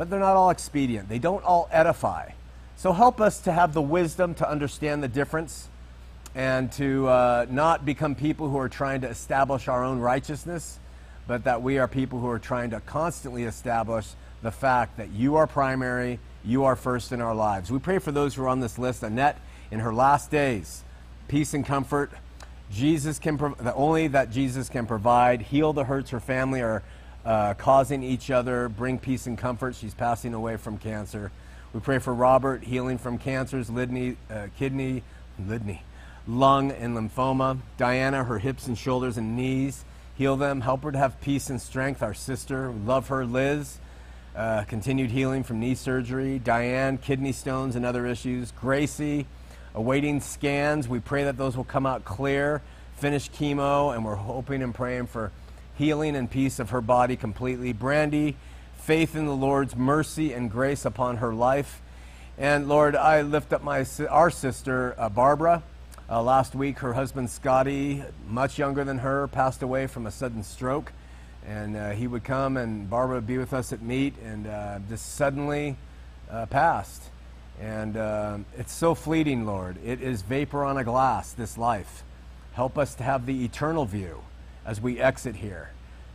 but 0.01 0.09
they're 0.09 0.19
not 0.19 0.35
all 0.35 0.49
expedient. 0.49 1.07
They 1.09 1.19
don't 1.19 1.45
all 1.45 1.69
edify. 1.71 2.31
So 2.75 2.91
help 2.91 3.21
us 3.21 3.39
to 3.41 3.51
have 3.51 3.75
the 3.75 3.83
wisdom 3.83 4.33
to 4.33 4.49
understand 4.49 5.03
the 5.03 5.07
difference 5.07 5.67
and 6.33 6.71
to 6.71 7.07
uh, 7.07 7.45
not 7.51 7.85
become 7.85 8.15
people 8.15 8.49
who 8.49 8.57
are 8.57 8.67
trying 8.67 9.01
to 9.01 9.07
establish 9.07 9.67
our 9.67 9.83
own 9.83 9.99
righteousness 9.99 10.79
but 11.27 11.43
that 11.43 11.61
we 11.61 11.77
are 11.77 11.87
people 11.87 12.19
who 12.19 12.27
are 12.27 12.39
trying 12.39 12.71
to 12.71 12.79
constantly 12.79 13.43
establish 13.43 14.07
the 14.41 14.49
fact 14.49 14.97
that 14.97 15.11
you 15.11 15.35
are 15.35 15.45
primary, 15.45 16.17
you 16.43 16.63
are 16.63 16.75
first 16.75 17.11
in 17.11 17.21
our 17.21 17.35
lives. 17.35 17.69
We 17.69 17.77
pray 17.77 17.99
for 17.99 18.11
those 18.11 18.33
who 18.33 18.41
are 18.41 18.47
on 18.47 18.59
this 18.59 18.79
list. 18.79 19.03
Annette, 19.03 19.37
in 19.69 19.81
her 19.81 19.93
last 19.93 20.31
days, 20.31 20.83
peace 21.27 21.53
and 21.53 21.63
comfort. 21.63 22.09
Jesus 22.71 23.19
can 23.19 23.37
prov- 23.37 23.71
only 23.75 24.07
that 24.07 24.31
Jesus 24.31 24.67
can 24.67 24.87
provide. 24.87 25.43
Heal 25.43 25.73
the 25.73 25.83
hurts 25.83 26.09
her 26.09 26.19
family 26.19 26.61
are 26.61 26.81
uh, 27.25 27.53
causing 27.55 28.03
each 28.03 28.31
other. 28.31 28.69
Bring 28.69 28.99
peace 28.99 29.27
and 29.27 29.37
comfort. 29.37 29.75
She's 29.75 29.93
passing 29.93 30.33
away 30.33 30.57
from 30.57 30.77
cancer. 30.77 31.31
We 31.73 31.79
pray 31.79 31.99
for 31.99 32.13
Robert, 32.13 32.63
healing 32.63 32.97
from 32.97 33.17
cancers, 33.17 33.69
kidney, 33.69 34.17
uh, 34.29 34.47
kidney, 34.57 35.03
kidney, 35.47 35.83
lung, 36.27 36.71
and 36.71 36.97
lymphoma. 36.97 37.59
Diana, 37.77 38.23
her 38.23 38.39
hips 38.39 38.67
and 38.67 38.77
shoulders 38.77 39.17
and 39.17 39.35
knees. 39.37 39.85
Heal 40.15 40.35
them. 40.35 40.61
Help 40.61 40.83
her 40.83 40.91
to 40.91 40.97
have 40.97 41.19
peace 41.21 41.49
and 41.49 41.61
strength. 41.61 42.03
Our 42.03 42.13
sister, 42.13 42.71
love 42.85 43.07
her, 43.07 43.25
Liz. 43.25 43.77
Uh, 44.35 44.63
continued 44.63 45.11
healing 45.11 45.43
from 45.43 45.59
knee 45.59 45.75
surgery. 45.75 46.39
Diane, 46.39 46.97
kidney 46.97 47.31
stones 47.31 47.75
and 47.75 47.85
other 47.85 48.05
issues. 48.05 48.51
Gracie, 48.51 49.25
awaiting 49.73 50.19
scans. 50.19 50.87
We 50.87 50.99
pray 50.99 51.23
that 51.23 51.37
those 51.37 51.55
will 51.55 51.63
come 51.63 51.85
out 51.85 52.05
clear. 52.05 52.61
Finish 52.97 53.31
chemo, 53.31 53.95
and 53.95 54.05
we're 54.05 54.15
hoping 54.15 54.61
and 54.61 54.75
praying 54.75 55.07
for 55.07 55.31
healing 55.81 56.15
and 56.15 56.29
peace 56.29 56.59
of 56.59 56.69
her 56.69 56.79
body 56.79 57.15
completely. 57.15 57.73
Brandy, 57.73 58.35
faith 58.75 59.15
in 59.15 59.25
the 59.25 59.35
Lord's 59.35 59.75
mercy 59.75 60.31
and 60.31 60.51
grace 60.51 60.85
upon 60.85 61.17
her 61.17 61.33
life. 61.33 61.81
And 62.37 62.69
Lord, 62.69 62.95
I 62.95 63.23
lift 63.23 63.51
up 63.51 63.63
my 63.63 63.83
our 64.07 64.29
sister 64.29 64.93
uh, 64.95 65.09
Barbara. 65.09 65.63
Uh, 66.07 66.21
last 66.21 66.53
week, 66.53 66.77
her 66.79 66.93
husband 66.93 67.31
Scotty, 67.31 68.03
much 68.27 68.59
younger 68.59 68.83
than 68.83 68.99
her, 68.99 69.27
passed 69.29 69.63
away 69.63 69.87
from 69.87 70.05
a 70.05 70.11
sudden 70.11 70.43
stroke. 70.43 70.93
And 71.47 71.75
uh, 71.75 71.89
he 71.93 72.05
would 72.05 72.23
come, 72.23 72.57
and 72.57 72.87
Barbara 72.87 73.15
would 73.15 73.25
be 73.25 73.39
with 73.39 73.51
us 73.51 73.73
at 73.73 73.81
meet, 73.81 74.13
and 74.23 74.45
uh, 74.45 74.77
just 74.87 75.15
suddenly 75.15 75.77
uh, 76.29 76.45
passed. 76.45 77.01
And 77.59 77.97
uh, 77.97 78.37
it's 78.55 78.71
so 78.71 78.93
fleeting, 78.93 79.47
Lord. 79.47 79.77
It 79.83 79.99
is 80.03 80.21
vapor 80.21 80.63
on 80.63 80.77
a 80.77 80.83
glass, 80.83 81.33
this 81.33 81.57
life. 81.57 82.03
Help 82.53 82.77
us 82.77 82.93
to 82.95 83.03
have 83.03 83.25
the 83.25 83.43
eternal 83.43 83.85
view 83.85 84.21
as 84.65 84.79
we 84.79 84.99
exit 84.99 85.35
here, 85.37 85.69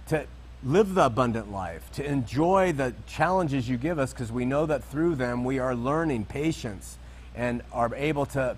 to 0.09 0.27
live 0.63 0.95
the 0.95 1.07
abundant 1.07 1.51
life, 1.51 1.91
to 1.93 2.05
enjoy 2.05 2.73
the 2.73 2.95
challenges 3.07 3.69
you 3.69 3.77
give 3.77 3.99
us, 3.99 4.13
because 4.13 4.33
we 4.33 4.45
know 4.45 4.67
that 4.67 4.83
through 4.85 5.15
them 5.15 5.45
we 5.45 5.59
are 5.59 5.75
learning 5.75 6.25
patience 6.25 6.99
and 7.35 7.63
are 7.73 7.95
able 7.95 8.27
to 8.27 8.57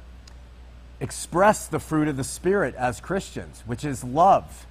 express 1.01 1.67
the 1.67 1.79
fruit 1.79 2.09
of 2.09 2.17
the 2.17 2.25
Spirit 2.25 2.75
as 2.75 3.01
Christians, 3.01 3.63
which 3.67 3.85
is 3.85 4.03
love. 4.05 4.67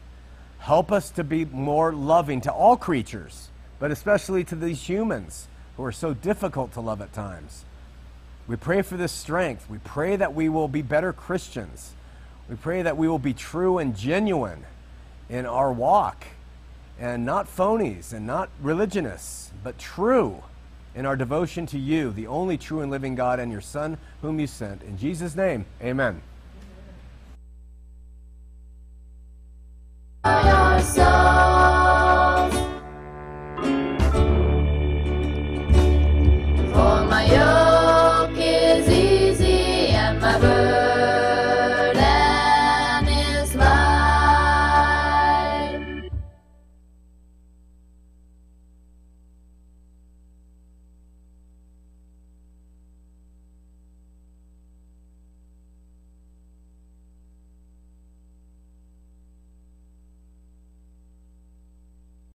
Help 0.60 0.91
us 0.91 1.10
to 1.11 1.23
be 1.23 1.45
more 1.45 1.94
loving 1.94 2.41
to 2.41 2.52
all 2.52 2.77
creatures, 2.77 3.49
but 3.80 3.91
especially 3.91 4.44
to 4.44 4.56
these 4.56 4.89
humans 4.89 5.48
who 5.76 5.84
are 5.84 5.91
so 5.91 6.14
difficult 6.14 6.73
to 6.73 6.81
love 6.81 7.02
at 7.02 7.14
times. 7.14 7.64
We 8.48 8.56
pray 8.56 8.81
for 8.81 8.98
this 8.98 9.11
strength. 9.11 9.69
We 9.69 9.77
pray 9.80 10.15
that 10.15 10.34
we 10.34 10.49
will 10.49 10.68
be 10.68 10.81
better 10.81 11.14
Christians. 11.14 11.94
We 12.49 12.56
pray 12.56 12.81
that 12.81 12.98
we 12.98 13.07
will 13.07 13.19
be 13.19 13.34
true 13.34 13.77
and 13.77 13.95
genuine 13.95 14.65
in 15.30 15.45
our 15.45 15.72
walk 15.72 16.26
and 16.99 17.26
not 17.26 17.48
phonies 17.48 18.14
and 18.14 18.26
not 18.26 18.49
religionists, 18.62 19.52
but 19.64 19.78
true 19.78 20.44
in 20.95 21.06
our 21.06 21.16
devotion 21.16 21.66
to 21.68 21.78
you, 21.78 22.12
the 22.12 22.26
only 22.26 22.58
true 22.58 22.82
and 22.82 22.90
living 22.90 23.14
God, 23.14 23.40
and 23.40 23.52
your 23.52 23.62
Son, 23.62 23.98
whom 24.22 24.40
you 24.40 24.48
sent. 24.48 24.82
In 24.82 24.98
Jesus' 24.98 25.36
name, 25.36 25.66
amen. 25.82 26.22
amen. 30.26 31.57